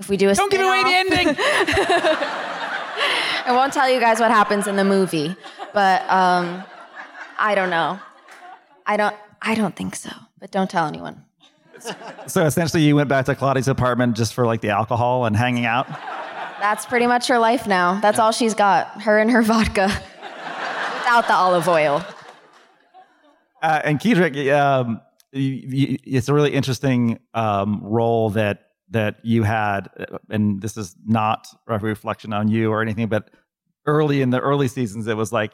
if 0.00 0.08
we 0.08 0.16
do 0.16 0.28
a 0.30 0.34
Don't 0.34 0.50
give 0.50 0.60
away 0.60 0.82
the 0.82 1.14
spin-off- 1.14 1.38
I 3.46 3.52
won't 3.52 3.72
tell 3.72 3.88
you 3.88 4.00
guys 4.00 4.20
what 4.20 4.30
happens 4.30 4.66
in 4.66 4.76
the 4.76 4.84
movie, 4.84 5.34
but 5.72 6.02
um, 6.10 6.62
I 7.38 7.54
don't 7.54 7.70
know. 7.70 7.98
I 8.86 8.96
don't. 8.96 9.14
I 9.42 9.54
don't 9.54 9.74
think 9.74 9.96
so. 9.96 10.10
But 10.38 10.50
don't 10.50 10.70
tell 10.70 10.86
anyone. 10.86 11.24
So 12.26 12.44
essentially, 12.44 12.82
you 12.82 12.94
went 12.96 13.08
back 13.08 13.24
to 13.26 13.34
Claudia's 13.34 13.68
apartment 13.68 14.16
just 14.16 14.34
for 14.34 14.46
like 14.46 14.60
the 14.60 14.70
alcohol 14.70 15.24
and 15.24 15.36
hanging 15.36 15.64
out. 15.64 15.88
That's 16.60 16.84
pretty 16.84 17.06
much 17.06 17.28
her 17.28 17.38
life 17.38 17.66
now. 17.66 18.00
That's 18.00 18.18
all 18.18 18.32
she's 18.32 18.54
got. 18.54 19.02
Her 19.02 19.18
and 19.18 19.30
her 19.30 19.42
vodka, 19.42 19.86
without 20.98 21.26
the 21.26 21.34
olive 21.34 21.68
oil. 21.68 22.04
Uh, 23.62 23.80
and 23.84 23.98
Keidrich, 23.98 24.54
um, 24.58 25.00
you, 25.32 25.42
you, 25.42 25.98
it's 26.04 26.28
a 26.28 26.34
really 26.34 26.52
interesting 26.52 27.18
um, 27.34 27.80
role 27.82 28.30
that 28.30 28.69
that 28.90 29.16
you 29.22 29.42
had, 29.42 29.88
uh, 29.98 30.18
and 30.28 30.60
this 30.60 30.76
is 30.76 30.96
not 31.06 31.46
a 31.68 31.78
reflection 31.78 32.32
on 32.32 32.48
you 32.48 32.70
or 32.70 32.82
anything, 32.82 33.08
but 33.08 33.30
early 33.86 34.22
in 34.22 34.30
the 34.30 34.40
early 34.40 34.68
seasons, 34.68 35.06
it 35.06 35.16
was 35.16 35.32
like 35.32 35.52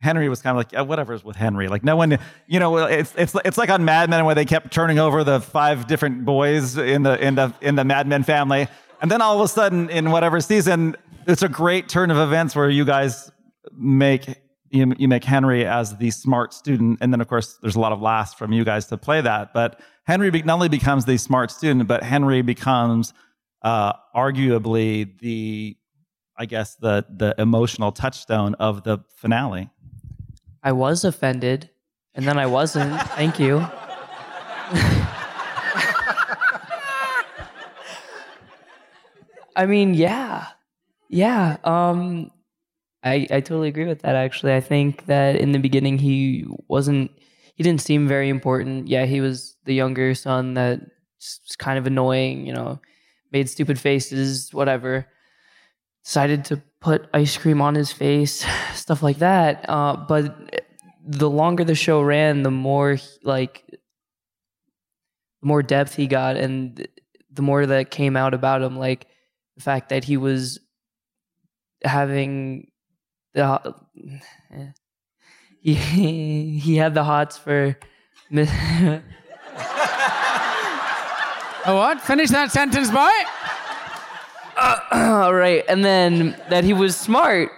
Henry 0.00 0.28
was 0.28 0.42
kind 0.42 0.52
of 0.52 0.58
like 0.58 0.72
yeah, 0.72 0.82
whatever's 0.82 1.24
with 1.24 1.36
Henry. 1.36 1.68
Like 1.68 1.82
no 1.84 1.96
one, 1.96 2.18
you 2.46 2.60
know, 2.60 2.76
it's 2.78 3.14
it's 3.16 3.34
it's 3.44 3.56
like 3.56 3.70
on 3.70 3.84
Mad 3.84 4.10
Men 4.10 4.24
where 4.24 4.34
they 4.34 4.44
kept 4.44 4.72
turning 4.72 4.98
over 4.98 5.24
the 5.24 5.40
five 5.40 5.86
different 5.86 6.24
boys 6.24 6.76
in 6.76 7.02
the 7.02 7.18
in 7.24 7.36
the 7.36 7.54
in 7.60 7.74
the 7.74 7.84
Mad 7.84 8.06
Men 8.06 8.22
family, 8.22 8.68
and 9.00 9.10
then 9.10 9.22
all 9.22 9.34
of 9.34 9.44
a 9.44 9.48
sudden 9.48 9.88
in 9.88 10.10
whatever 10.10 10.40
season, 10.40 10.96
it's 11.26 11.42
a 11.42 11.48
great 11.48 11.88
turn 11.88 12.10
of 12.10 12.18
events 12.18 12.54
where 12.54 12.68
you 12.68 12.84
guys 12.84 13.30
make 13.72 14.26
you, 14.74 14.92
you 14.98 15.08
make 15.08 15.24
Henry 15.24 15.64
as 15.64 15.96
the 15.96 16.10
smart 16.10 16.52
student, 16.52 16.98
and 17.00 17.12
then 17.12 17.20
of 17.20 17.28
course 17.28 17.58
there's 17.62 17.76
a 17.76 17.80
lot 17.80 17.92
of 17.92 18.02
laughs 18.02 18.34
from 18.34 18.52
you 18.52 18.64
guys 18.64 18.86
to 18.86 18.96
play 18.96 19.20
that. 19.20 19.54
But 19.54 19.80
Henry 20.04 20.30
not 20.42 20.54
only 20.54 20.68
becomes 20.68 21.04
the 21.04 21.16
smart 21.16 21.50
student, 21.50 21.86
but 21.86 22.02
Henry 22.02 22.42
becomes 22.42 23.14
uh, 23.62 23.92
arguably 24.14 25.18
the, 25.20 25.76
I 26.36 26.46
guess 26.46 26.74
the 26.74 27.06
the 27.08 27.34
emotional 27.38 27.92
touchstone 27.92 28.54
of 28.54 28.82
the 28.82 28.98
finale. 29.16 29.70
I 30.62 30.72
was 30.72 31.04
offended, 31.04 31.70
and 32.14 32.26
then 32.26 32.36
I 32.38 32.46
wasn't. 32.46 33.00
Thank 33.12 33.38
you. 33.38 33.58
I 39.56 39.66
mean, 39.66 39.94
yeah, 39.94 40.46
yeah. 41.08 41.58
Um, 41.62 42.32
I 43.04 43.26
I 43.30 43.40
totally 43.40 43.68
agree 43.68 43.86
with 43.86 44.02
that. 44.02 44.16
Actually, 44.16 44.54
I 44.54 44.60
think 44.60 45.06
that 45.06 45.36
in 45.36 45.52
the 45.52 45.58
beginning 45.58 45.98
he 45.98 46.46
wasn't. 46.68 47.10
He 47.54 47.62
didn't 47.62 47.82
seem 47.82 48.08
very 48.08 48.28
important. 48.30 48.88
Yeah, 48.88 49.04
he 49.04 49.20
was 49.20 49.56
the 49.64 49.74
younger 49.74 50.14
son 50.14 50.54
that 50.54 50.80
was 50.80 51.56
kind 51.58 51.78
of 51.78 51.86
annoying. 51.86 52.46
You 52.46 52.54
know, 52.54 52.80
made 53.30 53.48
stupid 53.48 53.78
faces, 53.78 54.52
whatever. 54.52 55.06
Decided 56.04 56.44
to 56.46 56.62
put 56.80 57.08
ice 57.14 57.36
cream 57.36 57.60
on 57.60 57.74
his 57.74 57.92
face, 57.92 58.44
stuff 58.74 59.02
like 59.02 59.18
that. 59.18 59.64
Uh, 59.68 59.96
but 59.96 60.34
the 61.06 61.30
longer 61.30 61.64
the 61.64 61.74
show 61.74 62.00
ran, 62.02 62.42
the 62.42 62.50
more 62.50 62.98
like 63.22 63.64
the 63.68 65.46
more 65.46 65.62
depth 65.62 65.94
he 65.94 66.06
got, 66.06 66.36
and 66.36 66.88
the 67.30 67.42
more 67.42 67.66
that 67.66 67.90
came 67.90 68.16
out 68.16 68.32
about 68.32 68.62
him, 68.62 68.78
like 68.78 69.06
the 69.56 69.62
fact 69.62 69.90
that 69.90 70.04
he 70.04 70.16
was 70.16 70.58
having 71.84 72.70
the 73.34 73.74
he 75.60 75.74
he 76.62 76.76
had 76.76 76.94
the 76.94 77.04
hots 77.04 77.36
for. 77.38 77.76
mi- 78.30 78.48
A 81.66 81.74
what? 81.74 82.00
Finish 82.02 82.28
that 82.30 82.52
sentence, 82.52 82.90
boy. 82.90 83.08
uh, 84.56 85.30
right, 85.32 85.64
and 85.66 85.82
then 85.84 86.36
that 86.50 86.62
he 86.62 86.74
was 86.74 86.94
smart, 86.94 87.50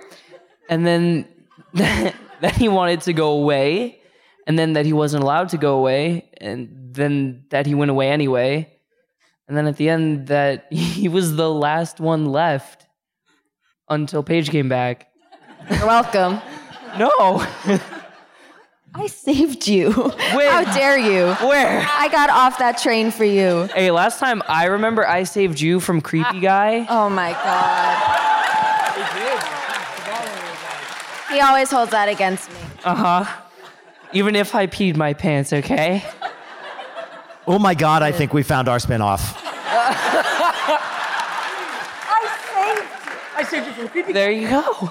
and 0.70 0.86
then 0.86 1.26
that 1.74 2.54
he 2.56 2.68
wanted 2.68 3.00
to 3.02 3.12
go 3.12 3.30
away, 3.32 3.98
and 4.46 4.56
then 4.56 4.74
that 4.74 4.86
he 4.86 4.92
wasn't 4.92 5.22
allowed 5.24 5.48
to 5.50 5.58
go 5.58 5.76
away, 5.78 6.30
and 6.40 6.94
then 6.94 7.44
that 7.50 7.66
he 7.66 7.74
went 7.74 7.90
away 7.90 8.08
anyway, 8.10 8.72
and 9.48 9.56
then 9.56 9.66
at 9.66 9.76
the 9.76 9.88
end 9.88 10.28
that 10.28 10.66
he 10.72 11.08
was 11.08 11.34
the 11.34 11.50
last 11.50 11.98
one 11.98 12.26
left 12.26 12.86
until 13.88 14.22
Paige 14.22 14.50
came 14.50 14.68
back. 14.68 15.08
You're 15.70 15.86
welcome. 15.86 16.40
No. 16.98 17.10
I 18.94 19.08
saved 19.08 19.68
you. 19.68 19.92
How 19.92 20.64
dare 20.74 20.96
you? 20.96 21.34
Where? 21.46 21.86
I 21.86 22.08
got 22.08 22.30
off 22.30 22.58
that 22.58 22.78
train 22.78 23.10
for 23.10 23.24
you. 23.24 23.64
Hey, 23.74 23.90
last 23.90 24.18
time 24.18 24.42
I 24.48 24.66
remember 24.66 25.06
I 25.06 25.24
saved 25.24 25.60
you 25.60 25.80
from 25.80 26.00
creepy 26.00 26.40
guy. 26.40 26.86
Oh 26.88 27.10
my 27.10 27.32
god. 27.32 27.98
He 28.94 29.02
did. 29.20 29.42
He 31.36 31.40
always 31.42 31.70
holds 31.70 31.90
that 31.90 32.08
against 32.08 32.48
me. 32.50 32.56
Uh 32.84 32.94
huh. 32.94 33.26
Even 34.12 34.34
if 34.34 34.54
I 34.54 34.66
peed 34.66 34.96
my 34.96 35.12
pants, 35.12 35.52
okay? 35.52 36.02
Oh 37.46 37.58
my 37.58 37.74
God, 37.74 38.02
I 38.02 38.12
think 38.12 38.32
we 38.32 38.42
found 38.42 38.68
our 38.68 38.78
spinoff. 38.78 39.36
I 43.38 43.44
saved 43.46 43.66
you 43.66 43.72
from 43.74 43.88
creepy. 43.88 44.12
There 44.14 44.30
you 44.30 44.48
go. 44.48 44.90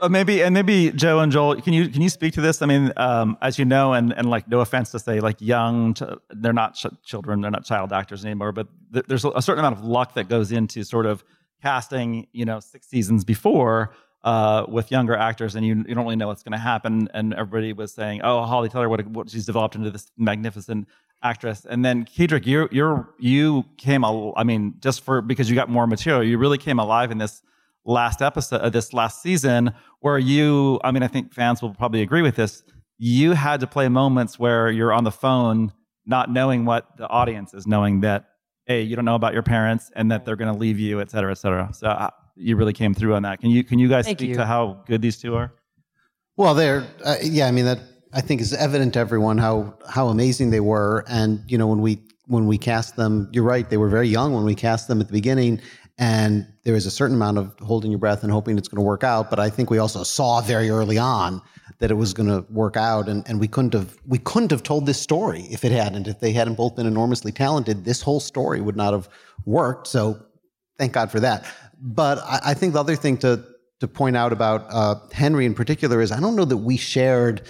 Uh, 0.00 0.08
maybe 0.08 0.42
and 0.42 0.52
maybe 0.52 0.90
Joe 0.90 1.20
and 1.20 1.30
Joel, 1.30 1.60
can 1.60 1.72
you 1.72 1.88
can 1.88 2.02
you 2.02 2.08
speak 2.08 2.34
to 2.34 2.40
this? 2.40 2.62
I 2.62 2.66
mean, 2.66 2.92
um, 2.96 3.38
as 3.40 3.58
you 3.58 3.64
know, 3.64 3.92
and 3.92 4.12
and 4.12 4.28
like 4.28 4.48
no 4.48 4.60
offense 4.60 4.90
to 4.90 4.98
say, 4.98 5.20
like 5.20 5.40
young, 5.40 5.96
they're 6.30 6.52
not 6.52 6.74
ch- 6.74 6.86
children, 7.04 7.40
they're 7.40 7.50
not 7.50 7.64
child 7.64 7.92
actors 7.92 8.24
anymore, 8.24 8.52
but 8.52 8.66
th- 8.92 9.06
there's 9.06 9.24
a 9.24 9.40
certain 9.40 9.64
amount 9.64 9.78
of 9.78 9.84
luck 9.84 10.14
that 10.14 10.28
goes 10.28 10.50
into 10.52 10.84
sort 10.84 11.06
of 11.06 11.24
casting, 11.62 12.26
you 12.32 12.44
know, 12.44 12.60
six 12.60 12.88
seasons 12.88 13.24
before 13.24 13.94
uh, 14.24 14.64
with 14.68 14.90
younger 14.90 15.14
actors, 15.16 15.54
and 15.54 15.64
you 15.64 15.84
you 15.86 15.94
don't 15.94 16.04
really 16.04 16.16
know 16.16 16.26
what's 16.26 16.42
going 16.42 16.52
to 16.52 16.58
happen. 16.58 17.08
And 17.14 17.32
everybody 17.32 17.72
was 17.72 17.92
saying, 17.94 18.20
oh, 18.24 18.42
Holly 18.44 18.68
Taylor, 18.68 18.88
what, 18.88 19.06
what 19.06 19.30
she's 19.30 19.46
developed 19.46 19.76
into 19.76 19.90
this 19.90 20.10
magnificent 20.18 20.88
actress. 21.22 21.64
And 21.64 21.84
then 21.84 22.04
Keidrich, 22.04 22.46
you 22.46 22.68
you 22.72 23.06
you 23.18 23.64
came, 23.78 24.02
al- 24.02 24.34
I 24.36 24.44
mean, 24.44 24.74
just 24.80 25.02
for 25.02 25.22
because 25.22 25.48
you 25.48 25.54
got 25.54 25.68
more 25.68 25.86
material, 25.86 26.24
you 26.24 26.36
really 26.36 26.58
came 26.58 26.78
alive 26.78 27.10
in 27.10 27.18
this 27.18 27.42
last 27.84 28.22
episode 28.22 28.60
of 28.60 28.72
this 28.72 28.92
last 28.92 29.22
season 29.22 29.72
where 30.00 30.18
you 30.18 30.80
i 30.84 30.90
mean 30.90 31.02
i 31.02 31.08
think 31.08 31.32
fans 31.34 31.60
will 31.60 31.74
probably 31.74 32.02
agree 32.02 32.22
with 32.22 32.36
this 32.36 32.62
you 32.98 33.32
had 33.32 33.60
to 33.60 33.66
play 33.66 33.88
moments 33.88 34.38
where 34.38 34.70
you're 34.70 34.92
on 34.92 35.04
the 35.04 35.10
phone 35.10 35.72
not 36.06 36.30
knowing 36.30 36.64
what 36.64 36.96
the 36.96 37.08
audience 37.08 37.52
is 37.52 37.66
knowing 37.66 38.00
that 38.00 38.30
hey 38.66 38.80
you 38.80 38.96
don't 38.96 39.04
know 39.04 39.14
about 39.14 39.34
your 39.34 39.42
parents 39.42 39.90
and 39.96 40.10
that 40.10 40.24
they're 40.24 40.36
going 40.36 40.52
to 40.52 40.58
leave 40.58 40.78
you 40.78 41.00
et 41.00 41.10
cetera 41.10 41.30
et 41.30 41.34
cetera 41.34 41.68
so 41.72 41.86
uh, 41.88 42.08
you 42.36 42.56
really 42.56 42.72
came 42.72 42.94
through 42.94 43.14
on 43.14 43.22
that 43.22 43.38
can 43.40 43.50
you 43.50 43.62
can 43.62 43.78
you 43.78 43.88
guys 43.88 44.06
Thank 44.06 44.18
speak 44.18 44.30
you. 44.30 44.36
to 44.36 44.46
how 44.46 44.82
good 44.86 45.02
these 45.02 45.20
two 45.20 45.34
are 45.36 45.52
Well, 46.36 46.54
they're 46.54 46.84
uh, 47.04 47.16
yeah. 47.22 47.46
I 47.46 47.52
mean 47.52 47.64
that 47.66 47.78
I 48.12 48.20
think 48.20 48.40
is 48.40 48.52
evident 48.52 48.94
to 48.94 48.98
everyone 48.98 49.38
how 49.38 49.78
how 49.88 50.08
amazing 50.08 50.50
they 50.50 50.60
were. 50.60 51.04
And 51.06 51.42
you 51.46 51.58
know 51.58 51.68
when 51.68 51.80
we 51.80 52.00
when 52.26 52.46
we 52.48 52.58
cast 52.58 52.96
them, 52.96 53.28
you're 53.32 53.44
right. 53.44 53.68
They 53.70 53.76
were 53.76 53.88
very 53.88 54.08
young 54.08 54.32
when 54.34 54.44
we 54.44 54.54
cast 54.54 54.88
them 54.88 55.00
at 55.00 55.06
the 55.06 55.12
beginning, 55.12 55.60
and 55.98 56.46
there 56.64 56.74
was 56.74 56.86
a 56.86 56.90
certain 56.90 57.16
amount 57.16 57.38
of 57.38 57.54
holding 57.60 57.90
your 57.90 58.00
breath 58.00 58.22
and 58.22 58.32
hoping 58.32 58.58
it's 58.58 58.68
going 58.68 58.82
to 58.82 58.86
work 58.86 59.04
out. 59.04 59.30
But 59.30 59.38
I 59.38 59.48
think 59.48 59.70
we 59.70 59.78
also 59.78 60.02
saw 60.02 60.40
very 60.40 60.68
early 60.70 60.98
on 60.98 61.40
that 61.78 61.90
it 61.90 61.94
was 61.94 62.12
going 62.14 62.28
to 62.28 62.44
work 62.52 62.76
out, 62.76 63.08
and, 63.08 63.22
and 63.28 63.38
we 63.38 63.48
couldn't 63.48 63.74
have 63.74 63.96
we 64.06 64.18
couldn't 64.18 64.50
have 64.50 64.62
told 64.62 64.86
this 64.86 65.00
story 65.00 65.42
if 65.50 65.64
it 65.64 65.72
hadn't. 65.72 66.08
If 66.08 66.20
they 66.20 66.32
hadn't 66.32 66.54
both 66.54 66.76
been 66.76 66.86
enormously 66.86 67.32
talented, 67.32 67.84
this 67.84 68.02
whole 68.02 68.20
story 68.20 68.60
would 68.60 68.76
not 68.76 68.92
have 68.92 69.08
worked. 69.44 69.86
So 69.86 70.20
thank 70.78 70.92
God 70.92 71.10
for 71.10 71.20
that. 71.20 71.44
But 71.80 72.18
I, 72.18 72.40
I 72.46 72.54
think 72.54 72.72
the 72.72 72.80
other 72.80 72.96
thing 72.96 73.16
to 73.18 73.44
to 73.80 73.88
point 73.88 74.16
out 74.16 74.32
about 74.32 74.66
uh, 74.70 74.96
Henry 75.12 75.46
in 75.46 75.54
particular 75.54 76.00
is 76.00 76.10
I 76.10 76.20
don't 76.20 76.36
know 76.36 76.44
that 76.44 76.58
we 76.58 76.76
shared. 76.76 77.42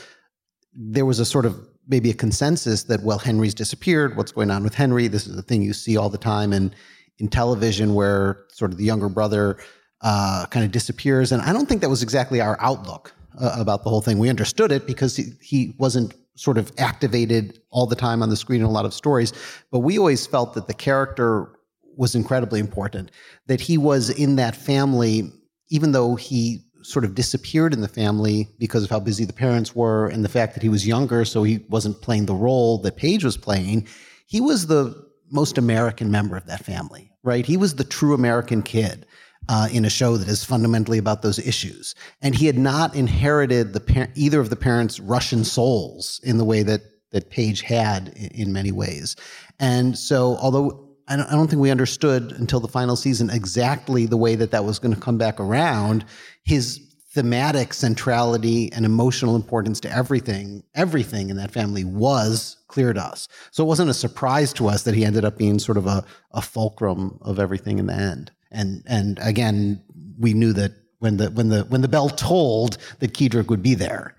There 0.75 1.07
was 1.07 1.19
a 1.19 1.25
sort 1.25 1.47
of 1.47 1.59
maybe 1.87 2.11
a 2.11 2.15
consensus 2.15 2.85
that 2.85 3.03
well 3.03 3.19
Henry's 3.19 3.55
disappeared. 3.55 4.17
What's 4.17 4.33
going 4.33 4.51
on 4.51 4.63
with 4.63 4.75
Henry? 4.75 5.09
This 5.09 5.27
is 5.27 5.39
a 5.39 5.43
thing 5.43 5.63
you 5.63 5.73
see 5.73 5.97
all 5.97 6.11
the 6.11 6.19
time 6.19 6.53
in 6.53 6.75
in 7.19 7.29
television 7.29 7.95
where 7.95 8.45
sort 8.53 8.73
of 8.73 8.79
the 8.79 8.85
younger 8.85 9.09
brother 9.09 9.59
uh, 10.01 10.47
kind 10.51 10.65
of 10.65 10.73
disappears, 10.73 11.33
and 11.33 11.41
I 11.43 11.53
don't 11.53 11.67
think 11.67 11.81
that 11.81 11.91
was 11.91 12.03
exactly 12.03 12.41
our 12.41 12.57
outlook 12.61 13.15
uh, 13.41 13.57
about 13.59 13.85
the 13.85 13.91
whole 13.91 14.01
thing. 14.01 14.19
We 14.19 14.29
understood 14.29 14.73
it 14.73 14.87
because 14.87 15.17
he, 15.17 15.33
he 15.41 15.75
wasn't 15.79 16.15
sort 16.37 16.59
of 16.59 16.73
activated 16.79 17.61
all 17.71 17.87
the 17.87 17.97
time 17.97 18.23
on 18.23 18.29
the 18.29 18.37
screen 18.37 18.61
in 18.61 18.67
a 18.67 18.71
lot 18.71 18.85
of 18.85 18.93
stories, 18.93 19.33
but 19.71 19.81
we 19.81 19.99
always 19.99 20.27
felt 20.27 20.55
that 20.55 20.67
the 20.67 20.75
character 20.75 21.53
was 21.97 22.15
incredibly 22.15 22.61
important. 22.61 23.11
That 23.47 23.61
he 23.61 23.79
was 23.79 24.11
in 24.11 24.37
that 24.37 24.57
family, 24.57 25.33
even 25.69 25.93
though 25.93 26.17
he 26.17 26.65
sort 26.83 27.05
of 27.05 27.15
disappeared 27.15 27.73
in 27.73 27.81
the 27.81 27.89
family 27.89 28.49
because 28.59 28.85
of 28.85 28.91
how 28.91 29.01
busy 29.01 29.25
the 29.25 29.33
parents 29.33 29.75
were 29.75 30.07
and 30.09 30.23
the 30.23 30.29
fact 30.29 30.55
that 30.55 30.63
he 30.63 30.69
was 30.69 30.87
younger, 30.87 31.25
so 31.25 31.43
he 31.43 31.65
wasn't 31.69 32.01
playing 32.03 32.27
the 32.27 32.35
role 32.35 32.79
that 32.79 32.97
Paige 32.97 33.25
was 33.25 33.37
playing. 33.37 33.89
He 34.27 34.41
was 34.41 34.67
the 34.67 35.05
most 35.31 35.59
American 35.59 36.11
member 36.11 36.37
of 36.37 36.47
that 36.47 36.65
family, 36.65 37.11
right? 37.23 37.47
He 37.47 37.57
was 37.57 37.75
the 37.75 37.85
true 37.85 38.15
American 38.15 38.63
kid 38.63 39.07
uh, 39.49 39.69
in 39.73 39.85
a 39.85 39.91
show 39.91 40.17
that 40.17 40.29
is 40.29 40.45
fundamentally 40.45 40.99
about 40.99 41.23
those 41.23 41.39
issues, 41.39 41.95
and 42.23 42.35
he 42.35 42.47
had 42.47 42.59
not 42.59 42.95
inherited 42.95 43.73
the 43.73 43.81
par- 43.81 44.09
either 44.15 44.41
of 44.41 44.51
the 44.51 44.57
parents' 44.57 45.01
Russian 45.01 45.45
souls 45.45 46.21
in 46.25 46.39
the 46.39 46.45
way 46.45 46.63
that 46.63 46.83
that 47.13 47.31
Paige 47.31 47.63
had 47.63 48.09
in, 48.09 48.27
in 48.29 48.53
many 48.53 48.73
ways. 48.73 49.17
And 49.61 49.97
so, 49.97 50.37
although 50.41 50.85
I 51.07 51.17
don't, 51.17 51.27
I 51.29 51.33
don't 51.33 51.49
think 51.49 51.61
we 51.61 51.71
understood 51.71 52.33
until 52.33 52.61
the 52.61 52.69
final 52.69 52.97
season 52.97 53.31
exactly 53.31 54.07
the 54.07 54.17
way 54.17 54.35
that 54.35 54.51
that 54.51 54.65
was 54.65 54.79
going 54.79 54.95
to 54.95 55.01
come 55.01 55.19
back 55.19 55.39
around, 55.39 56.05
his 56.45 56.81
thematic 57.15 57.73
centrality 57.73 58.73
and 58.73 58.85
emotional 58.85 59.37
importance 59.37 59.79
to 59.81 59.97
everything, 59.97 60.65
everything 60.75 61.31
in 61.31 61.37
that 61.37 61.53
family 61.53 61.85
was 61.85 62.57
clear 62.67 62.93
to 62.93 63.01
us. 63.01 63.29
So 63.53 63.63
it 63.65 63.69
wasn't 63.69 63.89
a 63.89 63.95
surprise 63.95 64.53
to 64.55 64.67
us 64.69 64.83
that 64.83 64.95
he 64.95 65.05
ended 65.05 65.25
up 65.25 65.39
being 65.39 65.61
sort 65.61 65.79
of 65.79 65.87
a, 65.87 66.05
a 66.33 66.43
fulcrum 66.43 67.19
of 67.23 67.39
everything 67.39 67.79
in 67.79 67.87
the 67.87 67.95
end. 67.95 68.33
And 68.51 68.83
and 68.87 69.19
again, 69.23 69.81
we 70.19 70.35
knew 70.35 70.53
that 70.55 70.73
when 70.99 71.17
the 71.19 71.31
when 71.31 71.51
the 71.51 71.63
when 71.65 71.83
the 71.83 71.89
bell 71.89 72.09
tolled 72.09 72.79
that 72.99 73.15
Keidrich 73.15 73.49
would 73.49 73.63
be 73.63 73.75
there. 73.75 74.17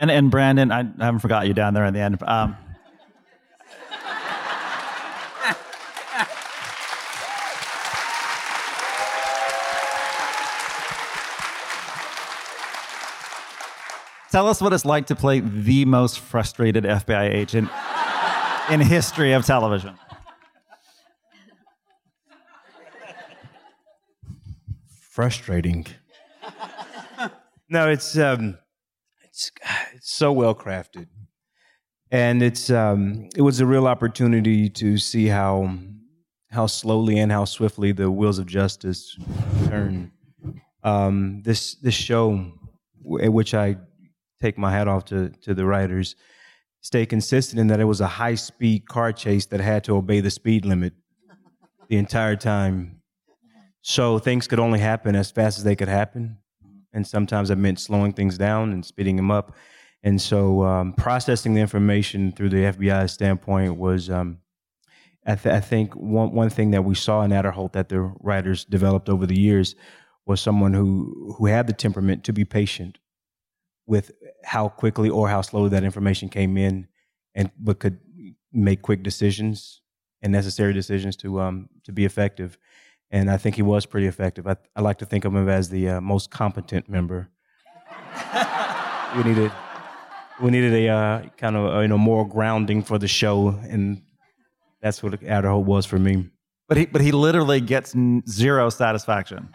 and 0.00 0.10
and 0.10 0.30
brandon 0.30 0.72
i, 0.72 0.80
I 0.80 1.04
haven't 1.04 1.20
forgot 1.20 1.46
you 1.46 1.54
down 1.54 1.74
there 1.74 1.84
in 1.84 1.94
the 1.94 2.00
end 2.00 2.20
um, 2.22 2.56
Tell 14.34 14.48
us 14.48 14.60
what 14.60 14.72
it's 14.72 14.84
like 14.84 15.06
to 15.06 15.14
play 15.14 15.38
the 15.38 15.84
most 15.84 16.18
frustrated 16.18 16.82
FBI 16.82 17.32
agent 17.32 17.70
in 18.68 18.80
history 18.80 19.30
of 19.30 19.46
television. 19.46 19.96
frustrating. 24.88 25.86
no, 27.68 27.88
it's 27.88 28.18
um, 28.18 28.58
it's 29.22 29.52
it's 29.92 30.10
so 30.10 30.32
well 30.32 30.56
crafted, 30.56 31.06
and 32.10 32.42
it's 32.42 32.70
um, 32.70 33.28
it 33.36 33.42
was 33.42 33.60
a 33.60 33.66
real 33.66 33.86
opportunity 33.86 34.68
to 34.68 34.98
see 34.98 35.28
how 35.28 35.72
how 36.50 36.66
slowly 36.66 37.20
and 37.20 37.30
how 37.30 37.44
swiftly 37.44 37.92
the 37.92 38.10
wheels 38.10 38.40
of 38.40 38.46
justice 38.46 39.16
turn. 39.66 40.10
Um, 40.82 41.42
this 41.44 41.76
this 41.76 41.94
show, 41.94 42.50
w- 43.00 43.24
at 43.24 43.32
which 43.32 43.54
I 43.54 43.76
take 44.40 44.58
my 44.58 44.70
hat 44.70 44.88
off 44.88 45.04
to 45.06 45.30
to 45.42 45.54
the 45.54 45.64
writers, 45.64 46.16
stay 46.84 47.06
consistent 47.06 47.58
in 47.58 47.68
that 47.68 47.80
it 47.80 47.84
was 47.84 48.02
a 48.02 48.06
high 48.06 48.34
speed 48.34 48.86
car 48.86 49.10
chase 49.10 49.46
that 49.46 49.58
had 49.58 49.82
to 49.84 49.96
obey 49.96 50.20
the 50.20 50.30
speed 50.30 50.66
limit 50.66 50.92
the 51.88 51.96
entire 51.96 52.36
time. 52.36 53.00
So 53.80 54.18
things 54.18 54.46
could 54.46 54.60
only 54.60 54.80
happen 54.80 55.16
as 55.16 55.30
fast 55.30 55.56
as 55.56 55.64
they 55.64 55.76
could 55.76 55.88
happen. 55.88 56.38
And 56.92 57.06
sometimes 57.06 57.50
it 57.50 57.56
meant 57.56 57.80
slowing 57.80 58.12
things 58.12 58.36
down 58.36 58.72
and 58.72 58.84
speeding 58.84 59.16
them 59.16 59.30
up. 59.30 59.56
And 60.02 60.20
so 60.20 60.62
um, 60.62 60.92
processing 60.92 61.54
the 61.54 61.62
information 61.62 62.32
through 62.32 62.50
the 62.50 62.64
FBI 62.64 63.08
standpoint 63.08 63.78
was, 63.78 64.10
um, 64.10 64.38
I, 65.26 65.34
th- 65.36 65.54
I 65.54 65.60
think, 65.60 65.94
one, 65.94 66.32
one 66.32 66.50
thing 66.50 66.70
that 66.72 66.84
we 66.84 66.94
saw 66.94 67.22
in 67.22 67.30
Aderholt 67.30 67.72
that 67.72 67.88
the 67.88 68.00
writers 68.20 68.66
developed 68.66 69.08
over 69.08 69.24
the 69.24 69.38
years 69.38 69.74
was 70.26 70.40
someone 70.40 70.74
who, 70.74 71.34
who 71.38 71.46
had 71.46 71.66
the 71.66 71.72
temperament 71.72 72.24
to 72.24 72.32
be 72.34 72.44
patient 72.44 72.98
with 73.86 74.12
how 74.44 74.68
quickly 74.68 75.10
or 75.10 75.28
how 75.28 75.40
slowly 75.40 75.68
that 75.70 75.84
information 75.84 76.28
came 76.28 76.56
in 76.56 76.86
and 77.34 77.50
but 77.58 77.78
could 77.78 77.98
make 78.52 78.82
quick 78.82 79.02
decisions 79.02 79.82
and 80.22 80.32
necessary 80.32 80.72
decisions 80.72 81.16
to 81.16 81.40
um, 81.40 81.68
to 81.84 81.92
be 81.92 82.04
effective 82.04 82.58
and 83.14 83.30
I 83.30 83.36
think 83.36 83.54
he 83.54 83.62
was 83.62 83.86
pretty 83.86 84.08
effective. 84.08 84.44
I, 84.48 84.56
I 84.74 84.80
like 84.80 84.98
to 84.98 85.06
think 85.06 85.24
of 85.24 85.32
him 85.32 85.48
as 85.48 85.68
the 85.68 85.88
uh, 85.88 86.00
most 86.00 86.32
competent 86.32 86.88
member. 86.88 87.28
we 89.16 89.22
needed 89.22 89.52
we 90.42 90.50
needed 90.50 90.72
a 90.72 90.88
uh, 90.88 91.22
kind 91.36 91.56
of 91.56 91.82
you 91.82 91.88
know 91.88 91.96
more 91.96 92.28
grounding 92.28 92.82
for 92.82 92.98
the 92.98 93.06
show, 93.06 93.50
and 93.68 94.02
that's 94.82 95.00
what 95.00 95.12
Aderholt 95.20 95.64
was 95.64 95.86
for 95.86 95.98
me. 95.98 96.28
But 96.68 96.76
he 96.76 96.86
but 96.86 97.02
he 97.02 97.12
literally 97.12 97.60
gets 97.60 97.94
zero 98.28 98.68
satisfaction. 98.68 99.48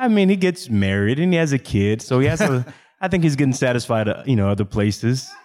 I 0.00 0.08
mean, 0.08 0.28
he 0.30 0.36
gets 0.36 0.68
married 0.70 1.18
and 1.20 1.32
he 1.32 1.38
has 1.38 1.52
a 1.52 1.58
kid, 1.58 2.00
so 2.02 2.18
he 2.20 2.26
has 2.26 2.40
a. 2.40 2.64
I 3.02 3.08
think 3.08 3.22
he's 3.24 3.36
getting 3.36 3.52
satisfied, 3.54 4.08
uh, 4.08 4.22
you 4.26 4.36
know, 4.36 4.48
other 4.48 4.64
places. 4.64 5.30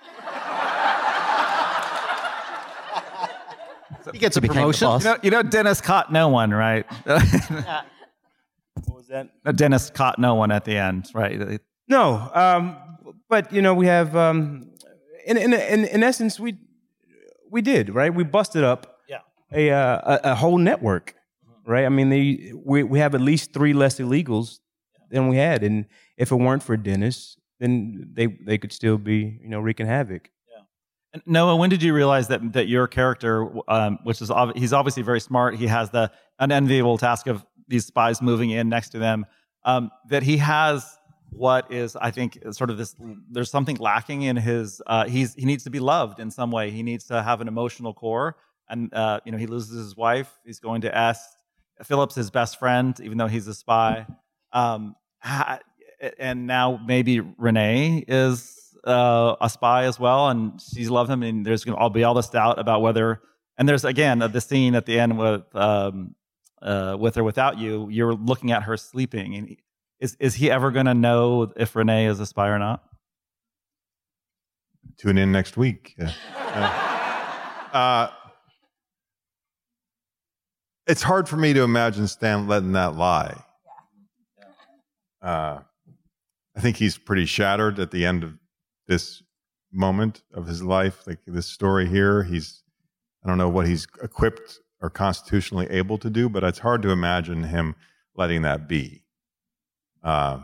He 4.11 4.19
gets 4.19 4.37
a 4.37 4.41
Became 4.41 4.55
the 4.55 4.59
promotion. 4.61 4.87
boss. 4.87 5.03
You 5.03 5.09
know, 5.09 5.17
you 5.23 5.31
know 5.31 5.43
Dennis 5.43 5.81
caught 5.81 6.11
no 6.11 6.29
one, 6.29 6.51
right? 6.51 6.85
What 8.85 8.97
was 8.97 9.07
that? 9.07 9.29
Dennis 9.55 9.89
caught 9.89 10.19
no 10.19 10.35
one 10.35 10.51
at 10.51 10.65
the 10.65 10.77
end, 10.77 11.07
right? 11.13 11.59
No, 11.87 12.29
um, 12.33 12.75
but 13.29 13.51
you 13.51 13.61
know, 13.61 13.73
we 13.73 13.87
have, 13.87 14.15
um, 14.15 14.69
in, 15.25 15.37
in 15.37 15.53
in 15.53 15.85
in 15.85 16.03
essence, 16.03 16.39
we 16.39 16.57
we 17.49 17.61
did 17.61 17.89
right. 17.95 18.13
We 18.13 18.23
busted 18.23 18.63
up 18.63 18.99
Yeah. 19.09 19.19
a 19.51 19.71
uh, 19.71 20.19
a, 20.23 20.31
a 20.31 20.35
whole 20.35 20.57
network, 20.57 21.15
right? 21.65 21.85
I 21.85 21.89
mean, 21.89 22.09
they, 22.09 22.53
we 22.55 22.83
we 22.83 22.99
have 22.99 23.15
at 23.15 23.21
least 23.21 23.53
three 23.53 23.73
less 23.73 23.99
illegals 23.99 24.59
than 25.09 25.27
we 25.27 25.37
had, 25.37 25.63
and 25.63 25.85
if 26.17 26.31
it 26.31 26.35
weren't 26.35 26.63
for 26.63 26.77
Dennis, 26.77 27.37
then 27.59 28.09
they 28.13 28.27
they 28.27 28.57
could 28.57 28.71
still 28.71 28.97
be 28.97 29.39
you 29.41 29.49
know 29.49 29.59
wreaking 29.59 29.87
havoc. 29.87 30.29
And 31.15 31.23
Noah, 31.25 31.55
when 31.55 31.69
did 31.69 31.81
you 31.81 31.93
realize 31.93 32.27
that 32.27 32.53
that 32.53 32.67
your 32.67 32.87
character, 32.87 33.49
um, 33.69 33.99
which 34.03 34.21
is 34.21 34.29
ob- 34.29 34.57
he's 34.57 34.73
obviously 34.73 35.01
very 35.01 35.21
smart, 35.21 35.55
he 35.55 35.67
has 35.67 35.89
the 35.89 36.11
unenviable 36.39 36.97
task 36.97 37.27
of 37.27 37.45
these 37.69 37.85
spies 37.85 38.21
moving 38.21 38.49
in 38.49 38.67
next 38.67 38.89
to 38.89 38.99
them, 38.99 39.25
um, 39.63 39.91
that 40.09 40.23
he 40.23 40.37
has 40.37 40.85
what 41.29 41.71
is 41.71 41.95
I 41.95 42.11
think 42.11 42.37
sort 42.51 42.69
of 42.69 42.77
this. 42.77 42.95
There's 43.31 43.49
something 43.49 43.77
lacking 43.77 44.23
in 44.23 44.35
his. 44.35 44.81
Uh, 44.85 45.05
he's 45.05 45.33
he 45.35 45.45
needs 45.45 45.63
to 45.63 45.69
be 45.69 45.79
loved 45.79 46.19
in 46.19 46.31
some 46.31 46.51
way. 46.51 46.69
He 46.69 46.83
needs 46.83 47.05
to 47.05 47.23
have 47.23 47.39
an 47.39 47.47
emotional 47.47 47.93
core, 47.93 48.35
and 48.67 48.93
uh, 48.93 49.21
you 49.23 49.31
know 49.31 49.37
he 49.37 49.47
loses 49.47 49.77
his 49.77 49.95
wife. 49.95 50.37
He's 50.45 50.59
going 50.59 50.81
to 50.81 50.97
S. 50.97 51.34
Philip's 51.83 52.15
his 52.15 52.31
best 52.31 52.59
friend, 52.59 52.97
even 53.01 53.17
though 53.17 53.27
he's 53.27 53.47
a 53.47 53.53
spy. 53.53 54.07
Um, 54.53 54.95
and 56.19 56.47
now 56.47 56.79
maybe 56.85 57.19
Renee 57.19 58.05
is 58.07 58.75
uh, 58.85 59.35
a 59.41 59.49
spy 59.49 59.85
as 59.85 59.99
well, 59.99 60.29
and 60.29 60.61
she's 60.61 60.89
loved 60.89 61.09
him. 61.09 61.23
And 61.23 61.45
there's 61.45 61.63
going 61.63 61.75
to 61.75 61.81
all 61.81 61.89
be 61.89 62.03
all 62.03 62.13
this 62.13 62.29
doubt 62.29 62.59
about 62.59 62.81
whether. 62.81 63.21
And 63.57 63.67
there's 63.67 63.85
again 63.85 64.21
uh, 64.21 64.27
the 64.27 64.41
scene 64.41 64.75
at 64.75 64.85
the 64.85 64.99
end 64.99 65.17
with 65.17 65.43
um, 65.55 66.15
uh, 66.61 66.97
with 66.99 67.17
or 67.17 67.23
without 67.23 67.57
you. 67.57 67.89
You're 67.89 68.13
looking 68.13 68.51
at 68.51 68.63
her 68.63 68.77
sleeping, 68.77 69.35
and 69.35 69.55
is 69.99 70.15
is 70.19 70.35
he 70.35 70.51
ever 70.51 70.71
going 70.71 70.85
to 70.87 70.93
know 70.93 71.53
if 71.55 71.75
Renee 71.75 72.05
is 72.07 72.19
a 72.19 72.25
spy 72.25 72.49
or 72.49 72.59
not? 72.59 72.83
Tune 74.97 75.17
in 75.17 75.31
next 75.31 75.57
week. 75.57 75.95
Uh, 76.55 76.69
uh, 77.73 78.09
it's 80.87 81.01
hard 81.01 81.27
for 81.27 81.37
me 81.37 81.53
to 81.53 81.63
imagine 81.63 82.07
Stan 82.07 82.47
letting 82.47 82.73
that 82.73 82.95
lie. 82.95 83.35
Uh, 85.21 85.59
I 86.55 86.59
think 86.59 86.77
he's 86.77 86.97
pretty 86.97 87.25
shattered 87.25 87.79
at 87.79 87.91
the 87.91 88.05
end 88.05 88.23
of 88.23 88.33
this 88.87 89.23
moment 89.71 90.23
of 90.33 90.47
his 90.47 90.61
life, 90.61 91.05
like 91.07 91.19
this 91.25 91.47
story 91.47 91.87
here. 91.87 92.23
He's, 92.23 92.63
I 93.23 93.27
don't 93.27 93.37
know 93.37 93.49
what 93.49 93.67
he's 93.67 93.87
equipped 94.03 94.59
or 94.81 94.89
constitutionally 94.89 95.67
able 95.69 95.97
to 95.97 96.09
do, 96.09 96.29
but 96.29 96.43
it's 96.43 96.59
hard 96.59 96.81
to 96.83 96.91
imagine 96.91 97.43
him 97.43 97.75
letting 98.15 98.43
that 98.43 98.67
be. 98.67 99.03
Uh, 100.03 100.41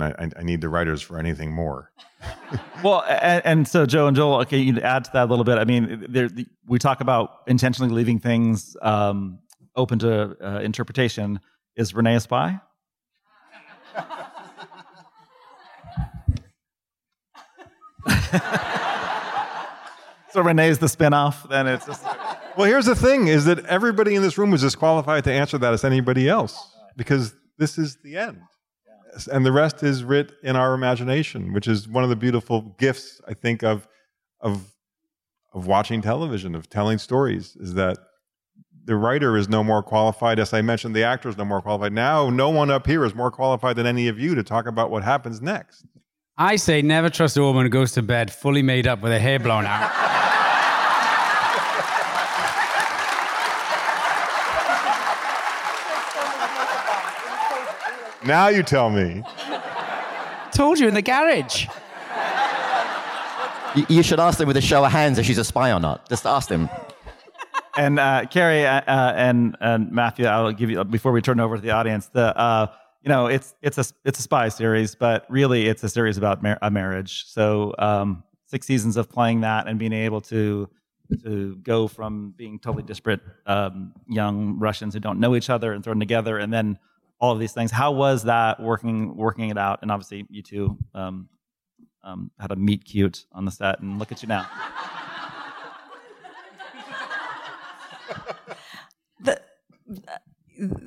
and 0.00 0.14
I, 0.18 0.24
I- 0.24 0.40
I 0.40 0.42
need 0.42 0.60
the 0.60 0.68
writers 0.68 1.02
for 1.02 1.18
anything 1.18 1.52
more. 1.52 1.90
Well, 2.82 3.02
and, 3.08 3.44
and 3.44 3.68
so 3.68 3.86
Joe 3.86 4.06
and 4.06 4.16
Joel, 4.16 4.40
okay, 4.42 4.58
you 4.58 4.78
add 4.80 5.04
to 5.04 5.10
that 5.14 5.24
a 5.24 5.28
little 5.30 5.44
bit. 5.44 5.58
I 5.58 5.64
mean, 5.64 6.06
there, 6.08 6.28
we 6.66 6.78
talk 6.78 7.00
about 7.00 7.42
intentionally 7.48 7.92
leaving 7.92 8.20
things 8.20 8.76
um, 8.82 9.40
open 9.74 9.98
to 10.00 10.36
uh, 10.40 10.60
interpretation. 10.60 11.40
Is 11.76 11.92
Renee 11.92 12.14
a 12.14 12.20
spy? 12.20 12.60
so 20.32 20.42
Renee's 20.42 20.78
the 20.78 20.86
spinoff. 20.86 21.48
Then 21.48 21.66
it's 21.66 21.86
just 21.86 22.04
Well, 22.56 22.66
here's 22.66 22.86
the 22.86 22.96
thing: 22.96 23.28
is 23.28 23.44
that 23.44 23.64
everybody 23.66 24.16
in 24.16 24.22
this 24.22 24.36
room 24.36 24.50
was 24.50 24.64
as 24.64 24.74
qualified 24.74 25.22
to 25.24 25.32
answer 25.32 25.58
that 25.58 25.72
as 25.72 25.84
anybody 25.84 26.28
else, 26.28 26.74
because 26.96 27.32
this 27.56 27.78
is 27.78 27.96
the 28.02 28.16
end, 28.16 28.40
and 29.30 29.44
the 29.44 29.52
rest 29.52 29.82
is 29.82 30.04
writ 30.04 30.32
in 30.42 30.56
our 30.56 30.74
imagination, 30.74 31.52
which 31.52 31.66
is 31.66 31.88
one 31.88 32.04
of 32.04 32.10
the 32.10 32.16
beautiful 32.16 32.74
gifts 32.78 33.20
I 33.26 33.34
think 33.34 33.62
of 33.62 33.88
of 34.40 34.74
of 35.52 35.66
watching 35.66 36.02
television, 36.02 36.54
of 36.54 36.68
telling 36.68 36.98
stories, 36.98 37.56
is 37.56 37.74
that 37.74 37.98
the 38.84 38.96
writer 38.96 39.36
is 39.36 39.48
no 39.48 39.64
more 39.64 39.82
qualified. 39.82 40.38
As 40.38 40.52
I 40.52 40.62
mentioned, 40.62 40.94
the 40.94 41.04
actor 41.04 41.28
is 41.28 41.36
no 41.36 41.44
more 41.44 41.60
qualified. 41.60 41.92
Now, 41.92 42.30
no 42.30 42.50
one 42.50 42.70
up 42.70 42.86
here 42.86 43.04
is 43.04 43.14
more 43.14 43.30
qualified 43.30 43.76
than 43.76 43.86
any 43.86 44.08
of 44.08 44.18
you 44.18 44.34
to 44.34 44.42
talk 44.42 44.66
about 44.66 44.90
what 44.90 45.04
happens 45.04 45.42
next. 45.42 45.84
I 46.36 46.56
say 46.56 46.82
never 46.82 47.10
trust 47.10 47.36
a 47.36 47.42
woman 47.42 47.64
who 47.64 47.70
goes 47.70 47.92
to 47.92 48.02
bed 48.02 48.32
fully 48.32 48.62
made 48.62 48.86
up 48.86 49.00
with 49.02 49.12
her 49.12 49.18
hair 49.18 49.38
blown 49.38 49.66
out. 49.66 49.90
Now 58.28 58.48
you 58.48 58.62
tell 58.62 58.90
me. 58.90 59.22
Told 60.52 60.78
you 60.78 60.86
in 60.86 60.92
the 60.92 61.00
garage. 61.00 61.66
You, 63.74 63.86
you 63.88 64.02
should 64.02 64.20
ask 64.20 64.36
them 64.36 64.46
with 64.46 64.58
a 64.58 64.60
show 64.60 64.84
of 64.84 64.92
hands 64.92 65.18
if 65.18 65.24
she's 65.24 65.38
a 65.38 65.44
spy 65.44 65.72
or 65.72 65.80
not. 65.80 66.06
Just 66.10 66.26
ask 66.26 66.50
them. 66.50 66.68
and 67.78 67.98
uh, 67.98 68.26
Keri 68.26 68.66
uh, 68.66 68.82
uh, 68.86 69.14
and 69.16 69.56
and 69.62 69.90
Matthew, 69.90 70.26
I'll 70.26 70.52
give 70.52 70.68
you 70.68 70.84
before 70.84 71.10
we 71.12 71.22
turn 71.22 71.40
over 71.40 71.56
to 71.56 71.62
the 71.62 71.70
audience. 71.70 72.08
The 72.08 72.36
uh, 72.38 72.66
you 73.02 73.08
know 73.08 73.28
it's 73.28 73.54
it's 73.62 73.78
a 73.78 73.84
it's 74.04 74.18
a 74.18 74.22
spy 74.22 74.50
series, 74.50 74.94
but 74.94 75.24
really 75.30 75.66
it's 75.66 75.82
a 75.82 75.88
series 75.88 76.18
about 76.18 76.42
mar- 76.42 76.58
a 76.60 76.70
marriage. 76.70 77.24
So 77.28 77.74
um, 77.78 78.24
six 78.44 78.66
seasons 78.66 78.98
of 78.98 79.08
playing 79.08 79.40
that 79.40 79.68
and 79.68 79.78
being 79.78 79.94
able 79.94 80.20
to 80.22 80.68
to 81.22 81.56
go 81.62 81.88
from 81.88 82.34
being 82.36 82.58
totally 82.58 82.82
disparate 82.82 83.20
um, 83.46 83.94
young 84.06 84.58
Russians 84.58 84.92
who 84.92 85.00
don't 85.00 85.18
know 85.18 85.34
each 85.34 85.48
other 85.48 85.72
and 85.72 85.82
thrown 85.82 85.98
together, 85.98 86.36
and 86.36 86.52
then 86.52 86.78
all 87.20 87.32
of 87.32 87.38
these 87.40 87.52
things. 87.52 87.70
How 87.70 87.92
was 87.92 88.24
that 88.24 88.60
working 88.60 89.16
working 89.16 89.50
it 89.50 89.58
out? 89.58 89.80
And 89.82 89.90
obviously, 89.90 90.26
you 90.30 90.42
two 90.42 90.78
um, 90.94 91.28
um, 92.02 92.30
had 92.38 92.52
a 92.52 92.56
meet 92.56 92.84
cute 92.84 93.26
on 93.32 93.44
the 93.44 93.50
set, 93.50 93.80
and 93.80 93.98
look 93.98 94.12
at 94.12 94.22
you 94.22 94.28
now. 94.28 94.46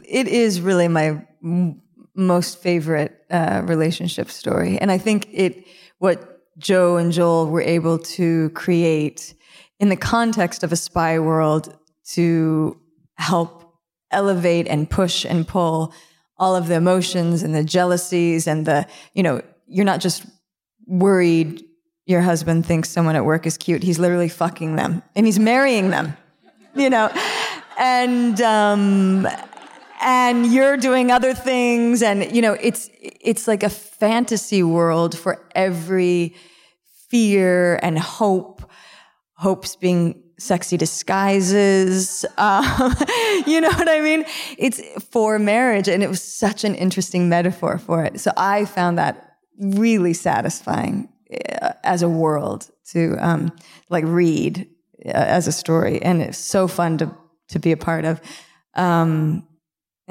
it 0.03 0.27
is 0.27 0.61
really 0.61 0.87
my 0.87 1.25
m- 1.43 1.81
most 2.15 2.61
favorite 2.61 3.25
uh, 3.29 3.61
relationship 3.65 4.29
story, 4.29 4.77
and 4.77 4.91
I 4.91 4.97
think 4.97 5.27
it 5.31 5.67
what 5.99 6.39
Joe 6.57 6.97
and 6.97 7.11
Joel 7.11 7.47
were 7.47 7.61
able 7.61 7.99
to 7.99 8.49
create 8.51 9.33
in 9.79 9.89
the 9.89 9.97
context 9.97 10.63
of 10.63 10.71
a 10.71 10.75
spy 10.75 11.19
world 11.19 11.77
to 12.13 12.79
help 13.15 13.75
elevate 14.11 14.67
and 14.67 14.89
push 14.89 15.25
and 15.25 15.47
pull 15.47 15.93
all 16.41 16.55
of 16.55 16.67
the 16.67 16.73
emotions 16.73 17.43
and 17.43 17.55
the 17.55 17.63
jealousies 17.63 18.47
and 18.47 18.65
the 18.65 18.85
you 19.13 19.23
know 19.23 19.41
you're 19.67 19.85
not 19.85 20.01
just 20.01 20.25
worried 20.87 21.63
your 22.05 22.21
husband 22.21 22.65
thinks 22.65 22.89
someone 22.89 23.15
at 23.15 23.23
work 23.23 23.45
is 23.45 23.57
cute. 23.57 23.83
He's 23.83 23.99
literally 23.99 24.27
fucking 24.27 24.75
them 24.75 25.01
and 25.15 25.25
he's 25.25 25.39
marrying 25.39 25.91
them 25.91 26.17
you 26.75 26.89
know? 26.89 27.11
And 27.77 28.39
um 28.41 29.27
and 30.01 30.51
you're 30.51 30.77
doing 30.77 31.11
other 31.11 31.33
things 31.33 32.01
and 32.01 32.35
you 32.35 32.41
know 32.41 32.53
it's 32.53 32.89
it's 33.01 33.47
like 33.47 33.63
a 33.63 33.69
fantasy 33.69 34.63
world 34.63 35.17
for 35.17 35.47
every 35.53 36.35
fear 37.09 37.79
and 37.83 37.97
hope 37.97 38.69
hopes 39.35 39.75
being 39.75 40.23
sexy 40.41 40.77
disguises 40.77 42.25
um, 42.37 42.63
you 43.47 43.61
know 43.61 43.69
what 43.69 43.89
i 43.89 43.99
mean 44.01 44.25
it's 44.57 44.81
for 45.11 45.39
marriage 45.39 45.87
and 45.87 46.03
it 46.03 46.09
was 46.09 46.21
such 46.21 46.63
an 46.63 46.75
interesting 46.75 47.29
metaphor 47.29 47.77
for 47.77 48.03
it 48.03 48.19
so 48.19 48.31
i 48.37 48.65
found 48.65 48.97
that 48.97 49.35
really 49.59 50.13
satisfying 50.13 51.07
uh, 51.61 51.73
as 51.83 52.01
a 52.01 52.09
world 52.09 52.69
to 52.85 53.15
um, 53.19 53.51
like 53.89 54.03
read 54.05 54.67
uh, 55.05 55.11
as 55.11 55.47
a 55.47 55.51
story 55.51 56.01
and 56.01 56.21
it's 56.21 56.37
so 56.37 56.67
fun 56.67 56.97
to 56.97 57.09
to 57.47 57.59
be 57.59 57.71
a 57.71 57.77
part 57.77 58.05
of 58.05 58.21
um, 58.73 59.47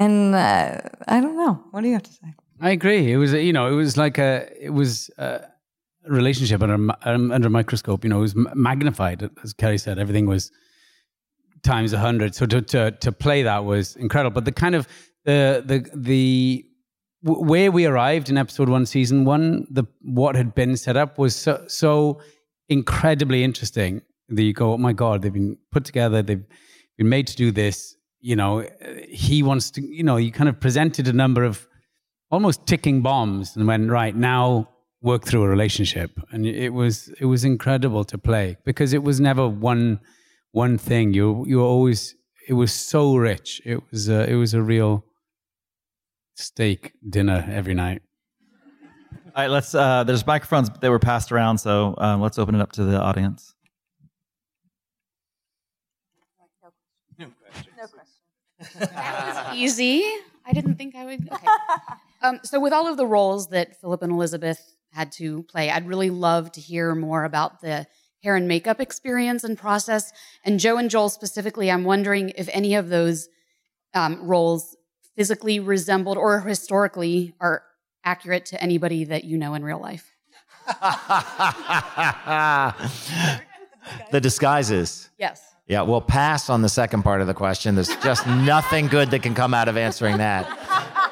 and 0.01 0.33
uh, 0.33 0.79
I 1.07 1.21
don't 1.21 1.37
know. 1.37 1.63
What 1.71 1.81
do 1.81 1.87
you 1.87 1.93
have 1.93 2.03
to 2.03 2.11
say? 2.11 2.33
I 2.59 2.71
agree. 2.71 3.11
It 3.11 3.17
was, 3.17 3.33
you 3.33 3.53
know, 3.53 3.67
it 3.67 3.75
was 3.75 3.97
like 3.97 4.17
a, 4.17 4.47
it 4.59 4.71
was 4.71 5.09
a 5.17 5.41
relationship 6.07 6.61
under 6.61 6.93
um, 7.03 7.31
under 7.31 7.49
microscope. 7.49 8.03
You 8.03 8.09
know, 8.09 8.19
it 8.19 8.21
was 8.21 8.35
magnified, 8.35 9.29
as 9.43 9.53
Kelly 9.53 9.77
said. 9.77 9.99
Everything 9.99 10.25
was 10.25 10.51
times 11.63 11.93
a 11.93 11.99
hundred. 11.99 12.35
So 12.35 12.45
to, 12.47 12.61
to 12.61 12.91
to 12.91 13.11
play 13.11 13.43
that 13.43 13.65
was 13.65 13.95
incredible. 13.95 14.33
But 14.33 14.45
the 14.45 14.51
kind 14.51 14.75
of 14.75 14.87
the 15.25 15.63
the 15.65 15.89
the 15.95 16.65
where 17.23 17.71
we 17.71 17.85
arrived 17.85 18.29
in 18.29 18.37
episode 18.37 18.67
one, 18.67 18.85
season 18.85 19.25
one, 19.25 19.67
the 19.69 19.83
what 20.01 20.35
had 20.35 20.55
been 20.55 20.75
set 20.75 20.97
up 20.97 21.17
was 21.17 21.35
so 21.35 21.63
so 21.67 22.21
incredibly 22.69 23.43
interesting. 23.43 24.01
That 24.29 24.43
you 24.43 24.53
go, 24.53 24.73
oh 24.73 24.77
my 24.77 24.93
god, 24.93 25.21
they've 25.21 25.33
been 25.33 25.57
put 25.71 25.83
together, 25.83 26.21
they've 26.21 26.43
been 26.97 27.09
made 27.09 27.27
to 27.27 27.35
do 27.35 27.51
this. 27.51 27.95
You 28.21 28.35
know, 28.35 28.65
he 29.09 29.43
wants 29.43 29.71
to. 29.71 29.81
You 29.81 30.03
know, 30.03 30.17
you 30.17 30.31
kind 30.31 30.47
of 30.47 30.59
presented 30.59 31.07
a 31.07 31.13
number 31.13 31.43
of 31.43 31.67
almost 32.31 32.65
ticking 32.65 33.01
bombs, 33.01 33.55
and 33.55 33.67
went 33.67 33.91
right 33.91 34.15
now 34.15 34.69
work 35.01 35.25
through 35.25 35.43
a 35.43 35.47
relationship, 35.47 36.11
and 36.31 36.45
it 36.45 36.69
was 36.69 37.09
it 37.19 37.25
was 37.25 37.43
incredible 37.43 38.03
to 38.05 38.17
play 38.17 38.57
because 38.65 38.93
it 38.93 39.03
was 39.03 39.19
never 39.19 39.47
one 39.47 39.99
one 40.51 40.77
thing. 40.77 41.13
You 41.13 41.45
you 41.47 41.57
were 41.57 41.65
always 41.65 42.15
it 42.47 42.53
was 42.53 42.73
so 42.73 43.15
rich. 43.15 43.61
It 43.65 43.81
was 43.91 44.09
a, 44.09 44.29
it 44.29 44.35
was 44.35 44.53
a 44.53 44.61
real 44.61 45.05
steak 46.35 46.93
dinner 47.07 47.47
every 47.51 47.73
night. 47.73 48.01
All 49.35 49.43
right, 49.43 49.49
let's. 49.49 49.73
Uh, 49.73 50.03
there's 50.03 50.25
microphones 50.27 50.69
that 50.69 50.89
were 50.89 50.99
passed 50.99 51.31
around, 51.31 51.59
so 51.59 51.95
um, 51.97 52.21
let's 52.21 52.37
open 52.37 52.55
it 52.55 52.61
up 52.61 52.73
to 52.73 52.83
the 52.83 52.99
audience. 52.99 53.53
No 57.17 57.27
questions. 57.39 57.73
No 58.59 58.67
questions. 58.67 58.89
that 58.91 59.47
was 59.49 59.57
easy. 59.57 60.03
I 60.45 60.51
didn't 60.53 60.75
think 60.75 60.95
I 60.95 61.05
would. 61.05 61.31
Okay. 61.31 61.47
Um, 62.23 62.39
so, 62.43 62.59
with 62.59 62.71
all 62.71 62.85
of 62.85 62.97
the 62.97 63.07
roles 63.07 63.47
that 63.47 63.81
Philip 63.81 64.03
and 64.03 64.11
Elizabeth 64.11 64.75
had 64.91 65.11
to 65.13 65.43
play, 65.43 65.69
I'd 65.69 65.87
really 65.87 66.09
love 66.09 66.51
to 66.53 66.61
hear 66.61 66.95
more 66.95 67.23
about 67.23 67.61
the 67.61 67.87
hair 68.23 68.35
and 68.35 68.47
makeup 68.47 68.79
experience 68.79 69.43
and 69.43 69.57
process. 69.57 70.11
And 70.43 70.59
Joe 70.59 70.77
and 70.77 70.89
Joel 70.89 71.09
specifically, 71.09 71.71
I'm 71.71 71.83
wondering 71.83 72.29
if 72.35 72.49
any 72.51 72.75
of 72.75 72.89
those 72.89 73.29
um, 73.93 74.19
roles 74.21 74.75
physically 75.15 75.59
resembled 75.59 76.17
or 76.17 76.41
historically 76.41 77.33
are 77.39 77.63
accurate 78.03 78.45
to 78.47 78.61
anybody 78.61 79.03
that 79.05 79.23
you 79.23 79.37
know 79.37 79.53
in 79.53 79.63
real 79.63 79.79
life. 79.79 80.11
the 84.11 84.21
disguises. 84.21 85.09
Yes. 85.17 85.43
Yeah, 85.67 85.81
we'll 85.83 86.01
pass 86.01 86.49
on 86.49 86.61
the 86.61 86.69
second 86.69 87.03
part 87.03 87.21
of 87.21 87.27
the 87.27 87.33
question. 87.33 87.75
There's 87.75 87.95
just 87.97 88.27
nothing 88.27 88.87
good 88.87 89.11
that 89.11 89.23
can 89.23 89.33
come 89.33 89.53
out 89.53 89.67
of 89.67 89.77
answering 89.77 90.17
that. 90.17 90.47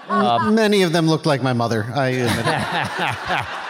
Um, 0.10 0.56
Many 0.56 0.84
of 0.84 0.92
them 0.92 1.08
looked 1.08 1.26
like 1.26 1.42
my 1.42 1.54
mother. 1.54 1.86
I 1.94 2.08
admit 2.08 2.46
it. 2.46 3.66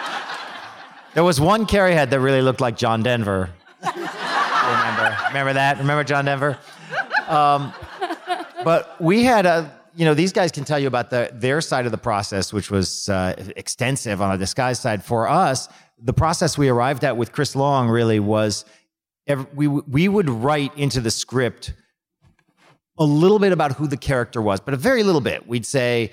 There 1.12 1.24
was 1.24 1.40
one 1.40 1.66
Keri 1.66 1.92
had 1.92 2.10
that 2.10 2.20
really 2.20 2.40
looked 2.40 2.60
like 2.60 2.76
John 2.76 3.02
Denver. 3.02 3.50
remember? 3.82 5.16
Remember 5.28 5.52
that? 5.54 5.78
Remember 5.78 6.04
John 6.04 6.24
Denver? 6.24 6.56
Um, 7.26 7.72
but 8.62 9.00
we 9.00 9.24
had 9.24 9.44
a, 9.44 9.72
you 9.96 10.04
know, 10.04 10.14
these 10.14 10.32
guys 10.32 10.52
can 10.52 10.64
tell 10.64 10.78
you 10.78 10.86
about 10.86 11.10
the, 11.10 11.28
their 11.32 11.60
side 11.60 11.84
of 11.84 11.90
the 11.90 11.98
process, 11.98 12.52
which 12.52 12.70
was 12.70 13.08
uh, 13.08 13.34
extensive 13.56 14.22
on 14.22 14.30
the 14.30 14.38
disguise 14.38 14.78
side. 14.78 15.02
For 15.04 15.28
us, 15.28 15.68
the 16.00 16.12
process 16.12 16.56
we 16.56 16.68
arrived 16.68 17.02
at 17.02 17.16
with 17.16 17.32
Chris 17.32 17.56
Long 17.56 17.88
really 17.88 18.20
was 18.20 18.64
every, 19.26 19.46
we, 19.52 19.66
we 19.66 20.06
would 20.06 20.30
write 20.30 20.76
into 20.78 21.00
the 21.00 21.10
script 21.10 21.72
a 22.98 23.04
little 23.04 23.40
bit 23.40 23.50
about 23.50 23.72
who 23.72 23.88
the 23.88 23.96
character 23.96 24.40
was, 24.40 24.60
but 24.60 24.74
a 24.74 24.76
very 24.76 25.02
little 25.02 25.20
bit. 25.20 25.48
We'd 25.48 25.66
say, 25.66 26.12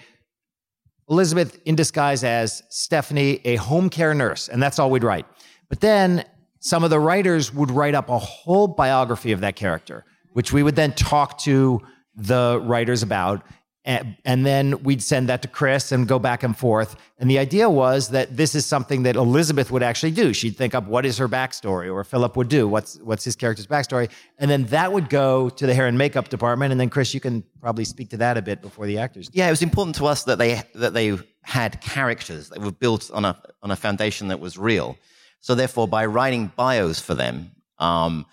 Elizabeth 1.09 1.59
in 1.65 1.75
disguise 1.75 2.23
as 2.23 2.63
Stephanie, 2.69 3.39
a 3.45 3.55
home 3.55 3.89
care 3.89 4.13
nurse, 4.13 4.49
and 4.49 4.61
that's 4.61 4.79
all 4.79 4.89
we'd 4.91 5.03
write. 5.03 5.25
But 5.69 5.79
then 5.79 6.25
some 6.59 6.83
of 6.83 6.89
the 6.89 6.99
writers 6.99 7.53
would 7.53 7.71
write 7.71 7.95
up 7.95 8.09
a 8.09 8.17
whole 8.17 8.67
biography 8.67 9.31
of 9.31 9.39
that 9.41 9.55
character, 9.55 10.03
which 10.33 10.51
we 10.51 10.63
would 10.63 10.75
then 10.75 10.93
talk 10.93 11.37
to 11.39 11.81
the 12.15 12.59
writers 12.63 13.03
about. 13.03 13.43
And, 13.87 14.17
and 14.25 14.45
then 14.45 14.83
we'd 14.83 15.01
send 15.01 15.29
that 15.29 15.41
to 15.43 15.47
Chris 15.47 15.93
and 15.93 16.09
go 16.09 16.19
back 16.19 16.43
and 16.43 16.55
forth. 16.55 16.97
And 17.19 17.29
the 17.29 17.39
idea 17.39 17.69
was 17.69 18.09
that 18.09 18.35
this 18.35 18.53
is 18.53 18.65
something 18.65 19.03
that 19.03 19.15
Elizabeth 19.15 19.71
would 19.71 19.81
actually 19.81 20.11
do. 20.11 20.33
She'd 20.33 20.57
think 20.57 20.75
up 20.75 20.85
what 20.87 21.05
is 21.05 21.17
her 21.19 21.29
backstory, 21.29 21.91
or 21.91 22.03
Philip 22.03 22.35
would 22.35 22.49
do 22.49 22.67
what's 22.67 22.97
what's 22.97 23.23
his 23.23 23.37
character's 23.37 23.65
backstory, 23.65 24.09
and 24.39 24.51
then 24.51 24.65
that 24.65 24.91
would 24.91 25.09
go 25.09 25.49
to 25.49 25.65
the 25.65 25.73
hair 25.73 25.87
and 25.87 25.97
makeup 25.97 26.27
department. 26.27 26.73
And 26.73 26.81
then 26.81 26.89
Chris, 26.89 27.13
you 27.13 27.21
can 27.21 27.45
probably 27.61 27.85
speak 27.85 28.09
to 28.09 28.17
that 28.17 28.35
a 28.35 28.41
bit 28.41 28.61
before 28.61 28.87
the 28.87 28.97
actors. 28.97 29.29
Yeah, 29.31 29.47
it 29.47 29.51
was 29.51 29.61
important 29.61 29.95
to 29.95 30.05
us 30.05 30.25
that 30.25 30.37
they 30.37 30.61
that 30.75 30.93
they 30.93 31.17
had 31.43 31.79
characters 31.79 32.49
that 32.49 32.59
were 32.59 32.73
built 32.73 33.09
on 33.11 33.23
a 33.23 33.41
on 33.63 33.71
a 33.71 33.77
foundation 33.77 34.27
that 34.27 34.41
was 34.41 34.57
real. 34.57 34.97
So 35.39 35.55
therefore, 35.55 35.87
by 35.87 36.07
writing 36.07 36.51
bios 36.57 36.99
for 36.99 37.15
them, 37.15 37.51
um, 37.79 38.25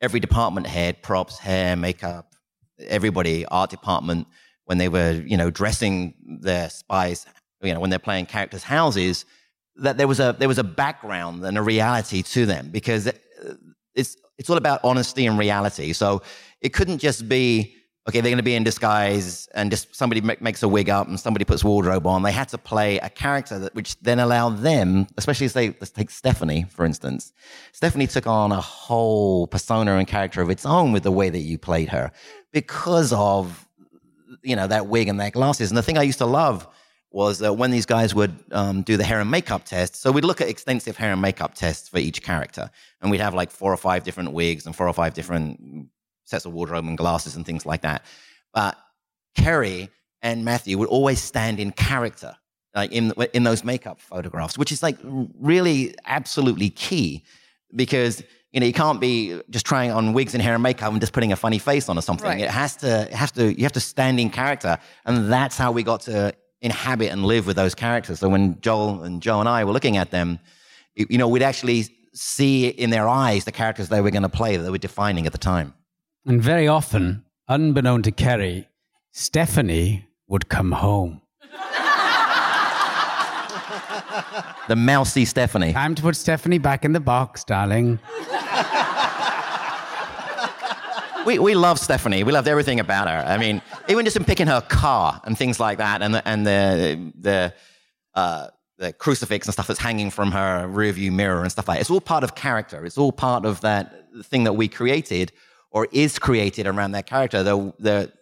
every 0.00 0.18
department 0.18 0.66
head, 0.66 1.00
props, 1.00 1.38
hair, 1.38 1.76
makeup, 1.76 2.34
everybody, 2.80 3.46
art 3.46 3.70
department, 3.70 4.26
when 4.66 4.78
they 4.78 4.88
were 4.88 5.12
you 5.26 5.36
know 5.36 5.50
dressing 5.50 6.14
their 6.40 6.70
spies, 6.70 7.26
you 7.62 7.72
know 7.72 7.80
when 7.80 7.90
they're 7.90 7.98
playing 7.98 8.26
characters' 8.26 8.62
houses, 8.62 9.24
that 9.76 9.96
there 9.96 10.08
was 10.08 10.20
a 10.20 10.36
there 10.38 10.48
was 10.48 10.58
a 10.58 10.64
background 10.64 11.44
and 11.44 11.58
a 11.58 11.62
reality 11.62 12.22
to 12.22 12.46
them 12.46 12.68
because 12.70 13.06
uh, 13.06 13.12
it's 13.94 14.16
it's 14.38 14.50
all 14.50 14.56
about 14.56 14.80
honesty 14.84 15.26
and 15.26 15.38
reality. 15.38 15.92
So 15.92 16.22
it 16.60 16.70
couldn't 16.70 16.98
just 16.98 17.28
be 17.28 17.76
okay, 18.08 18.20
they're 18.20 18.30
going 18.30 18.38
to 18.38 18.44
be 18.44 18.54
in 18.54 18.62
disguise 18.62 19.48
and 19.54 19.70
just 19.70 19.94
somebody 19.94 20.20
make, 20.20 20.40
makes 20.40 20.62
a 20.62 20.68
wig 20.68 20.88
up 20.88 21.08
and 21.08 21.18
somebody 21.18 21.44
puts 21.44 21.64
wardrobe 21.64 22.06
on. 22.06 22.22
They 22.22 22.32
had 22.32 22.48
to 22.50 22.58
play 22.58 22.98
a 22.98 23.10
character 23.10 23.58
that, 23.58 23.74
which 23.74 23.98
then 24.00 24.20
allowed 24.20 24.58
them, 24.58 25.08
especially 25.16 25.48
say, 25.48 25.74
let's 25.80 25.90
take 25.90 26.10
Stephanie, 26.10 26.66
for 26.70 26.84
instance. 26.84 27.32
Stephanie 27.72 28.06
took 28.06 28.26
on 28.26 28.52
a 28.52 28.60
whole 28.60 29.48
persona 29.48 29.96
and 29.96 30.06
character 30.06 30.40
of 30.40 30.50
its 30.50 30.64
own 30.64 30.92
with 30.92 31.02
the 31.02 31.10
way 31.10 31.30
that 31.30 31.40
you 31.40 31.58
played 31.58 31.88
her 31.88 32.12
because 32.52 33.12
of, 33.12 33.65
you 34.46 34.56
know, 34.56 34.66
that 34.66 34.86
wig 34.86 35.08
and 35.08 35.20
that 35.20 35.32
glasses. 35.32 35.70
And 35.70 35.76
the 35.76 35.82
thing 35.82 35.98
I 35.98 36.02
used 36.02 36.18
to 36.18 36.26
love 36.26 36.66
was 37.10 37.42
uh, 37.42 37.52
when 37.52 37.70
these 37.70 37.86
guys 37.86 38.14
would 38.14 38.34
um, 38.52 38.82
do 38.82 38.96
the 38.96 39.04
hair 39.04 39.20
and 39.20 39.30
makeup 39.30 39.64
test. 39.64 39.96
So 39.96 40.12
we'd 40.12 40.24
look 40.24 40.40
at 40.40 40.48
extensive 40.48 40.96
hair 40.96 41.12
and 41.12 41.20
makeup 41.20 41.54
tests 41.54 41.88
for 41.88 41.98
each 41.98 42.22
character. 42.22 42.70
And 43.00 43.10
we'd 43.10 43.20
have 43.20 43.34
like 43.34 43.50
four 43.50 43.72
or 43.72 43.76
five 43.76 44.04
different 44.04 44.32
wigs 44.32 44.66
and 44.66 44.74
four 44.74 44.86
or 44.86 44.92
five 44.92 45.14
different 45.14 45.88
sets 46.24 46.44
of 46.44 46.52
wardrobe 46.52 46.86
and 46.86 46.98
glasses 46.98 47.36
and 47.36 47.44
things 47.44 47.66
like 47.66 47.82
that. 47.82 48.04
But 48.52 48.76
Keri 49.36 49.90
and 50.22 50.44
Matthew 50.44 50.78
would 50.78 50.88
always 50.88 51.22
stand 51.22 51.58
in 51.60 51.72
character, 51.72 52.36
like 52.74 52.92
in 52.92 53.12
in 53.32 53.44
those 53.44 53.64
makeup 53.64 54.00
photographs, 54.00 54.58
which 54.58 54.72
is 54.72 54.82
like 54.82 54.98
really 55.02 55.94
absolutely 56.06 56.70
key 56.70 57.24
because 57.74 58.22
you 58.52 58.60
know 58.60 58.66
you 58.66 58.72
can't 58.72 59.00
be 59.00 59.40
just 59.50 59.66
trying 59.66 59.90
on 59.90 60.12
wigs 60.12 60.34
and 60.34 60.42
hair 60.42 60.54
and 60.54 60.62
makeup 60.62 60.90
and 60.90 61.00
just 61.00 61.12
putting 61.12 61.32
a 61.32 61.36
funny 61.36 61.58
face 61.58 61.88
on 61.88 61.98
or 61.98 62.02
something. 62.02 62.28
Right. 62.28 62.40
It 62.40 62.50
has 62.50 62.76
to 62.76 63.02
it 63.02 63.12
has 63.12 63.32
to 63.32 63.52
you 63.56 63.62
have 63.64 63.72
to 63.72 63.80
stand 63.80 64.18
in 64.20 64.30
character, 64.30 64.78
and 65.04 65.30
that's 65.30 65.56
how 65.56 65.72
we 65.72 65.82
got 65.82 66.02
to 66.02 66.34
inhabit 66.60 67.10
and 67.10 67.24
live 67.24 67.46
with 67.46 67.56
those 67.56 67.74
characters. 67.74 68.20
So 68.20 68.28
when 68.28 68.60
Joel 68.60 69.02
and 69.02 69.20
Joe 69.20 69.40
and 69.40 69.48
I 69.48 69.64
were 69.64 69.72
looking 69.72 69.96
at 69.96 70.10
them, 70.10 70.38
you 70.94 71.06
you 71.10 71.18
know, 71.18 71.28
we'd 71.28 71.42
actually 71.42 71.86
see 72.14 72.68
in 72.68 72.90
their 72.90 73.08
eyes 73.08 73.44
the 73.44 73.52
characters 73.52 73.88
they 73.88 74.00
were 74.00 74.10
going 74.10 74.22
to 74.22 74.28
play 74.28 74.56
that 74.56 74.62
they 74.62 74.70
were 74.70 74.78
defining 74.78 75.26
at 75.26 75.32
the 75.32 75.38
time. 75.38 75.74
And 76.24 76.42
very 76.42 76.66
often, 76.66 77.24
unbeknown 77.48 78.02
to 78.02 78.10
Keri, 78.10 78.68
Stephanie 79.12 80.06
would 80.26 80.48
come 80.48 80.72
home. 80.72 81.20
The 84.68 84.76
mousy 84.76 85.24
Stephanie. 85.24 85.72
Time 85.72 85.94
to 85.94 86.02
put 86.02 86.16
Stephanie 86.16 86.58
back 86.58 86.84
in 86.84 86.92
the 86.92 87.00
box, 87.00 87.44
darling. 87.44 87.98
we, 91.26 91.38
we 91.38 91.54
love 91.54 91.78
Stephanie. 91.78 92.24
We 92.24 92.32
loved 92.32 92.48
everything 92.48 92.80
about 92.80 93.08
her. 93.08 93.24
I 93.26 93.38
mean, 93.38 93.62
even 93.88 94.04
just 94.04 94.16
in 94.16 94.24
picking 94.24 94.46
her 94.46 94.60
car 94.60 95.20
and 95.24 95.36
things 95.36 95.60
like 95.60 95.78
that, 95.78 96.02
and 96.02 96.14
the, 96.14 96.26
and 96.26 96.46
the 96.46 97.12
the 97.20 97.54
uh, 98.14 98.48
the 98.78 98.92
crucifix 98.92 99.46
and 99.46 99.52
stuff 99.52 99.66
that's 99.66 99.80
hanging 99.80 100.10
from 100.10 100.32
her 100.32 100.68
rearview 100.68 101.12
mirror 101.12 101.42
and 101.42 101.50
stuff 101.50 101.68
like 101.68 101.76
that. 101.76 101.80
It's 101.82 101.90
all 101.90 102.00
part 102.00 102.24
of 102.24 102.34
character. 102.34 102.84
It's 102.84 102.98
all 102.98 103.12
part 103.12 103.44
of 103.44 103.60
that 103.62 103.92
thing 104.24 104.44
that 104.44 104.52
we 104.52 104.68
created 104.68 105.32
or 105.70 105.88
is 105.92 106.18
created 106.18 106.66
around 106.66 106.92
that 106.92 107.06
character. 107.06 107.42
The, 107.42 107.72
the, 107.78 108.12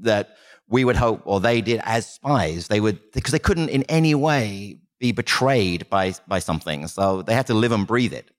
that 0.00 0.36
we 0.68 0.84
would 0.84 0.96
hope, 0.96 1.22
or 1.24 1.40
they 1.40 1.60
did 1.60 1.80
as 1.84 2.08
spies, 2.08 2.68
they 2.68 2.80
would 2.80 3.12
because 3.12 3.32
they 3.32 3.38
couldn't 3.38 3.68
in 3.68 3.82
any 3.84 4.14
way 4.14 4.78
be 5.02 5.10
betrayed 5.10 5.90
by 5.90 6.14
by 6.28 6.38
something, 6.38 6.86
so 6.86 7.22
they 7.22 7.34
had 7.34 7.48
to 7.48 7.54
live 7.54 7.72
and 7.72 7.86
breathe 7.86 8.12
it. 8.12 8.30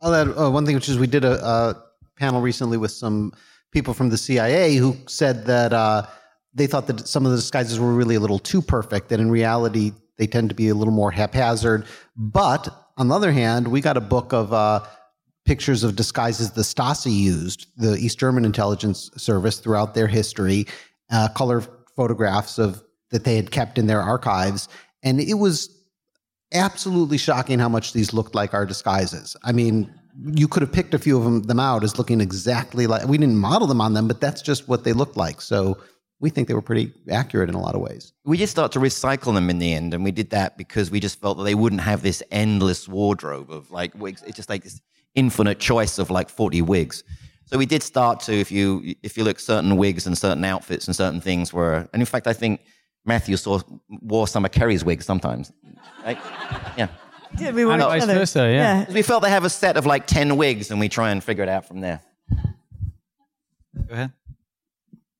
I'll 0.00 0.14
add 0.14 0.28
uh, 0.28 0.50
one 0.50 0.64
thing, 0.64 0.74
which 0.74 0.88
is 0.88 0.98
we 0.98 1.06
did 1.06 1.24
a, 1.24 1.34
a 1.44 1.82
panel 2.18 2.40
recently 2.40 2.78
with 2.78 2.92
some 2.92 3.34
people 3.72 3.92
from 3.92 4.08
the 4.08 4.16
CIA 4.16 4.76
who 4.76 4.96
said 5.06 5.44
that 5.44 5.74
uh, 5.74 6.06
they 6.54 6.66
thought 6.66 6.86
that 6.86 7.06
some 7.06 7.26
of 7.26 7.32
the 7.32 7.36
disguises 7.36 7.78
were 7.78 7.92
really 7.92 8.14
a 8.14 8.20
little 8.20 8.38
too 8.38 8.62
perfect, 8.62 9.10
that 9.10 9.20
in 9.20 9.30
reality 9.30 9.92
they 10.16 10.26
tend 10.26 10.48
to 10.48 10.54
be 10.54 10.70
a 10.70 10.74
little 10.74 10.94
more 10.94 11.10
haphazard. 11.10 11.84
But 12.16 12.68
on 12.96 13.08
the 13.08 13.14
other 13.14 13.32
hand, 13.32 13.68
we 13.68 13.82
got 13.82 13.98
a 13.98 14.00
book 14.00 14.32
of 14.32 14.50
uh, 14.50 14.80
pictures 15.44 15.84
of 15.84 15.94
disguises 15.94 16.52
the 16.52 16.62
Stasi 16.62 17.14
used, 17.14 17.66
the 17.76 17.96
East 17.96 18.18
German 18.18 18.46
intelligence 18.46 19.10
service, 19.18 19.58
throughout 19.58 19.92
their 19.92 20.06
history, 20.06 20.66
uh, 21.10 21.28
color 21.36 21.62
photographs 21.94 22.58
of 22.58 22.82
that 23.10 23.24
they 23.24 23.36
had 23.36 23.50
kept 23.50 23.78
in 23.78 23.86
their 23.86 24.00
archives, 24.00 24.68
and 25.02 25.20
it 25.20 25.34
was 25.34 25.70
absolutely 26.52 27.18
shocking 27.18 27.58
how 27.58 27.68
much 27.68 27.92
these 27.92 28.12
looked 28.12 28.34
like 28.34 28.54
our 28.54 28.66
disguises. 28.66 29.36
I 29.42 29.52
mean, 29.52 29.92
you 30.24 30.48
could 30.48 30.62
have 30.62 30.72
picked 30.72 30.94
a 30.94 30.98
few 30.98 31.18
of 31.18 31.24
them, 31.24 31.42
them 31.42 31.60
out 31.60 31.84
as 31.84 31.98
looking 31.98 32.20
exactly 32.20 32.86
like 32.86 33.06
we 33.06 33.18
didn't 33.18 33.36
model 33.36 33.66
them 33.66 33.80
on 33.80 33.94
them, 33.94 34.08
but 34.08 34.20
that's 34.20 34.42
just 34.42 34.68
what 34.68 34.84
they 34.84 34.92
looked 34.92 35.16
like. 35.16 35.40
So 35.40 35.78
we 36.20 36.30
think 36.30 36.48
they 36.48 36.54
were 36.54 36.62
pretty 36.62 36.92
accurate 37.10 37.48
in 37.48 37.54
a 37.54 37.60
lot 37.60 37.74
of 37.74 37.80
ways. 37.80 38.12
We 38.24 38.38
just 38.38 38.50
start 38.50 38.72
to 38.72 38.78
recycle 38.78 39.34
them 39.34 39.50
in 39.50 39.58
the 39.58 39.74
end, 39.74 39.92
and 39.92 40.02
we 40.02 40.12
did 40.12 40.30
that 40.30 40.56
because 40.56 40.90
we 40.90 41.00
just 41.00 41.20
felt 41.20 41.36
that 41.38 41.44
they 41.44 41.54
wouldn't 41.54 41.82
have 41.82 42.02
this 42.02 42.22
endless 42.30 42.88
wardrobe 42.88 43.50
of 43.50 43.70
like 43.70 43.94
wigs. 43.94 44.22
It's 44.22 44.36
just 44.36 44.48
like 44.48 44.64
this 44.64 44.80
infinite 45.14 45.58
choice 45.58 45.98
of 45.98 46.10
like 46.10 46.30
forty 46.30 46.62
wigs. 46.62 47.04
So 47.44 47.58
we 47.58 47.66
did 47.66 47.82
start 47.82 48.20
to, 48.20 48.32
if 48.32 48.50
you 48.50 48.94
if 49.02 49.16
you 49.16 49.24
look 49.24 49.38
certain 49.38 49.76
wigs 49.76 50.06
and 50.06 50.16
certain 50.16 50.44
outfits 50.44 50.86
and 50.86 50.96
certain 50.96 51.20
things 51.20 51.52
were, 51.52 51.88
and 51.92 52.00
in 52.00 52.06
fact, 52.06 52.26
I 52.26 52.32
think 52.32 52.60
Matthew 53.06 53.36
saw 53.36 53.60
wore 53.88 54.28
some 54.28 54.44
of 54.44 54.50
Keri's 54.50 54.84
wigs 54.84 55.06
sometimes. 55.06 55.52
Right? 56.04 56.18
Yeah. 56.76 56.88
Did 57.36 57.54
we 57.54 57.64
wore 57.64 57.78
vice 57.78 58.04
versa, 58.04 58.50
yeah. 58.50 58.92
We 58.92 59.02
felt 59.02 59.22
they 59.22 59.30
have 59.30 59.44
a 59.44 59.50
set 59.50 59.76
of 59.76 59.86
like 59.86 60.06
ten 60.06 60.36
wigs, 60.36 60.70
and 60.70 60.80
we 60.80 60.88
try 60.88 61.10
and 61.10 61.22
figure 61.22 61.42
it 61.42 61.48
out 61.48 61.66
from 61.66 61.80
there. 61.80 62.00
Go 63.88 63.94
ahead. 63.94 64.12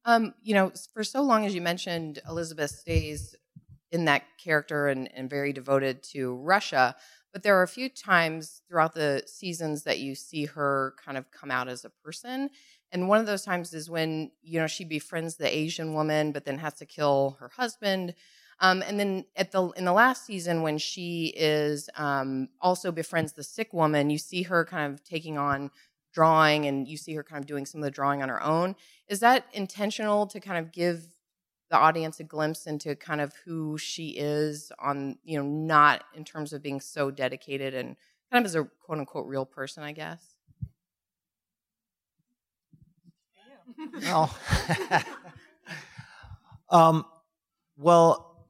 Um, 0.05 0.35
you 0.43 0.55
know, 0.55 0.73
for 0.95 1.03
so 1.03 1.23
long 1.23 1.47
as 1.47 1.55
you 1.55 1.61
mentioned, 1.61 2.21
Elizabeth 2.29 2.71
stays 2.71 3.35
in 3.91 4.05
that 4.07 4.23
character 4.43 4.89
and, 4.89 5.09
and 5.15 5.29
very 5.29 5.53
devoted 5.53 6.03
to 6.03 6.35
Russia. 6.35 6.97
But 7.33 7.43
there 7.43 7.59
are 7.59 7.65
a 7.65 7.69
few 7.69 7.89
times 7.89 8.63
throughout 8.69 8.95
the 8.95 9.23
seasons 9.27 9.83
that 9.83 9.99
you 9.99 10.15
see 10.15 10.47
her 10.47 10.95
kind 11.05 11.19
of 11.19 11.31
come 11.31 11.51
out 11.51 11.69
as 11.69 11.85
a 11.85 11.91
person. 11.91 12.51
And 12.97 13.09
one 13.09 13.21
of 13.21 13.27
those 13.27 13.45
times 13.45 13.75
is 13.75 13.91
when, 13.91 14.31
you 14.43 14.59
know, 14.59 14.67
she 14.67 14.83
befriends 14.83 15.37
the 15.37 15.55
Asian 15.55 15.93
woman, 15.93 16.33
but 16.33 16.47
then 16.47 16.57
has 16.57 16.73
to 16.77 16.87
kill 16.87 17.37
her 17.41 17.51
husband. 17.51 18.15
Um, 18.59 18.83
and 18.83 18.99
then 18.99 19.27
at 19.37 19.53
the 19.53 19.69
in 19.73 19.85
the 19.85 19.93
last 19.93 20.25
season, 20.25 20.63
when 20.63 20.79
she 20.79 21.35
is 21.37 21.91
um, 21.97 22.49
also 22.59 22.91
befriends 22.91 23.35
the 23.35 23.45
sick 23.45 23.75
woman, 23.75 24.09
you 24.09 24.17
see 24.17 24.45
her 24.45 24.65
kind 24.65 24.91
of 24.91 25.05
taking 25.05 25.37
on 25.37 25.71
drawing, 26.15 26.65
and 26.65 26.89
you 26.89 26.97
see 26.97 27.13
her 27.13 27.23
kind 27.23 27.43
of 27.43 27.47
doing 27.47 27.67
some 27.67 27.83
of 27.83 27.85
the 27.85 27.91
drawing 27.91 28.23
on 28.23 28.31
her 28.31 28.43
own. 28.43 28.77
Is 29.09 29.21
that 29.21 29.45
intentional 29.53 30.27
to 30.29 30.41
kind 30.41 30.57
of 30.57 30.73
give 30.73 31.07
the 31.69 31.77
audience 31.77 32.19
a 32.19 32.25
glimpse 32.25 32.67
into 32.67 32.97
kind 32.97 33.21
of 33.21 33.35
who 33.45 33.77
she 33.77 34.17
is 34.17 34.73
on, 34.79 35.19
you 35.23 35.37
know, 35.37 35.45
not 35.45 36.05
in 36.15 36.25
terms 36.25 36.55
of 36.55 36.63
being 36.63 36.81
so 36.81 37.11
dedicated 37.11 37.75
and 37.75 37.97
kind 38.33 38.43
of 38.43 38.47
as 38.47 38.55
a 38.55 38.65
quote 38.65 38.99
unquote 39.01 39.27
real 39.27 39.45
person, 39.45 39.83
I 39.83 39.93
guess? 39.93 40.36
Well, 44.03 44.37
um, 46.71 47.05
well, 47.77 48.47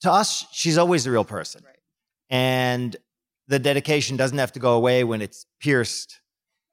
to 0.00 0.12
us, 0.12 0.46
she's 0.52 0.78
always 0.78 1.04
the 1.04 1.10
real 1.10 1.24
person. 1.24 1.62
And 2.30 2.96
the 3.48 3.58
dedication 3.58 4.16
doesn't 4.16 4.38
have 4.38 4.52
to 4.52 4.60
go 4.60 4.74
away 4.74 5.04
when 5.04 5.20
it's 5.22 5.46
pierced 5.60 6.20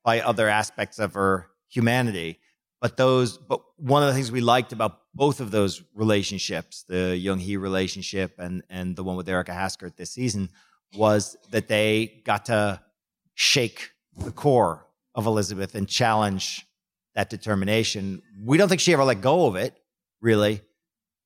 by 0.04 0.22
other 0.22 0.48
aspects 0.48 1.00
of 1.00 1.14
her 1.14 1.48
humanity. 1.70 2.40
But 2.82 2.96
those, 2.96 3.38
but 3.38 3.62
one 3.78 4.04
of 4.04 4.08
the 4.08 4.14
things 4.14 4.32
we 4.32 4.42
liked 4.42 4.72
about 4.72 5.02
both 5.14 5.42
of 5.42 5.52
those 5.52 5.84
relationships, 5.94 6.86
the 6.88 7.18
Young 7.18 7.40
Hee 7.40 7.58
relationship 7.58 8.36
and 8.40 8.64
and 8.70 8.96
the 8.96 9.04
one 9.04 9.18
with 9.18 9.28
Erica 9.28 9.54
Haskard 9.54 9.98
this 9.98 10.12
season, 10.12 10.50
was 10.96 11.36
that 11.52 11.68
they 11.68 12.22
got 12.26 12.46
to 12.46 12.82
shake 13.34 13.92
the 14.18 14.32
core 14.32 14.86
of 15.14 15.26
Elizabeth 15.26 15.76
and 15.76 15.88
challenge 15.90 16.66
that 17.16 17.30
determination. 17.30 18.22
We 18.44 18.58
don't 18.58 18.70
think 18.70 18.82
she 18.82 18.94
ever 18.94 19.04
let 19.04 19.22
go 19.22 19.48
of 19.48 19.56
it, 19.56 19.78
really, 20.22 20.62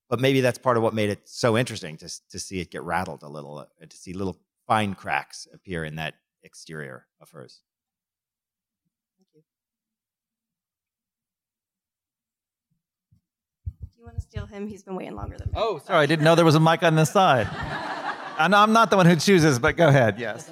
but 0.10 0.20
maybe 0.20 0.42
that's 0.42 0.58
part 0.58 0.78
of 0.78 0.84
what 0.84 0.94
made 0.94 1.10
it 1.10 1.28
so 1.28 1.58
interesting 1.58 1.98
to 1.98 2.10
to 2.32 2.40
see 2.40 2.60
it 2.60 2.72
get 2.72 2.84
rattled 2.84 3.24
a 3.24 3.30
little, 3.30 3.60
uh, 3.60 3.66
to 3.88 3.98
see 3.98 4.14
little 4.14 4.38
fine 4.68 4.96
cracks 4.96 5.48
appear 5.54 5.84
in 5.84 5.96
that 5.96 6.16
exterior 6.44 7.06
of 7.22 7.30
hers. 7.32 7.62
Do 13.72 13.80
you 13.98 14.04
want 14.04 14.16
to 14.16 14.22
steal 14.22 14.46
him? 14.46 14.68
He's 14.68 14.84
been 14.84 14.96
waiting 14.96 15.16
longer 15.16 15.38
than 15.38 15.48
me. 15.48 15.54
Oh, 15.56 15.80
sorry, 15.86 16.04
I 16.04 16.06
didn't 16.06 16.26
know 16.26 16.36
there 16.36 16.44
was 16.44 16.56
a 16.56 16.60
mic 16.60 16.84
on 16.84 16.96
this 16.96 17.12
side. 17.12 17.48
And 18.40 18.56
I'm 18.56 18.74
not 18.74 18.90
the 18.90 18.98
one 18.98 19.06
who 19.06 19.16
chooses, 19.16 19.60
but 19.60 19.78
go 19.78 19.88
ahead. 19.88 20.20
Yes. 20.20 20.50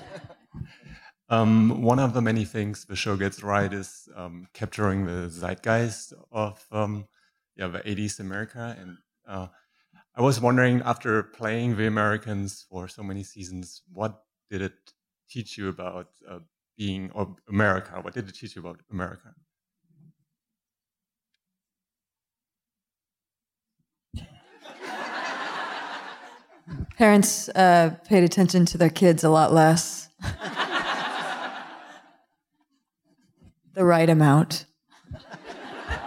Um, 1.32 1.82
one 1.82 1.98
of 1.98 2.14
the 2.14 2.22
many 2.22 2.44
things 2.44 2.84
the 2.84 2.96
show 2.98 3.16
gets 3.16 3.42
right 3.42 3.72
is 3.72 4.10
um, 4.18 4.50
capturing 4.54 5.06
the 5.06 5.30
zeitgeist 5.30 6.12
of 6.30 6.62
um, 6.74 7.08
yeah 7.56 7.68
the 7.68 7.80
80s 7.80 8.20
America. 8.20 8.76
And 8.78 8.98
uh, 9.26 9.48
I 10.14 10.22
was 10.22 10.42
wondering, 10.42 10.82
after 10.82 11.24
playing 11.24 11.78
the 11.78 11.88
Americans 11.88 12.66
for 12.70 12.90
so 12.90 13.02
many 13.02 13.24
seasons, 13.24 13.82
what 13.94 14.26
did 14.50 14.62
it 14.62 14.74
teach 15.30 15.58
you 15.58 15.70
about 15.70 16.10
uh, 16.30 16.40
being 16.78 17.10
America? 17.48 18.02
What 18.02 18.14
did 18.14 18.28
it 18.28 18.36
teach 18.36 18.58
you 18.58 18.62
about 18.62 18.82
America? 18.92 19.34
Parents 26.98 27.48
uh, 27.50 27.96
paid 28.06 28.26
attention 28.26 28.66
to 28.66 28.78
their 28.78 28.90
kids 28.90 29.24
a 29.24 29.30
lot 29.30 29.54
less. 29.54 30.01
The 33.74 33.86
right 33.86 34.10
amount. 34.10 34.66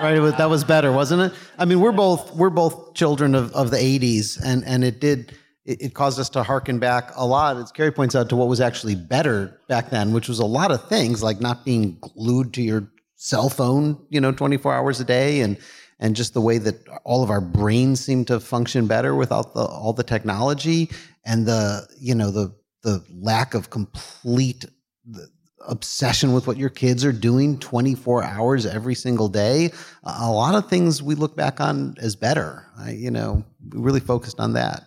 Right, 0.01 0.19
that 0.19 0.51
was 0.51 0.65
better, 0.65 0.91
wasn't 0.91 1.23
it? 1.23 1.39
I 1.57 1.65
mean, 1.67 1.81
we're 1.81 1.93
both 1.93 2.35
we're 2.35 2.51
both 2.51 2.95
children 2.95 3.35
of, 3.35 3.53
of 3.53 3.71
the 3.71 3.77
'80s, 3.77 4.41
and 4.45 4.65
and 4.65 4.83
it 4.83 5.01
did 5.01 5.37
it, 5.65 5.81
it 5.81 5.95
caused 5.95 6.19
us 6.19 6.29
to 6.31 6.43
harken 6.43 6.79
back 6.79 7.12
a 7.15 7.27
lot, 7.27 7.57
as 7.57 7.71
Keri 7.71 7.93
points 7.93 8.15
out, 8.15 8.29
to 8.31 8.37
what 8.37 8.49
was 8.49 8.61
actually 8.61 8.97
better 8.97 9.61
back 9.69 9.91
then, 9.91 10.12
which 10.12 10.29
was 10.29 10.39
a 10.41 10.47
lot 10.47 10.73
of 10.73 10.89
things 10.89 11.23
like 11.23 11.41
not 11.41 11.65
being 11.65 11.99
glued 12.01 12.53
to 12.55 12.62
your 12.62 12.89
cell 13.17 13.49
phone, 13.49 14.05
you 14.11 14.21
know, 14.21 14.33
24 14.33 14.75
hours 14.75 15.01
a 15.01 15.05
day, 15.05 15.41
and 15.41 15.59
and 16.01 16.17
just 16.17 16.35
the 16.35 16.41
way 16.41 16.59
that 16.59 16.87
all 17.05 17.23
of 17.23 17.31
our 17.31 17.41
brains 17.41 18.05
seem 18.05 18.25
to 18.25 18.41
function 18.41 18.87
better 18.87 19.15
without 19.15 19.55
the 19.55 19.61
all 19.61 19.93
the 19.93 20.03
technology 20.03 20.91
and 21.25 21.47
the 21.47 21.87
you 21.99 22.15
know 22.15 22.31
the 22.31 22.55
the 22.83 23.05
lack 23.11 23.55
of 23.55 23.71
complete 23.71 24.65
the 25.07 25.29
obsession 25.67 26.33
with 26.33 26.47
what 26.47 26.57
your 26.59 26.69
kids 26.69 27.05
are 27.05 27.13
doing 27.13 27.59
24 27.59 28.23
hours 28.25 28.67
every 28.67 28.95
single 28.95 29.29
day 29.29 29.71
a 30.03 30.31
lot 30.31 30.55
of 30.55 30.69
things 30.69 31.03
we 31.03 31.15
look 31.15 31.35
back 31.37 31.61
on 31.61 31.95
as 31.99 32.15
better 32.17 32.67
I, 32.79 32.91
you 32.91 33.11
know 33.11 33.45
we 33.71 33.81
really 33.81 34.01
focused 34.01 34.41
on 34.41 34.53
that 34.55 34.83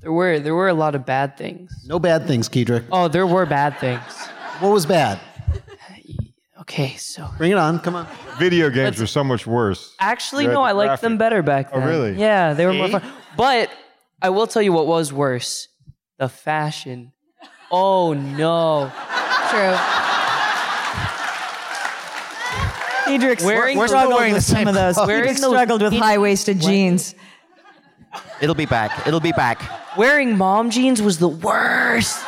There 0.00 0.12
were 0.12 0.40
there 0.40 0.54
were 0.56 0.68
a 0.68 0.74
lot 0.74 0.94
of 0.96 1.06
bad 1.06 1.36
things. 1.36 1.70
no 1.86 1.98
bad 2.00 2.26
things 2.26 2.48
Keidrich 2.48 2.84
Oh, 2.90 3.06
there 3.08 3.26
were 3.26 3.46
bad 3.46 3.78
things. 3.78 4.02
what 4.60 4.70
was 4.70 4.86
bad 4.86 5.20
Okay, 6.62 6.96
so 6.96 7.26
bring 7.38 7.52
it 7.52 7.56
on 7.58 7.78
come 7.78 7.94
on 7.94 8.06
Video 8.38 8.68
games 8.70 8.98
were 9.00 9.06
so 9.06 9.24
much 9.24 9.46
worse. 9.46 9.94
Actually, 10.00 10.46
no, 10.46 10.62
I 10.62 10.72
liked 10.72 10.88
graphic. 10.88 11.02
them 11.02 11.16
better 11.18 11.42
back 11.42 11.70
then. 11.72 11.78
Oh, 11.82 11.86
then. 11.86 11.88
really? 11.88 12.12
Yeah, 12.20 12.52
they 12.54 12.66
were 12.66 12.72
more 12.74 12.88
fun. 12.88 13.02
But 13.36 13.70
I 14.20 14.30
will 14.30 14.46
tell 14.46 14.60
you 14.62 14.72
what 14.72 14.86
was 14.86 15.12
worse: 15.12 15.68
the 16.18 16.28
fashion. 16.28 17.12
Oh 17.72 18.12
no! 18.12 18.92
True. 19.50 19.76
Edric 23.14 23.40
Wearing- 23.40 23.76
we're, 23.78 23.82
we're 23.84 23.88
still 23.88 23.98
struggled 24.00 24.14
wearing 24.18 24.34
with 24.34 24.44
the 24.46 24.50
same 24.52 24.58
some 24.66 24.68
of 24.68 24.74
those. 24.74 24.94
clothes. 24.96 25.06
Wearing 25.08 25.22
Edric 25.24 25.36
those- 25.38 25.50
struggled 25.50 25.82
with 25.82 25.92
Ed- 25.94 25.98
high 25.98 26.18
waisted 26.18 26.60
jeans. 26.60 27.14
It'll 28.40 28.54
be 28.54 28.66
back. 28.66 29.06
It'll 29.06 29.20
be 29.20 29.32
back. 29.32 29.62
Wearing 29.96 30.36
mom 30.36 30.70
jeans 30.70 31.00
was 31.02 31.18
the 31.18 31.28
worst. 31.28 32.22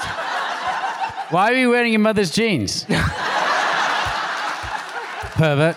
Why 1.30 1.50
are 1.52 1.54
you 1.54 1.70
wearing 1.70 1.92
your 1.92 2.00
mother's 2.00 2.30
jeans? 2.30 2.84
Pervert. 5.34 5.76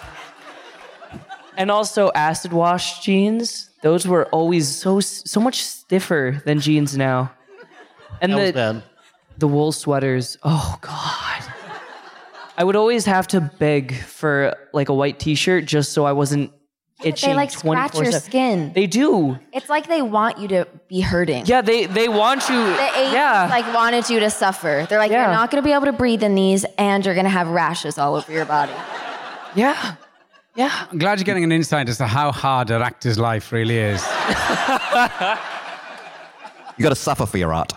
And 1.58 1.70
also 1.70 2.12
acid 2.16 2.52
wash 2.54 3.02
jeans. 3.02 3.70
Those 3.84 4.08
were 4.08 4.26
always 4.28 4.68
so 4.68 5.00
so 5.02 5.39
much 5.39 5.62
stiffer 5.64 6.41
than 6.46 6.60
jeans 6.60 6.98
now. 6.98 7.32
And 8.22 8.32
That 8.32 8.38
the 8.38 8.41
was 8.44 8.52
bad. 8.54 8.84
The 9.38 9.47
wool 9.47 9.71
sweaters. 9.71 10.38
Oh 10.43 10.77
god. 10.81 11.43
I 12.57 12.63
would 12.63 12.75
always 12.75 13.05
have 13.05 13.27
to 13.29 13.41
beg 13.41 13.95
for 13.95 14.55
like 14.73 14.89
a 14.89 14.93
white 14.93 15.17
t-shirt 15.19 15.65
just 15.65 15.91
so 15.91 16.05
I 16.05 16.11
wasn't 16.11 16.51
itching 17.03 17.29
They 17.31 17.36
like 17.36 17.49
scratch 17.49 17.95
your 17.95 18.03
24/7. 18.05 18.21
skin. 18.21 18.71
They 18.73 18.86
do. 18.86 19.39
It's 19.51 19.69
like 19.69 19.88
they 19.88 20.01
want 20.03 20.38
you 20.38 20.47
to 20.49 20.67
be 20.88 21.01
hurting. 21.01 21.45
Yeah, 21.47 21.61
they 21.61 21.88
they 21.88 22.07
want 22.07 22.47
you 22.49 22.55
The 22.63 22.91
eight 22.99 23.11
Yeah. 23.11 23.47
like 23.49 23.73
wanted 23.73 24.07
you 24.09 24.19
to 24.19 24.29
suffer. 24.29 24.86
They're 24.88 24.99
like, 24.99 25.11
Yeah. 25.11 25.23
you're 25.23 25.34
not 25.34 25.49
going 25.51 25.61
to 25.63 25.67
be 25.67 25.73
able 25.73 25.86
to 25.86 25.93
breathe 25.93 26.21
in 26.23 26.36
these, 26.36 26.63
and 26.77 27.03
you're 27.03 27.15
going 27.15 27.25
to 27.25 27.29
have 27.31 27.47
rashes 27.47 27.97
all 27.97 28.15
over 28.15 28.31
your 28.31 28.45
body. 28.45 28.71
Yeah. 29.55 29.95
Yeah. 30.55 30.71
I'm 30.91 30.99
glad 30.99 31.17
you're 31.17 31.25
getting 31.25 31.43
an 31.43 31.51
insight 31.51 31.89
as 31.89 31.97
to 31.97 32.05
how 32.05 32.31
hard 32.31 32.69
an 32.69 32.84
actor's 32.84 33.17
life 33.17 33.51
really 33.51 33.79
is. 33.79 34.05
You 36.75 36.81
got 36.84 36.89
to 36.89 36.95
suffer 36.95 37.27
for 37.27 37.38
your 37.38 37.53
art. 37.53 37.71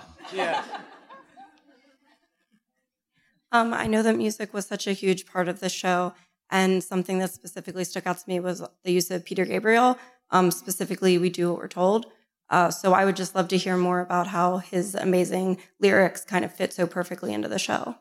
Um, 3.57 3.73
I 3.73 3.87
know 3.87 4.03
that 4.03 4.17
music 4.17 4.53
was 4.53 4.67
such 4.67 4.87
a 4.87 4.93
huge 4.93 5.25
part 5.25 5.49
of 5.49 5.61
the 5.61 5.71
show, 5.71 6.13
and 6.51 6.85
something 6.85 7.19
that 7.21 7.31
specifically 7.31 7.85
stuck 7.85 8.07
out 8.07 8.19
to 8.19 8.29
me 8.29 8.39
was 8.39 8.63
the 8.85 8.93
use 8.93 9.11
of 9.11 9.25
Peter 9.25 9.45
Gabriel. 9.47 9.99
Um, 10.31 10.51
specifically, 10.51 11.17
"We 11.17 11.31
Do 11.31 11.51
What 11.51 11.59
We're 11.59 11.69
Told." 11.69 12.07
Uh, 12.51 12.71
so 12.71 12.93
I 12.93 13.05
would 13.05 13.17
just 13.17 13.35
love 13.35 13.49
to 13.49 13.57
hear 13.57 13.77
more 13.77 14.01
about 14.01 14.27
how 14.29 14.59
his 14.59 14.95
amazing 14.95 15.59
lyrics 15.81 16.25
kind 16.25 16.45
of 16.45 16.53
fit 16.53 16.73
so 16.73 16.87
perfectly 16.87 17.33
into 17.33 17.49
the 17.49 17.59
show. 17.59 17.97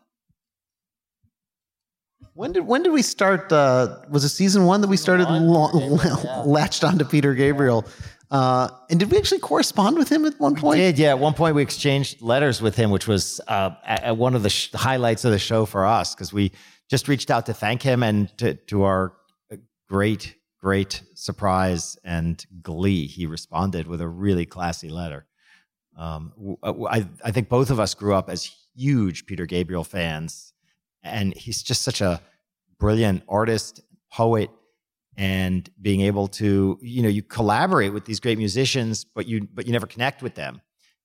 When 2.33 2.51
did 2.51 2.67
when 2.67 2.83
did 2.83 2.91
we 2.91 3.01
start? 3.01 3.51
Uh, 3.51 3.99
was 4.09 4.25
it 4.25 4.29
season 4.29 4.65
one 4.65 4.81
that 4.81 4.89
we 4.89 4.97
started 4.97 5.29
lo- 5.29 5.71
latched 6.45 6.83
onto 6.83 7.05
Peter 7.05 7.33
Gabriel? 7.33 7.85
Uh, 8.31 8.69
and 8.89 8.99
did 8.99 9.11
we 9.11 9.17
actually 9.17 9.39
correspond 9.39 9.97
with 9.97 10.09
him 10.11 10.25
at 10.25 10.39
one 10.39 10.55
point? 10.55 10.77
We 10.79 10.83
did, 10.85 10.97
yeah. 10.99 11.09
At 11.09 11.19
one 11.19 11.33
point, 11.33 11.55
we 11.55 11.61
exchanged 11.61 12.21
letters 12.21 12.61
with 12.61 12.75
him, 12.75 12.89
which 12.91 13.07
was 13.07 13.39
uh, 13.47 13.71
at- 13.85 14.03
at 14.03 14.17
one 14.17 14.35
of 14.35 14.43
the 14.43 14.49
sh- 14.49 14.71
highlights 14.73 15.25
of 15.25 15.31
the 15.31 15.39
show 15.39 15.65
for 15.65 15.85
us 15.85 16.15
because 16.15 16.33
we 16.33 16.51
just 16.89 17.07
reached 17.07 17.29
out 17.31 17.45
to 17.47 17.53
thank 17.53 17.81
him, 17.81 18.03
and 18.03 18.35
to, 18.37 18.55
to 18.55 18.83
our 18.83 19.13
great, 19.87 20.35
great 20.59 21.01
surprise 21.13 21.97
and 22.03 22.43
glee, 22.61 23.05
he 23.07 23.25
responded 23.27 23.87
with 23.87 24.01
a 24.01 24.07
really 24.07 24.45
classy 24.45 24.89
letter. 24.89 25.25
Um, 25.97 26.33
w- 26.63 26.87
I, 26.87 27.07
I 27.23 27.31
think 27.31 27.47
both 27.49 27.69
of 27.69 27.79
us 27.79 27.93
grew 27.93 28.13
up 28.15 28.29
as 28.29 28.51
huge 28.75 29.25
Peter 29.27 29.45
Gabriel 29.45 29.83
fans, 29.83 30.53
and 31.03 31.35
he's 31.35 31.61
just 31.63 31.83
such 31.83 32.01
a 32.01 32.21
brilliant 32.79 33.23
artist, 33.29 33.81
poet, 34.11 34.49
and 35.17 35.69
being 35.81 36.01
able 36.01 36.27
to, 36.27 36.77
you 36.81 37.01
know, 37.01 37.09
you 37.09 37.23
collaborate 37.23 37.93
with 37.93 38.05
these 38.05 38.19
great 38.19 38.37
musicians, 38.37 39.05
but 39.05 39.27
you 39.27 39.47
but 39.53 39.65
you 39.65 39.71
never 39.71 39.87
connect 39.87 40.21
with 40.21 40.35
them. 40.35 40.61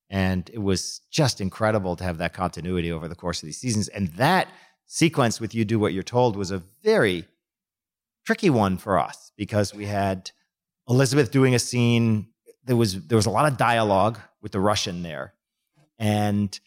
And 0.09 0.51
it 0.53 0.59
was 0.59 1.01
just 1.11 1.41
incredible 1.41 1.95
to 1.97 2.05
have 2.05 2.19
that 2.19 2.35
continuity 2.35 2.91
over 2.91 3.07
the 3.07 3.15
course 3.15 3.43
of 3.43 3.47
these 3.47 3.59
seasons. 3.59 3.89
And 3.89 4.09
that 4.15 4.49
sequence 4.87 5.41
with 5.41 5.55
You 5.55 5.65
Do 5.65 5.79
What 5.79 5.93
You're 5.93 6.03
Told 6.03 6.37
was 6.37 6.51
a 6.51 6.63
very 6.83 7.27
tricky 8.27 8.51
one 8.51 8.77
for 8.77 8.99
us 8.99 9.33
because 9.37 9.73
we 9.73 9.87
had 9.87 10.33
Elizabeth 10.89 11.31
doing 11.31 11.55
a 11.55 11.61
scene. 11.61 12.27
There 12.65 12.77
was 12.77 13.07
there 13.07 13.17
was 13.17 13.27
a 13.27 13.31
lot 13.31 13.51
of 13.51 13.57
dialogue 13.57 14.19
with 14.43 14.53
the 14.53 14.61
Russian 14.61 15.03
there. 15.03 15.35
And 15.99 16.59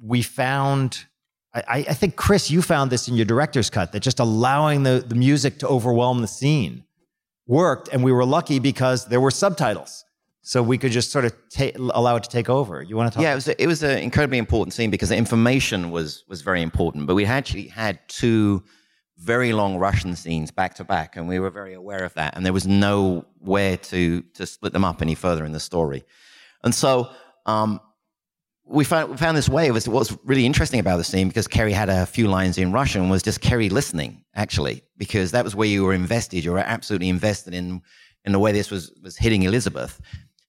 we 0.00 0.22
found 0.22 1.06
I, 1.54 1.84
I 1.88 1.94
think 1.94 2.16
Chris, 2.16 2.50
you 2.50 2.62
found 2.62 2.90
this 2.90 3.08
in 3.08 3.14
your 3.14 3.24
director's 3.24 3.70
cut 3.70 3.92
that 3.92 4.00
just 4.00 4.18
allowing 4.18 4.82
the, 4.82 5.04
the 5.06 5.14
music 5.14 5.58
to 5.60 5.68
overwhelm 5.68 6.20
the 6.20 6.26
scene 6.26 6.84
worked, 7.46 7.88
and 7.88 8.02
we 8.02 8.10
were 8.10 8.24
lucky 8.24 8.58
because 8.58 9.06
there 9.06 9.20
were 9.20 9.30
subtitles, 9.30 10.04
so 10.42 10.62
we 10.62 10.78
could 10.78 10.90
just 10.90 11.12
sort 11.12 11.24
of 11.24 11.32
ta- 11.50 11.70
allow 11.76 12.16
it 12.16 12.24
to 12.24 12.28
take 12.28 12.48
over. 12.48 12.82
You 12.82 12.96
want 12.96 13.12
to 13.12 13.16
talk? 13.16 13.22
Yeah, 13.22 13.32
it 13.32 13.36
was 13.36 13.48
a, 13.48 13.62
it 13.62 13.66
was 13.66 13.82
an 13.82 13.98
incredibly 13.98 14.38
important 14.38 14.74
scene 14.74 14.90
because 14.90 15.10
the 15.10 15.16
information 15.16 15.90
was 15.90 16.24
was 16.28 16.42
very 16.42 16.62
important. 16.62 17.06
But 17.06 17.14
we 17.14 17.24
actually 17.24 17.68
had 17.68 18.00
two 18.08 18.64
very 19.18 19.52
long 19.52 19.78
Russian 19.78 20.16
scenes 20.16 20.50
back 20.50 20.74
to 20.74 20.84
back, 20.84 21.16
and 21.16 21.28
we 21.28 21.38
were 21.38 21.50
very 21.50 21.74
aware 21.74 22.04
of 22.04 22.14
that. 22.14 22.36
And 22.36 22.44
there 22.44 22.52
was 22.52 22.66
no 22.66 23.26
way 23.40 23.76
to 23.76 24.22
to 24.22 24.46
split 24.46 24.72
them 24.72 24.84
up 24.84 25.00
any 25.00 25.14
further 25.14 25.44
in 25.44 25.52
the 25.52 25.60
story. 25.60 26.04
And 26.64 26.74
so 26.74 27.10
um, 27.46 27.80
we 28.66 28.84
found 28.84 29.10
we 29.10 29.16
found 29.16 29.36
this 29.36 29.48
way. 29.48 29.66
It 29.66 29.72
was 29.72 29.86
what 29.88 29.98
was 29.98 30.16
really 30.24 30.46
interesting 30.46 30.80
about 30.80 30.96
the 30.96 31.04
scene 31.04 31.28
because 31.28 31.46
Keri 31.46 31.72
had 31.72 31.88
a 31.88 32.06
few 32.06 32.28
lines 32.28 32.56
in 32.58 32.72
Russian 32.72 33.08
was 33.08 33.22
just 33.22 33.40
Keri 33.40 33.68
listening 33.68 34.24
actually 34.34 34.82
because 34.96 35.32
that 35.32 35.44
was 35.44 35.54
where 35.54 35.68
you 35.68 35.84
were 35.84 35.92
invested. 35.92 36.44
You 36.44 36.52
were 36.52 36.58
absolutely 36.58 37.08
invested 37.08 37.54
in 37.54 37.82
in 38.24 38.32
the 38.32 38.38
way 38.38 38.52
this 38.52 38.70
was 38.70 38.92
was 39.02 39.16
hitting 39.16 39.42
Elizabeth. 39.42 40.00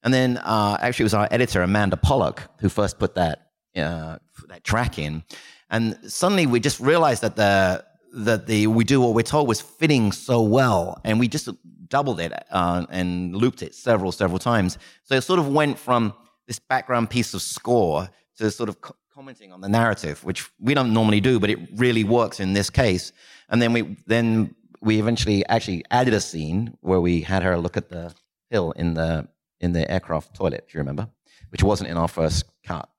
And 0.04 0.14
then 0.14 0.38
uh, 0.38 0.78
actually 0.80 1.04
it 1.04 1.06
was 1.06 1.14
our 1.14 1.28
editor 1.32 1.62
Amanda 1.62 1.98
Pollack 1.98 2.44
who 2.60 2.70
first 2.70 3.00
put 3.00 3.16
that 3.16 3.48
uh, 3.76 4.18
that 4.48 4.64
track 4.64 4.98
in, 4.98 5.24
and 5.70 6.00
suddenly 6.08 6.46
we 6.46 6.60
just 6.60 6.80
realized 6.80 7.22
that 7.22 7.36
the 7.36 7.84
that 8.14 8.48
the 8.48 8.68
we 8.68 8.86
do 8.86 9.02
what 9.02 9.14
we're 9.14 9.24
told 9.24 9.48
was 9.48 9.60
fitting 9.60 10.14
so 10.14 10.42
well, 10.42 11.02
and 11.04 11.20
we 11.20 11.28
just 11.28 11.50
doubled 11.90 12.20
it 12.20 12.32
uh, 12.52 12.86
and 12.90 13.36
looped 13.36 13.62
it 13.62 13.76
several 13.76 14.14
several 14.14 14.40
times. 14.40 14.78
So 15.04 15.16
it 15.16 15.22
sort 15.22 15.40
of 15.40 15.50
went 15.50 15.78
from 15.78 16.14
this 16.48 16.60
background 16.60 17.10
piece 17.10 17.34
of 17.34 17.42
score 17.42 18.10
to 18.38 18.52
sort 18.52 18.70
of 18.70 18.82
co- 18.82 18.96
commenting 19.14 19.52
on 19.52 19.62
the 19.62 19.70
narrative, 19.70 20.24
which 20.24 20.50
we 20.60 20.74
don't 20.74 20.94
normally 20.94 21.22
do, 21.22 21.40
but 21.40 21.50
it 21.50 21.60
really 21.76 22.04
works 22.04 22.40
in 22.40 22.54
this 22.54 22.70
case. 22.70 23.12
And 23.50 23.62
then 23.62 23.74
we 23.74 23.98
then 24.06 24.56
we 24.82 25.00
eventually 25.00 25.46
actually 25.48 25.84
added 25.90 26.14
a 26.14 26.22
scene 26.22 26.78
where 26.82 27.02
we 27.02 27.22
had 27.22 27.44
her 27.44 27.58
look 27.58 27.78
at 27.78 27.90
the 27.90 28.14
hill 28.50 28.72
in 28.72 28.94
the 28.94 29.28
in 29.60 29.72
the 29.72 29.90
aircraft 29.90 30.36
toilet. 30.36 30.68
Do 30.68 30.78
you 30.78 30.80
remember? 30.80 31.08
Which 31.50 31.64
wasn't 31.64 31.90
in 31.90 31.98
our 31.98 32.08
first 32.08 32.46
cut. 32.64 32.90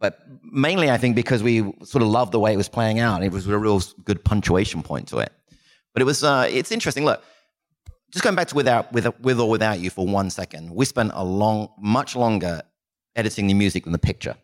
But 0.00 0.20
mainly, 0.42 0.90
I 0.90 0.96
think 0.96 1.16
because 1.16 1.42
we 1.42 1.60
sort 1.82 2.02
of 2.02 2.08
loved 2.08 2.32
the 2.32 2.38
way 2.38 2.52
it 2.52 2.56
was 2.56 2.68
playing 2.68 3.00
out. 3.00 3.22
It 3.22 3.32
was 3.32 3.46
a 3.46 3.58
real 3.58 3.82
good 4.04 4.24
punctuation 4.24 4.82
point 4.82 5.08
to 5.08 5.18
it. 5.18 5.32
But 5.92 6.02
it 6.02 6.04
was 6.04 6.22
uh, 6.22 6.48
it's 6.50 6.70
interesting. 6.70 7.04
Look, 7.04 7.22
just 8.12 8.22
going 8.22 8.36
back 8.36 8.48
to 8.48 8.54
without 8.54 8.92
with 8.92 9.06
with 9.20 9.40
or 9.40 9.50
without 9.50 9.80
you 9.80 9.90
for 9.90 10.06
one 10.06 10.30
second. 10.30 10.70
We 10.70 10.84
spent 10.84 11.10
a 11.14 11.24
long, 11.24 11.68
much 11.78 12.16
longer 12.16 12.62
editing 13.18 13.48
the 13.48 13.54
music 13.54 13.84
than 13.84 13.92
the 13.92 13.98
picture, 13.98 14.36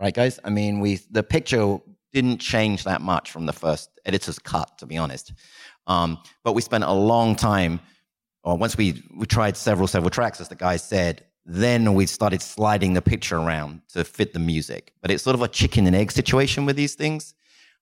right, 0.00 0.14
guys? 0.14 0.40
I 0.42 0.50
mean, 0.50 0.80
we 0.80 0.98
the 1.10 1.22
picture 1.22 1.78
didn't 2.12 2.38
change 2.38 2.84
that 2.84 3.02
much 3.02 3.30
from 3.30 3.44
the 3.46 3.52
first 3.52 3.90
editor's 4.06 4.38
cut, 4.38 4.78
to 4.78 4.86
be 4.86 4.96
honest. 4.96 5.32
Um, 5.86 6.18
but 6.42 6.54
we 6.54 6.62
spent 6.62 6.84
a 6.84 6.92
long 6.92 7.36
time. 7.36 7.80
Or 8.42 8.56
once 8.56 8.76
we 8.76 9.02
we 9.16 9.26
tried 9.26 9.56
several 9.56 9.86
several 9.86 10.10
tracks, 10.10 10.40
as 10.40 10.48
the 10.48 10.54
guy 10.54 10.76
said, 10.76 11.24
then 11.46 11.94
we 11.94 12.06
started 12.06 12.42
sliding 12.42 12.94
the 12.94 13.02
picture 13.02 13.36
around 13.36 13.82
to 13.94 14.04
fit 14.04 14.32
the 14.32 14.38
music. 14.38 14.92
But 15.00 15.10
it's 15.10 15.22
sort 15.22 15.34
of 15.34 15.42
a 15.42 15.48
chicken 15.48 15.86
and 15.86 15.96
egg 15.96 16.12
situation 16.12 16.66
with 16.66 16.76
these 16.76 16.94
things. 16.94 17.34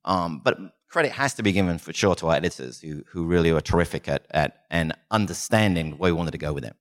Um, 0.04 0.40
but 0.44 0.58
credit 0.88 1.12
has 1.12 1.34
to 1.34 1.42
be 1.42 1.52
given 1.52 1.78
for 1.78 1.92
sure 1.92 2.14
to 2.16 2.28
our 2.28 2.36
editors 2.36 2.80
who 2.80 3.02
who 3.10 3.24
really 3.24 3.52
were 3.52 3.60
terrific 3.60 4.08
at 4.08 4.26
at 4.30 4.64
and 4.70 4.92
understanding 5.10 5.98
where 5.98 6.12
we 6.12 6.18
wanted 6.18 6.32
to 6.32 6.38
go 6.38 6.52
with 6.52 6.64
it. 6.64 6.76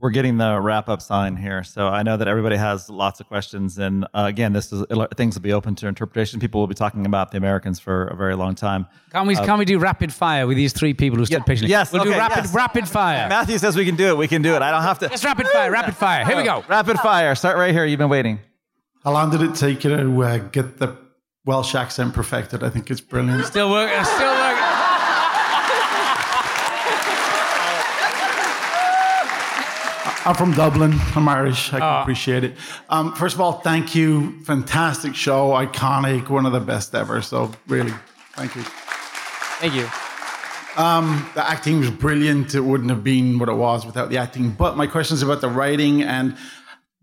We're 0.00 0.10
getting 0.10 0.36
the 0.36 0.60
wrap 0.60 0.88
up 0.88 1.02
sign 1.02 1.34
here, 1.34 1.64
so 1.64 1.88
I 1.88 2.04
know 2.04 2.16
that 2.16 2.28
everybody 2.28 2.54
has 2.56 2.88
lots 2.88 3.18
of 3.18 3.26
questions. 3.26 3.78
And 3.78 4.04
uh, 4.14 4.26
again, 4.28 4.52
this 4.52 4.72
is 4.72 4.84
things 5.16 5.34
will 5.34 5.42
be 5.42 5.52
open 5.52 5.74
to 5.74 5.88
interpretation. 5.88 6.38
People 6.38 6.60
will 6.60 6.68
be 6.68 6.76
talking 6.76 7.04
about 7.04 7.32
the 7.32 7.36
Americans 7.36 7.80
for 7.80 8.06
a 8.06 8.14
very 8.14 8.36
long 8.36 8.54
time. 8.54 8.86
Can 9.10 9.26
we 9.26 9.34
Uh, 9.34 9.44
can 9.44 9.58
we 9.58 9.64
do 9.64 9.80
rapid 9.80 10.12
fire 10.12 10.46
with 10.46 10.56
these 10.56 10.72
three 10.72 10.94
people 10.94 11.18
who 11.18 11.26
stood 11.26 11.44
patiently? 11.44 11.70
Yes, 11.70 11.92
we'll 11.92 12.04
do 12.04 12.10
rapid 12.12 12.44
yes. 12.44 12.54
rapid 12.54 12.86
fire. 12.88 13.28
Matthew 13.28 13.58
says 13.58 13.74
we 13.74 13.84
can 13.84 13.96
do 13.96 14.06
it. 14.06 14.16
We 14.16 14.28
can 14.28 14.40
do 14.40 14.54
it. 14.54 14.62
I 14.62 14.70
don't 14.70 14.82
have 14.82 15.00
to. 15.00 15.08
Just 15.08 15.24
rapid 15.24 15.48
fire, 15.48 15.68
rapid 15.70 15.96
fire. 15.96 16.24
Here 16.24 16.36
we 16.36 16.44
go. 16.44 16.62
Rapid 16.68 16.98
fire. 17.00 17.34
Start 17.34 17.56
right 17.56 17.72
here. 17.72 17.84
You've 17.84 17.98
been 17.98 18.08
waiting. 18.08 18.38
How 19.02 19.10
long 19.12 19.30
did 19.30 19.42
it 19.42 19.56
take 19.56 19.82
you 19.82 19.96
to 19.96 20.22
uh, 20.22 20.38
get 20.38 20.78
the 20.78 20.96
Welsh 21.44 21.74
accent 21.74 22.14
perfected? 22.14 22.62
I 22.62 22.70
think 22.70 22.88
it's 22.88 23.00
brilliant. 23.00 23.44
Still 23.46 23.70
working. 23.70 24.04
Still 24.04 24.32
working. 24.32 24.64
I'm 30.28 30.34
from 30.34 30.52
Dublin. 30.52 30.92
I'm 31.16 31.26
Irish. 31.26 31.68
I 31.68 31.78
can 31.78 31.82
Ah. 31.82 32.02
appreciate 32.02 32.44
it. 32.44 32.54
Um, 32.90 33.14
first 33.14 33.34
of 33.34 33.40
all, 33.40 33.60
thank 33.60 33.94
you. 33.94 34.38
Fantastic 34.44 35.14
show. 35.14 35.52
Iconic. 35.52 36.28
One 36.28 36.44
of 36.44 36.52
the 36.52 36.60
best 36.60 36.94
ever. 36.94 37.22
So, 37.22 37.50
really, 37.66 37.94
thank 38.34 38.54
you. 38.54 38.60
Thank 39.58 39.74
you. 39.74 39.88
Um, 40.76 41.26
the 41.34 41.48
acting 41.48 41.80
was 41.80 41.90
brilliant. 41.90 42.54
It 42.54 42.60
wouldn't 42.60 42.90
have 42.90 43.02
been 43.02 43.38
what 43.38 43.48
it 43.48 43.54
was 43.54 43.86
without 43.86 44.10
the 44.10 44.18
acting. 44.18 44.50
But 44.50 44.76
my 44.76 44.86
question 44.86 45.14
is 45.14 45.22
about 45.22 45.40
the 45.40 45.48
writing, 45.48 46.02
and 46.02 46.36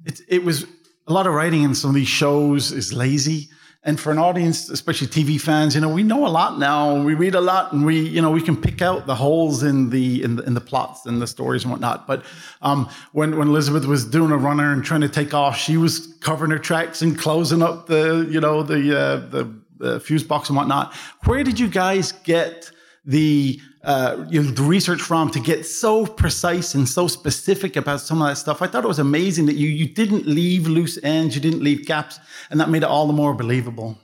it, 0.05 0.21
it 0.29 0.43
was 0.45 0.67
a 1.07 1.11
lot 1.11 1.25
of 1.25 1.33
writing 1.33 1.63
in 1.63 1.73
some 1.73 1.89
of 1.89 1.95
these 1.95 2.07
shows 2.07 2.71
is 2.71 2.93
lazy. 2.93 3.49
And 3.87 3.99
for 3.99 4.11
an 4.11 4.17
audience, 4.17 4.67
especially 4.69 5.05
TV 5.05 5.39
fans, 5.39 5.75
you 5.75 5.81
know, 5.81 5.89
we 5.89 6.01
know 6.01 6.25
a 6.25 6.29
lot 6.29 6.57
now. 6.57 6.99
We 7.03 7.13
read 7.13 7.35
a 7.35 7.39
lot, 7.41 7.71
and 7.71 7.85
we, 7.85 7.99
you 7.99 8.19
know, 8.19 8.31
we 8.31 8.41
can 8.41 8.57
pick 8.57 8.81
out 8.81 9.05
the 9.05 9.13
holes 9.13 9.61
in 9.61 9.91
the 9.91 10.23
in 10.23 10.37
the, 10.37 10.43
in 10.43 10.55
the 10.55 10.61
plots 10.61 11.05
and 11.05 11.21
the 11.21 11.27
stories 11.27 11.63
and 11.63 11.71
whatnot. 11.71 12.07
But 12.07 12.25
um, 12.63 12.89
when 13.11 13.37
when 13.37 13.49
Elizabeth 13.49 13.85
was 13.85 14.03
doing 14.03 14.31
a 14.31 14.37
runner 14.37 14.73
and 14.73 14.83
trying 14.83 15.01
to 15.01 15.09
take 15.09 15.35
off, 15.35 15.55
she 15.55 15.77
was 15.77 16.15
covering 16.19 16.49
her 16.49 16.57
tracks 16.57 17.03
and 17.03 17.15
closing 17.15 17.61
up 17.61 17.85
the, 17.85 18.27
you 18.27 18.41
know, 18.41 18.63
the 18.63 18.99
uh, 18.99 19.15
the, 19.17 19.53
the 19.77 19.99
fuse 19.99 20.23
box 20.23 20.49
and 20.49 20.57
whatnot. 20.57 20.91
Where 21.25 21.43
did 21.43 21.59
you 21.59 21.67
guys 21.67 22.11
get 22.11 22.71
the 23.05 23.61
uh, 23.85 24.25
you 24.29 24.41
know, 24.41 24.49
the 24.49 24.63
research 24.63 24.99
from 24.99 25.29
to 25.29 25.39
get 25.39 25.63
so 25.63 26.07
precise 26.07 26.73
and 26.73 26.89
so 26.89 27.07
specific 27.07 27.75
about 27.75 28.01
some 28.01 28.19
of 28.19 28.27
that 28.27 28.35
stuff. 28.35 28.63
I 28.63 28.67
thought 28.67 28.83
it 28.83 28.87
was 28.87 28.97
amazing 28.97 29.45
that 29.45 29.55
you 29.55 29.69
you 29.69 29.87
didn't 29.87 30.25
leave 30.25 30.67
loose 30.67 30.97
ends, 31.03 31.35
you 31.35 31.41
didn't 31.41 31.61
leave 31.61 31.85
gaps, 31.85 32.19
and 32.49 32.59
that 32.59 32.69
made 32.69 32.81
it 32.81 32.89
all 32.89 33.05
the 33.05 33.13
more 33.13 33.35
believable. 33.35 33.97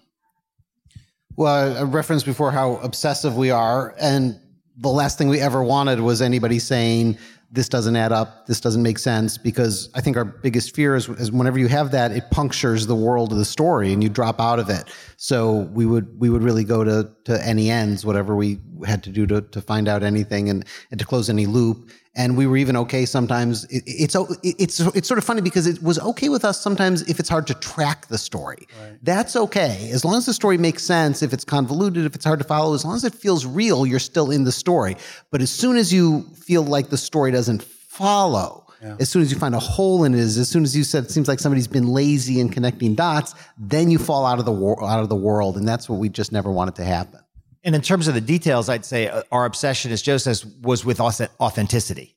Well, 1.36 1.78
I 1.78 1.82
referenced 1.82 2.28
before 2.28 2.52
how 2.52 2.76
obsessive 2.78 3.36
we 3.36 3.50
are, 3.50 3.96
and 4.00 4.40
the 4.78 4.90
last 4.90 5.18
thing 5.18 5.30
we 5.30 5.40
ever 5.40 5.64
wanted 5.64 6.00
was 6.00 6.22
anybody 6.22 6.60
saying 6.60 7.18
this 7.54 7.68
doesn't 7.68 7.96
add 7.96 8.12
up, 8.12 8.48
this 8.48 8.62
doesn't 8.62 8.82
make 8.82 8.98
sense, 8.98 9.38
because 9.38 9.90
I 9.94 10.02
think 10.02 10.16
our 10.16 10.24
biggest 10.24 10.74
fear 10.74 10.96
is, 10.96 11.10
is 11.10 11.32
whenever 11.32 11.60
you 11.60 11.68
have 11.68 11.92
that, 11.92 12.12
it 12.12 12.32
punctures 12.32 12.88
the 12.88 12.96
world 12.96 13.32
of 13.34 13.38
the 13.38 13.46
story 13.46 13.92
and 13.92 14.02
you 14.02 14.10
drop 14.10 14.40
out 14.40 14.58
of 14.58 14.70
it. 14.70 14.90
So 15.18 15.70
we 15.74 15.86
would 15.86 16.20
we 16.20 16.30
would 16.30 16.44
really 16.44 16.64
go 16.64 16.84
to 16.84 17.12
to 17.26 17.46
any 17.46 17.70
ends, 17.70 18.06
whatever 18.06 18.36
we 18.36 18.60
had 18.86 19.04
to 19.04 19.10
do 19.10 19.28
to 19.28 19.42
to 19.42 19.62
find 19.62 19.88
out 19.88 20.02
anything 20.02 20.50
and 20.50 20.66
and 20.92 21.00
to 21.00 21.06
close 21.06 21.30
any 21.30 21.46
loop. 21.46 21.90
And 22.14 22.36
we 22.36 22.46
were 22.46 22.58
even 22.58 22.76
okay 22.76 23.06
sometimes. 23.06 23.64
It, 23.66 23.84
it's 23.88 24.16
it's 24.44 24.80
it's 24.82 25.08
sort 25.08 25.18
of 25.18 25.24
funny 25.24 25.40
because 25.42 25.66
it 25.66 25.82
was 25.82 25.98
okay 26.00 26.28
with 26.28 26.44
us 26.44 26.60
sometimes 26.60 27.04
if 27.04 27.20
it's 27.22 27.30
hard 27.30 27.48
to 27.48 27.54
track 27.54 28.08
the 28.08 28.18
story. 28.18 28.68
That's 29.02 29.38
okay 29.38 29.90
as 29.94 30.04
long 30.04 30.16
as 30.16 30.26
the 30.26 30.34
story 30.34 30.58
makes 30.58 30.84
sense. 30.84 31.22
If 31.24 31.32
it's 31.32 31.46
convoluted, 31.46 32.06
if 32.06 32.14
it's 32.14 32.26
hard 32.26 32.40
to 32.40 32.46
follow, 32.46 32.74
as 32.74 32.84
long 32.84 32.96
as 32.96 33.06
it 33.06 33.14
feels 33.16 33.46
real, 33.46 33.86
you're 33.86 34.00
still 34.00 34.30
in 34.30 34.44
the 34.44 34.52
story. 34.52 34.98
But 35.32 35.42
as 35.42 35.50
soon 35.50 35.78
as 35.78 35.94
you 35.94 36.24
feel 36.36 36.64
like 36.64 36.90
the 36.90 36.98
story 36.98 37.32
doesn't 37.32 37.64
follow, 37.64 38.66
as 39.00 39.10
soon 39.10 39.22
as 39.22 39.32
you 39.32 39.38
find 39.40 39.56
a 39.56 39.60
hole 39.60 40.04
in 40.04 40.14
it, 40.14 40.20
as 40.20 40.50
soon 40.50 40.64
as 40.64 40.76
you 40.76 40.84
said 40.84 41.06
it 41.06 41.12
seems 41.12 41.28
like 41.30 41.40
somebody's 41.40 41.68
been 41.68 41.88
lazy 41.88 42.40
in 42.42 42.50
connecting 42.50 42.94
dots, 42.96 43.36
then 43.58 43.90
you 43.90 43.98
fall 44.00 44.26
out 44.26 44.38
of 44.40 44.46
the 44.46 44.52
wor- 44.52 44.84
out 44.84 45.02
of 45.02 45.08
the 45.08 45.16
world, 45.16 45.56
and 45.56 45.66
that's 45.68 45.88
what 45.88 46.00
we 46.00 46.10
just 46.10 46.32
never 46.34 46.52
wanted 46.52 46.76
to 46.76 46.84
happen. 46.84 47.22
And 47.64 47.76
in 47.76 47.82
terms 47.82 48.08
of 48.08 48.14
the 48.14 48.22
details, 48.22 48.70
I'd 48.70 48.86
say 48.86 49.08
uh, 49.08 49.24
our 49.32 49.46
obsession, 49.46 49.92
as 49.92 50.02
Joe 50.02 50.18
says, 50.18 50.46
was 50.46 50.84
with 50.84 51.00
authenticity. 51.00 52.16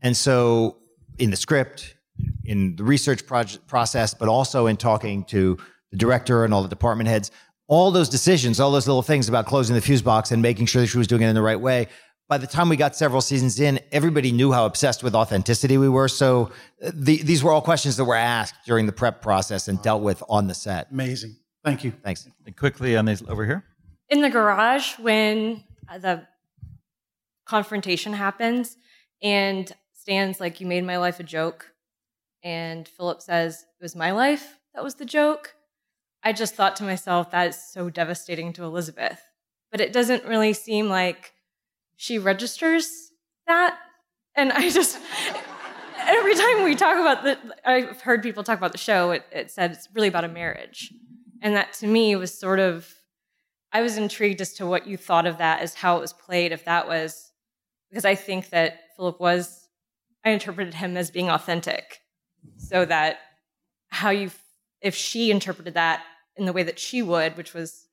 And 0.00 0.16
so 0.16 0.78
in 1.18 1.30
the 1.30 1.36
script, 1.36 1.96
in 2.44 2.76
the 2.76 2.84
research 2.84 3.26
project 3.26 3.66
process, 3.66 4.14
but 4.14 4.28
also 4.28 4.66
in 4.66 4.76
talking 4.76 5.24
to 5.24 5.58
the 5.90 5.96
director 5.96 6.44
and 6.44 6.54
all 6.54 6.62
the 6.62 6.68
department 6.68 7.08
heads, 7.08 7.30
all 7.66 7.90
those 7.90 8.08
decisions, 8.08 8.60
all 8.60 8.70
those 8.70 8.86
little 8.86 9.02
things 9.02 9.28
about 9.28 9.46
closing 9.46 9.74
the 9.74 9.82
fuse 9.82 10.02
box 10.02 10.30
and 10.30 10.40
making 10.40 10.66
sure 10.66 10.80
that 10.80 10.88
she 10.88 10.98
was 10.98 11.06
doing 11.06 11.22
it 11.22 11.28
in 11.28 11.34
the 11.34 11.42
right 11.42 11.60
way. 11.60 11.86
By 12.28 12.38
the 12.38 12.46
time 12.46 12.68
we 12.68 12.76
got 12.76 12.96
several 12.96 13.20
seasons 13.20 13.58
in, 13.60 13.80
everybody 13.92 14.32
knew 14.32 14.52
how 14.52 14.66
obsessed 14.66 15.02
with 15.02 15.14
authenticity 15.14 15.78
we 15.78 15.88
were. 15.88 16.08
So 16.08 16.50
uh, 16.82 16.90
the, 16.94 17.22
these 17.22 17.42
were 17.42 17.52
all 17.52 17.62
questions 17.62 17.96
that 17.96 18.04
were 18.04 18.14
asked 18.14 18.54
during 18.66 18.86
the 18.86 18.92
prep 18.92 19.22
process 19.22 19.68
and 19.68 19.80
dealt 19.82 20.02
with 20.02 20.22
on 20.28 20.46
the 20.46 20.54
set. 20.54 20.88
Amazing. 20.90 21.36
Thank 21.64 21.84
you. 21.84 21.92
Thanks. 22.02 22.28
And 22.46 22.56
quickly 22.56 22.96
on 22.96 23.04
these 23.04 23.22
over 23.28 23.44
here. 23.44 23.64
In 24.08 24.22
the 24.22 24.30
garage 24.30 24.98
when 24.98 25.64
uh, 25.88 25.98
the 25.98 26.26
confrontation 27.44 28.12
happens 28.12 28.76
and 29.22 29.70
Stan's 29.92 30.40
like, 30.40 30.60
You 30.60 30.66
made 30.66 30.84
my 30.84 30.98
life 30.98 31.20
a 31.20 31.24
joke. 31.24 31.72
And 32.42 32.86
Philip 32.86 33.20
says, 33.20 33.64
It 33.78 33.82
was 33.82 33.96
my 33.96 34.12
life 34.12 34.58
that 34.74 34.84
was 34.84 34.94
the 34.94 35.04
joke. 35.04 35.54
I 36.22 36.32
just 36.32 36.54
thought 36.54 36.76
to 36.76 36.84
myself, 36.84 37.30
That 37.30 37.48
is 37.48 37.72
so 37.72 37.90
devastating 37.90 38.52
to 38.54 38.64
Elizabeth. 38.64 39.20
But 39.70 39.80
it 39.80 39.92
doesn't 39.92 40.24
really 40.24 40.52
seem 40.52 40.88
like 40.88 41.32
she 41.96 42.18
registers 42.18 43.10
that. 43.46 43.76
And 44.34 44.52
I 44.52 44.70
just, 44.70 44.98
every 45.98 46.34
time 46.34 46.64
we 46.64 46.74
talk 46.74 46.96
about 46.96 47.24
the, 47.24 47.38
I've 47.64 48.00
heard 48.00 48.22
people 48.22 48.44
talk 48.44 48.56
about 48.56 48.72
the 48.72 48.78
show, 48.78 49.10
it, 49.10 49.24
it 49.32 49.50
said 49.50 49.72
it's 49.72 49.88
really 49.92 50.08
about 50.08 50.24
a 50.24 50.28
marriage. 50.28 50.92
And 51.42 51.54
that 51.54 51.72
to 51.74 51.86
me 51.86 52.14
was 52.16 52.32
sort 52.32 52.60
of, 52.60 52.88
I 53.72 53.82
was 53.82 53.96
intrigued 53.98 54.40
as 54.40 54.54
to 54.54 54.66
what 54.66 54.86
you 54.86 54.96
thought 54.96 55.26
of 55.26 55.38
that, 55.38 55.60
as 55.60 55.74
how 55.74 55.96
it 55.96 56.00
was 56.00 56.12
played, 56.12 56.52
if 56.52 56.64
that 56.64 56.88
was, 56.88 57.30
because 57.90 58.04
I 58.04 58.14
think 58.14 58.50
that 58.50 58.80
Philip 58.96 59.20
was, 59.20 59.68
I 60.24 60.30
interpreted 60.30 60.74
him 60.74 60.96
as 60.96 61.10
being 61.10 61.30
authentic. 61.30 62.00
So 62.56 62.84
that 62.84 63.18
how 63.88 64.10
you, 64.10 64.30
if 64.80 64.94
she 64.94 65.30
interpreted 65.30 65.74
that 65.74 66.02
in 66.36 66.46
the 66.46 66.52
way 66.52 66.62
that 66.62 66.78
she 66.78 67.02
would, 67.02 67.36
which 67.36 67.52
was, 67.52 67.86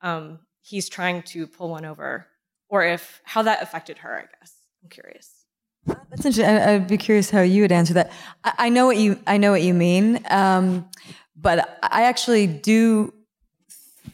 um, 0.00 0.40
he's 0.60 0.88
trying 0.88 1.22
to 1.22 1.46
pull 1.46 1.70
one 1.70 1.84
over, 1.84 2.26
or 2.68 2.84
if 2.84 3.20
how 3.24 3.42
that 3.42 3.62
affected 3.62 3.98
her, 3.98 4.16
I 4.16 4.22
guess. 4.22 4.54
I'm 4.82 4.88
curious. 4.88 5.44
That's 5.86 6.24
interesting. 6.24 6.46
I, 6.46 6.74
I'd 6.74 6.88
be 6.88 6.96
curious 6.96 7.30
how 7.30 7.42
you 7.42 7.62
would 7.62 7.72
answer 7.72 7.94
that. 7.94 8.12
I, 8.42 8.52
I 8.58 8.68
know 8.68 8.86
what 8.86 8.96
you 8.96 9.18
I 9.26 9.36
know 9.36 9.50
what 9.50 9.62
you 9.62 9.74
mean, 9.74 10.20
um, 10.30 10.88
but 11.36 11.78
I 11.82 12.04
actually 12.04 12.46
do 12.46 13.12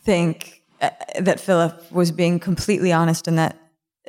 think 0.05 0.60
uh, 0.81 0.91
that 1.21 1.41
Philip 1.41 1.91
was 1.93 2.13
being 2.13 2.39
completely 2.39 2.93
honest 2.93 3.29
in 3.29 3.37
that 3.37 3.57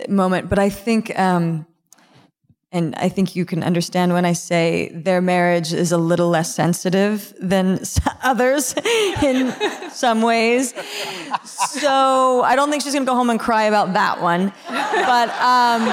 moment. 0.07 0.49
But 0.49 0.59
I 0.59 0.69
think, 0.69 1.17
um, 1.19 1.65
and 2.71 2.95
I 2.95 3.09
think 3.09 3.35
you 3.35 3.45
can 3.45 3.63
understand 3.63 4.13
when 4.13 4.25
I 4.25 4.33
say 4.33 4.89
their 4.93 5.21
marriage 5.21 5.73
is 5.73 5.91
a 5.91 5.97
little 5.97 6.29
less 6.29 6.53
sensitive 6.55 7.33
than 7.39 7.79
others 8.23 8.73
in 9.21 9.53
some 9.91 10.21
ways. 10.21 10.73
So 11.45 12.41
I 12.43 12.55
don't 12.55 12.69
think 12.69 12.83
she's 12.83 12.93
going 12.93 13.05
to 13.05 13.09
go 13.09 13.15
home 13.15 13.29
and 13.29 13.39
cry 13.39 13.63
about 13.63 13.93
that 13.93 14.21
one. 14.21 14.53
But. 14.67 15.29
Um, 15.41 15.87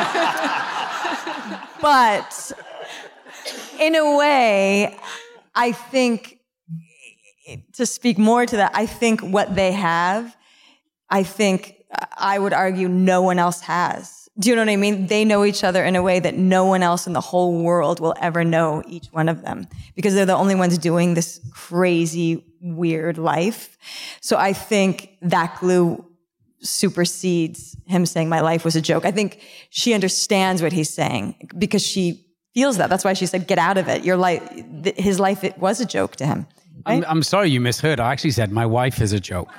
but 1.81 2.53
in 3.79 3.95
a 3.95 4.16
way, 4.16 4.97
I 5.55 5.72
think 5.72 6.39
to 7.74 7.87
speak 7.87 8.18
more 8.18 8.47
to 8.47 8.57
that, 8.57 8.72
I 8.74 8.87
think 8.87 9.20
what 9.20 9.55
they 9.55 9.72
have, 9.72 10.37
I 11.11 11.22
think 11.22 11.74
I 12.16 12.38
would 12.38 12.52
argue 12.52 12.88
no 12.88 13.22
one 13.22 13.38
else 13.38 13.61
has. 13.62 14.28
Do 14.38 14.50
you 14.50 14.54
know 14.54 14.62
what 14.62 14.68
I 14.68 14.76
mean? 14.76 15.09
They 15.09 15.24
know 15.24 15.44
each 15.44 15.64
other 15.64 15.84
in 15.84 15.96
a 15.96 16.02
way 16.02 16.20
that 16.20 16.36
no 16.36 16.64
one 16.64 16.82
else 16.82 17.09
in 17.09 17.12
the 17.12 17.20
whole 17.20 17.61
world 17.62 17.98
will 17.98 18.14
ever 18.20 18.44
know 18.44 18.84
each 18.86 19.06
one 19.06 19.28
of 19.28 19.42
them 19.42 19.66
because 19.96 20.14
they're 20.14 20.26
the 20.26 20.36
only 20.36 20.54
ones 20.54 20.78
doing 20.78 21.14
this 21.14 21.40
crazy, 21.52 22.44
weird 22.61 23.18
life. 23.18 23.76
So 24.20 24.36
I 24.36 24.52
think 24.52 25.16
that 25.22 25.59
glue 25.59 26.04
supersedes 26.61 27.76
him 27.86 28.06
saying 28.06 28.28
my 28.28 28.40
life 28.40 28.64
was 28.64 28.76
a 28.76 28.80
joke. 28.80 29.04
I 29.04 29.11
think 29.11 29.40
she 29.70 29.92
understands 29.92 30.62
what 30.62 30.72
he's 30.72 30.90
saying 30.90 31.50
because 31.59 31.84
she 31.84 32.24
feels 32.54 32.76
that. 32.76 32.90
That's 32.90 33.04
why 33.04 33.14
she 33.14 33.26
said, 33.26 33.46
"Get 33.48 33.59
out 33.59 33.78
of 33.78 33.88
it." 33.88 34.04
Your 34.04 34.16
life, 34.16 34.48
th- 34.82 34.96
his 34.96 35.18
life, 35.18 35.42
it 35.42 35.59
was 35.59 35.80
a 35.80 35.86
joke 35.86 36.16
to 36.16 36.26
him. 36.26 36.46
I'm, 36.86 37.04
I'm 37.09 37.22
sorry 37.22 37.50
you 37.50 37.61
misheard. 37.61 37.98
I 37.98 38.12
actually 38.12 38.30
said 38.30 38.52
my 38.52 38.66
wife 38.66 39.00
is 39.00 39.12
a 39.12 39.20
joke. 39.20 39.48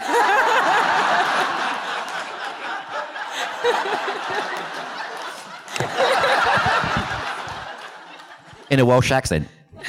In 8.70 8.80
a 8.80 8.86
Welsh 8.86 9.12
accent. 9.12 9.48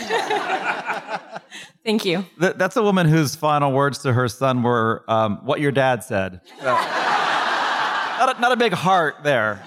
Thank 1.84 2.04
you. 2.04 2.24
Th- 2.40 2.54
that's 2.56 2.76
a 2.76 2.82
woman 2.82 3.08
whose 3.08 3.34
final 3.34 3.72
words 3.72 3.98
to 3.98 4.12
her 4.12 4.28
son 4.28 4.62
were, 4.62 5.04
um, 5.08 5.38
"What 5.44 5.60
your 5.60 5.72
dad 5.72 6.04
said." 6.04 6.40
So, 6.58 6.64
not, 6.64 8.36
a, 8.36 8.40
not 8.40 8.52
a 8.52 8.56
big 8.56 8.72
heart 8.72 9.16
there. 9.24 9.62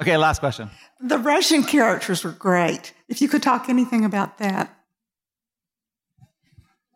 Okay, 0.00 0.16
last 0.16 0.38
question. 0.38 0.70
The 1.00 1.18
Russian 1.18 1.64
characters 1.64 2.24
were 2.24 2.30
great. 2.32 2.92
If 3.08 3.20
you 3.20 3.28
could 3.28 3.42
talk 3.42 3.68
anything 3.68 4.04
about 4.04 4.38
that. 4.38 4.74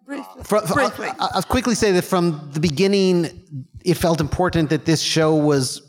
Briefly. 0.06 0.42
Fro- 0.44 0.60
fro- 0.62 0.74
Briefly. 0.88 1.08
I- 1.08 1.28
I'll 1.34 1.42
quickly 1.42 1.74
say 1.74 1.92
that 1.92 2.02
from 2.02 2.48
the 2.52 2.60
beginning, 2.60 3.66
it 3.84 3.94
felt 3.94 4.20
important 4.20 4.70
that 4.70 4.84
this 4.86 5.00
show 5.02 5.34
was 5.34 5.82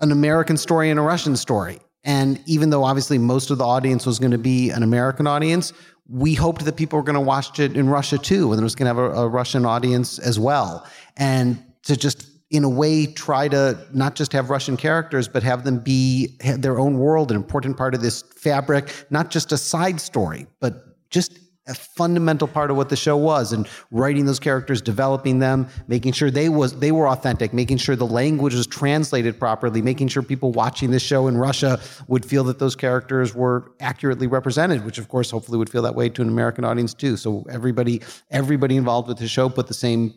an 0.00 0.12
American 0.12 0.56
story 0.56 0.90
and 0.90 0.98
a 0.98 1.02
Russian 1.02 1.36
story. 1.36 1.80
And 2.04 2.40
even 2.46 2.70
though 2.70 2.84
obviously 2.84 3.18
most 3.18 3.50
of 3.50 3.58
the 3.58 3.66
audience 3.66 4.06
was 4.06 4.18
going 4.18 4.30
to 4.30 4.38
be 4.38 4.70
an 4.70 4.82
American 4.82 5.26
audience, 5.26 5.72
we 6.08 6.34
hoped 6.34 6.64
that 6.64 6.76
people 6.76 6.98
were 6.98 7.02
going 7.02 7.14
to 7.14 7.20
watch 7.20 7.58
it 7.58 7.76
in 7.76 7.88
Russia 7.88 8.18
too, 8.18 8.52
and 8.52 8.60
it 8.60 8.64
was 8.64 8.74
going 8.74 8.94
to 8.94 9.02
have 9.02 9.12
a, 9.12 9.22
a 9.22 9.28
Russian 9.28 9.66
audience 9.66 10.18
as 10.18 10.38
well. 10.38 10.86
And 11.16 11.62
to 11.82 11.96
just 11.96 12.28
in 12.50 12.64
a 12.64 12.68
way 12.68 13.06
try 13.06 13.46
to 13.48 13.78
not 13.92 14.14
just 14.14 14.32
have 14.32 14.48
Russian 14.48 14.76
characters, 14.76 15.28
but 15.28 15.42
have 15.42 15.64
them 15.64 15.80
be 15.80 16.36
have 16.40 16.62
their 16.62 16.78
own 16.78 16.98
world, 16.98 17.30
an 17.30 17.36
important 17.36 17.76
part 17.76 17.94
of 17.94 18.00
this 18.00 18.22
fabric, 18.22 19.06
not 19.10 19.30
just 19.30 19.52
a 19.52 19.58
side 19.58 20.00
story, 20.00 20.46
but 20.60 21.08
just 21.10 21.38
a 21.67 21.73
fundamental 21.73 22.45
part 22.45 22.69
of 22.69 22.75
what 22.75 22.89
the 22.89 22.95
show 22.95 23.15
was 23.15 23.53
and 23.53 23.69
writing 23.89 24.25
those 24.25 24.39
characters 24.39 24.81
developing 24.81 25.39
them 25.39 25.65
making 25.87 26.11
sure 26.11 26.29
they 26.29 26.49
was 26.49 26.77
they 26.79 26.91
were 26.91 27.07
authentic 27.07 27.53
making 27.53 27.77
sure 27.77 27.95
the 27.95 28.05
language 28.05 28.53
was 28.53 28.67
translated 28.67 29.39
properly 29.39 29.81
making 29.81 30.09
sure 30.09 30.21
people 30.21 30.51
watching 30.51 30.91
this 30.91 31.01
show 31.01 31.27
in 31.27 31.37
russia 31.37 31.79
would 32.09 32.25
feel 32.25 32.43
that 32.43 32.59
those 32.59 32.75
characters 32.75 33.33
were 33.33 33.71
accurately 33.79 34.27
represented 34.27 34.83
which 34.83 34.97
of 34.97 35.07
course 35.07 35.31
hopefully 35.31 35.57
would 35.57 35.69
feel 35.69 35.81
that 35.81 35.95
way 35.95 36.09
to 36.09 36.21
an 36.21 36.27
american 36.27 36.65
audience 36.65 36.93
too 36.93 37.15
so 37.15 37.45
everybody 37.49 38.01
everybody 38.29 38.75
involved 38.75 39.07
with 39.07 39.17
the 39.17 39.27
show 39.27 39.47
put 39.47 39.67
the 39.67 39.73
same 39.73 40.13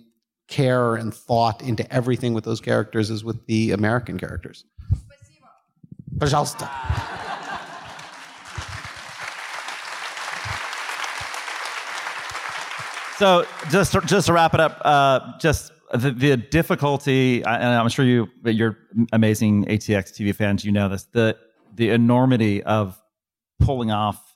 care 0.48 0.96
and 0.96 1.14
thought 1.14 1.62
into 1.62 1.92
everything 1.94 2.34
with 2.34 2.42
those 2.42 2.60
characters 2.60 3.08
as 3.08 3.22
with 3.22 3.46
the 3.46 3.70
american 3.70 4.18
characters 4.18 4.64
Пожалуйста. 6.18 7.29
So 13.21 13.45
just 13.69 13.91
to, 13.91 14.01
just 14.01 14.25
to 14.25 14.33
wrap 14.33 14.55
it 14.55 14.59
up, 14.59 14.81
uh, 14.83 15.37
just 15.37 15.71
the, 15.93 16.09
the 16.09 16.37
difficulty, 16.37 17.43
and 17.43 17.63
I'm 17.63 17.87
sure 17.87 18.03
you, 18.03 18.27
you're 18.43 18.79
amazing 19.13 19.65
ATX 19.65 20.11
TV 20.11 20.33
fans, 20.33 20.65
you 20.65 20.71
know 20.71 20.89
this, 20.89 21.03
the 21.03 21.37
the 21.75 21.91
enormity 21.91 22.63
of 22.63 22.99
pulling 23.59 23.91
off 23.91 24.35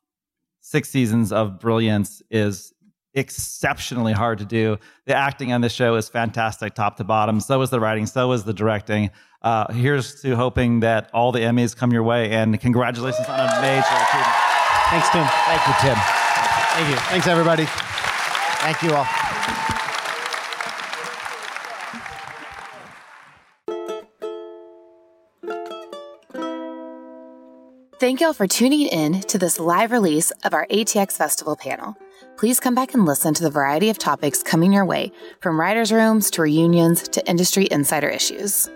six 0.61 0.88
seasons 0.89 1.31
of 1.31 1.59
brilliance 1.59 2.21
is 2.29 2.75
exceptionally 3.15 4.13
hard 4.13 4.38
to 4.38 4.45
do. 4.45 4.77
The 5.07 5.15
acting 5.15 5.51
on 5.51 5.61
this 5.61 5.73
show 5.73 5.95
is 5.95 6.07
fantastic, 6.07 6.75
top 6.75 6.97
to 6.97 7.03
bottom. 7.03 7.39
So 7.39 7.63
is 7.63 7.71
the 7.71 7.79
writing. 7.79 8.05
So 8.05 8.33
is 8.33 8.43
the 8.43 8.53
directing. 8.53 9.09
Uh, 9.41 9.73
here's 9.73 10.21
to 10.21 10.36
hoping 10.36 10.81
that 10.81 11.09
all 11.11 11.31
the 11.31 11.39
Emmys 11.39 11.75
come 11.75 11.91
your 11.91 12.03
way, 12.03 12.29
and 12.29 12.61
congratulations 12.61 13.27
on 13.27 13.39
a 13.39 13.61
major 13.63 13.81
achievement. 13.81 14.36
Thanks, 14.91 15.09
Tim. 15.09 15.25
Thank 15.25 15.67
you, 15.67 15.73
Tim. 15.81 15.97
Thank 15.97 16.89
you. 16.91 16.95
Thanks, 17.09 17.25
everybody. 17.25 17.65
Thank 18.66 18.82
you 18.82 18.95
all. 18.95 19.05
Thank 27.99 28.22
y'all 28.22 28.34
for 28.34 28.47
tuning 28.47 28.88
in 28.88 29.22
to 29.22 29.38
this 29.38 29.59
live 29.59 29.91
release 29.91 30.32
of 30.43 30.55
our 30.55 30.66
ATX 30.72 31.11
Festival 31.11 31.55
panel. 31.55 31.95
Please 32.38 32.59
come 32.59 32.74
back 32.74 32.95
and 32.95 33.05
listen 33.05 33.36
to 33.36 33.43
the 33.43 33.51
variety 33.51 33.91
of 33.91 33.99
topics 33.99 34.41
coming 34.41 34.74
your 34.74 34.84
way, 34.84 35.11
from 35.41 35.59
writers' 35.59 35.91
rooms 35.91 36.32
to 36.32 36.41
reunions 36.41 37.07
to 37.09 37.24
industry 37.30 37.68
insider 37.70 38.09
issues. 38.09 38.68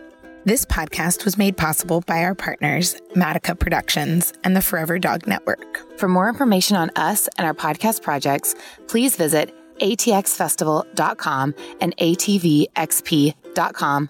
This 0.46 0.66
podcast 0.66 1.26
was 1.26 1.36
made 1.36 1.58
possible 1.58 2.02
by 2.02 2.24
our 2.24 2.36
partners, 2.36 3.02
Matica 3.16 3.58
Productions 3.58 4.34
and 4.44 4.56
the 4.56 4.62
Forever 4.62 5.00
Dog 5.00 5.26
Network. 5.26 5.98
For 5.98 6.08
more 6.08 6.30
information 6.30 6.78
on 6.78 6.92
us 6.96 7.28
and 7.40 7.48
our 7.48 7.56
podcast 7.56 8.04
projects, 8.04 8.54
please 8.88 9.16
visit 9.16 9.54
atxfestival.com 9.80 11.56
and 11.82 11.98
atvxp.com 11.98 13.30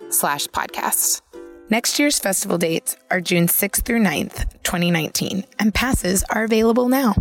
slash 0.10 0.48
podcasts. 0.48 1.22
Next 1.70 2.00
year's 2.00 2.18
festival 2.18 2.58
dates 2.58 2.98
are 3.12 3.22
June 3.22 3.46
6th 3.48 3.86
through 3.86 4.02
9th, 4.02 4.52
2019, 4.64 5.46
and 5.60 5.72
passes 5.74 6.24
are 6.24 6.44
available 6.44 6.90
now. 6.90 7.14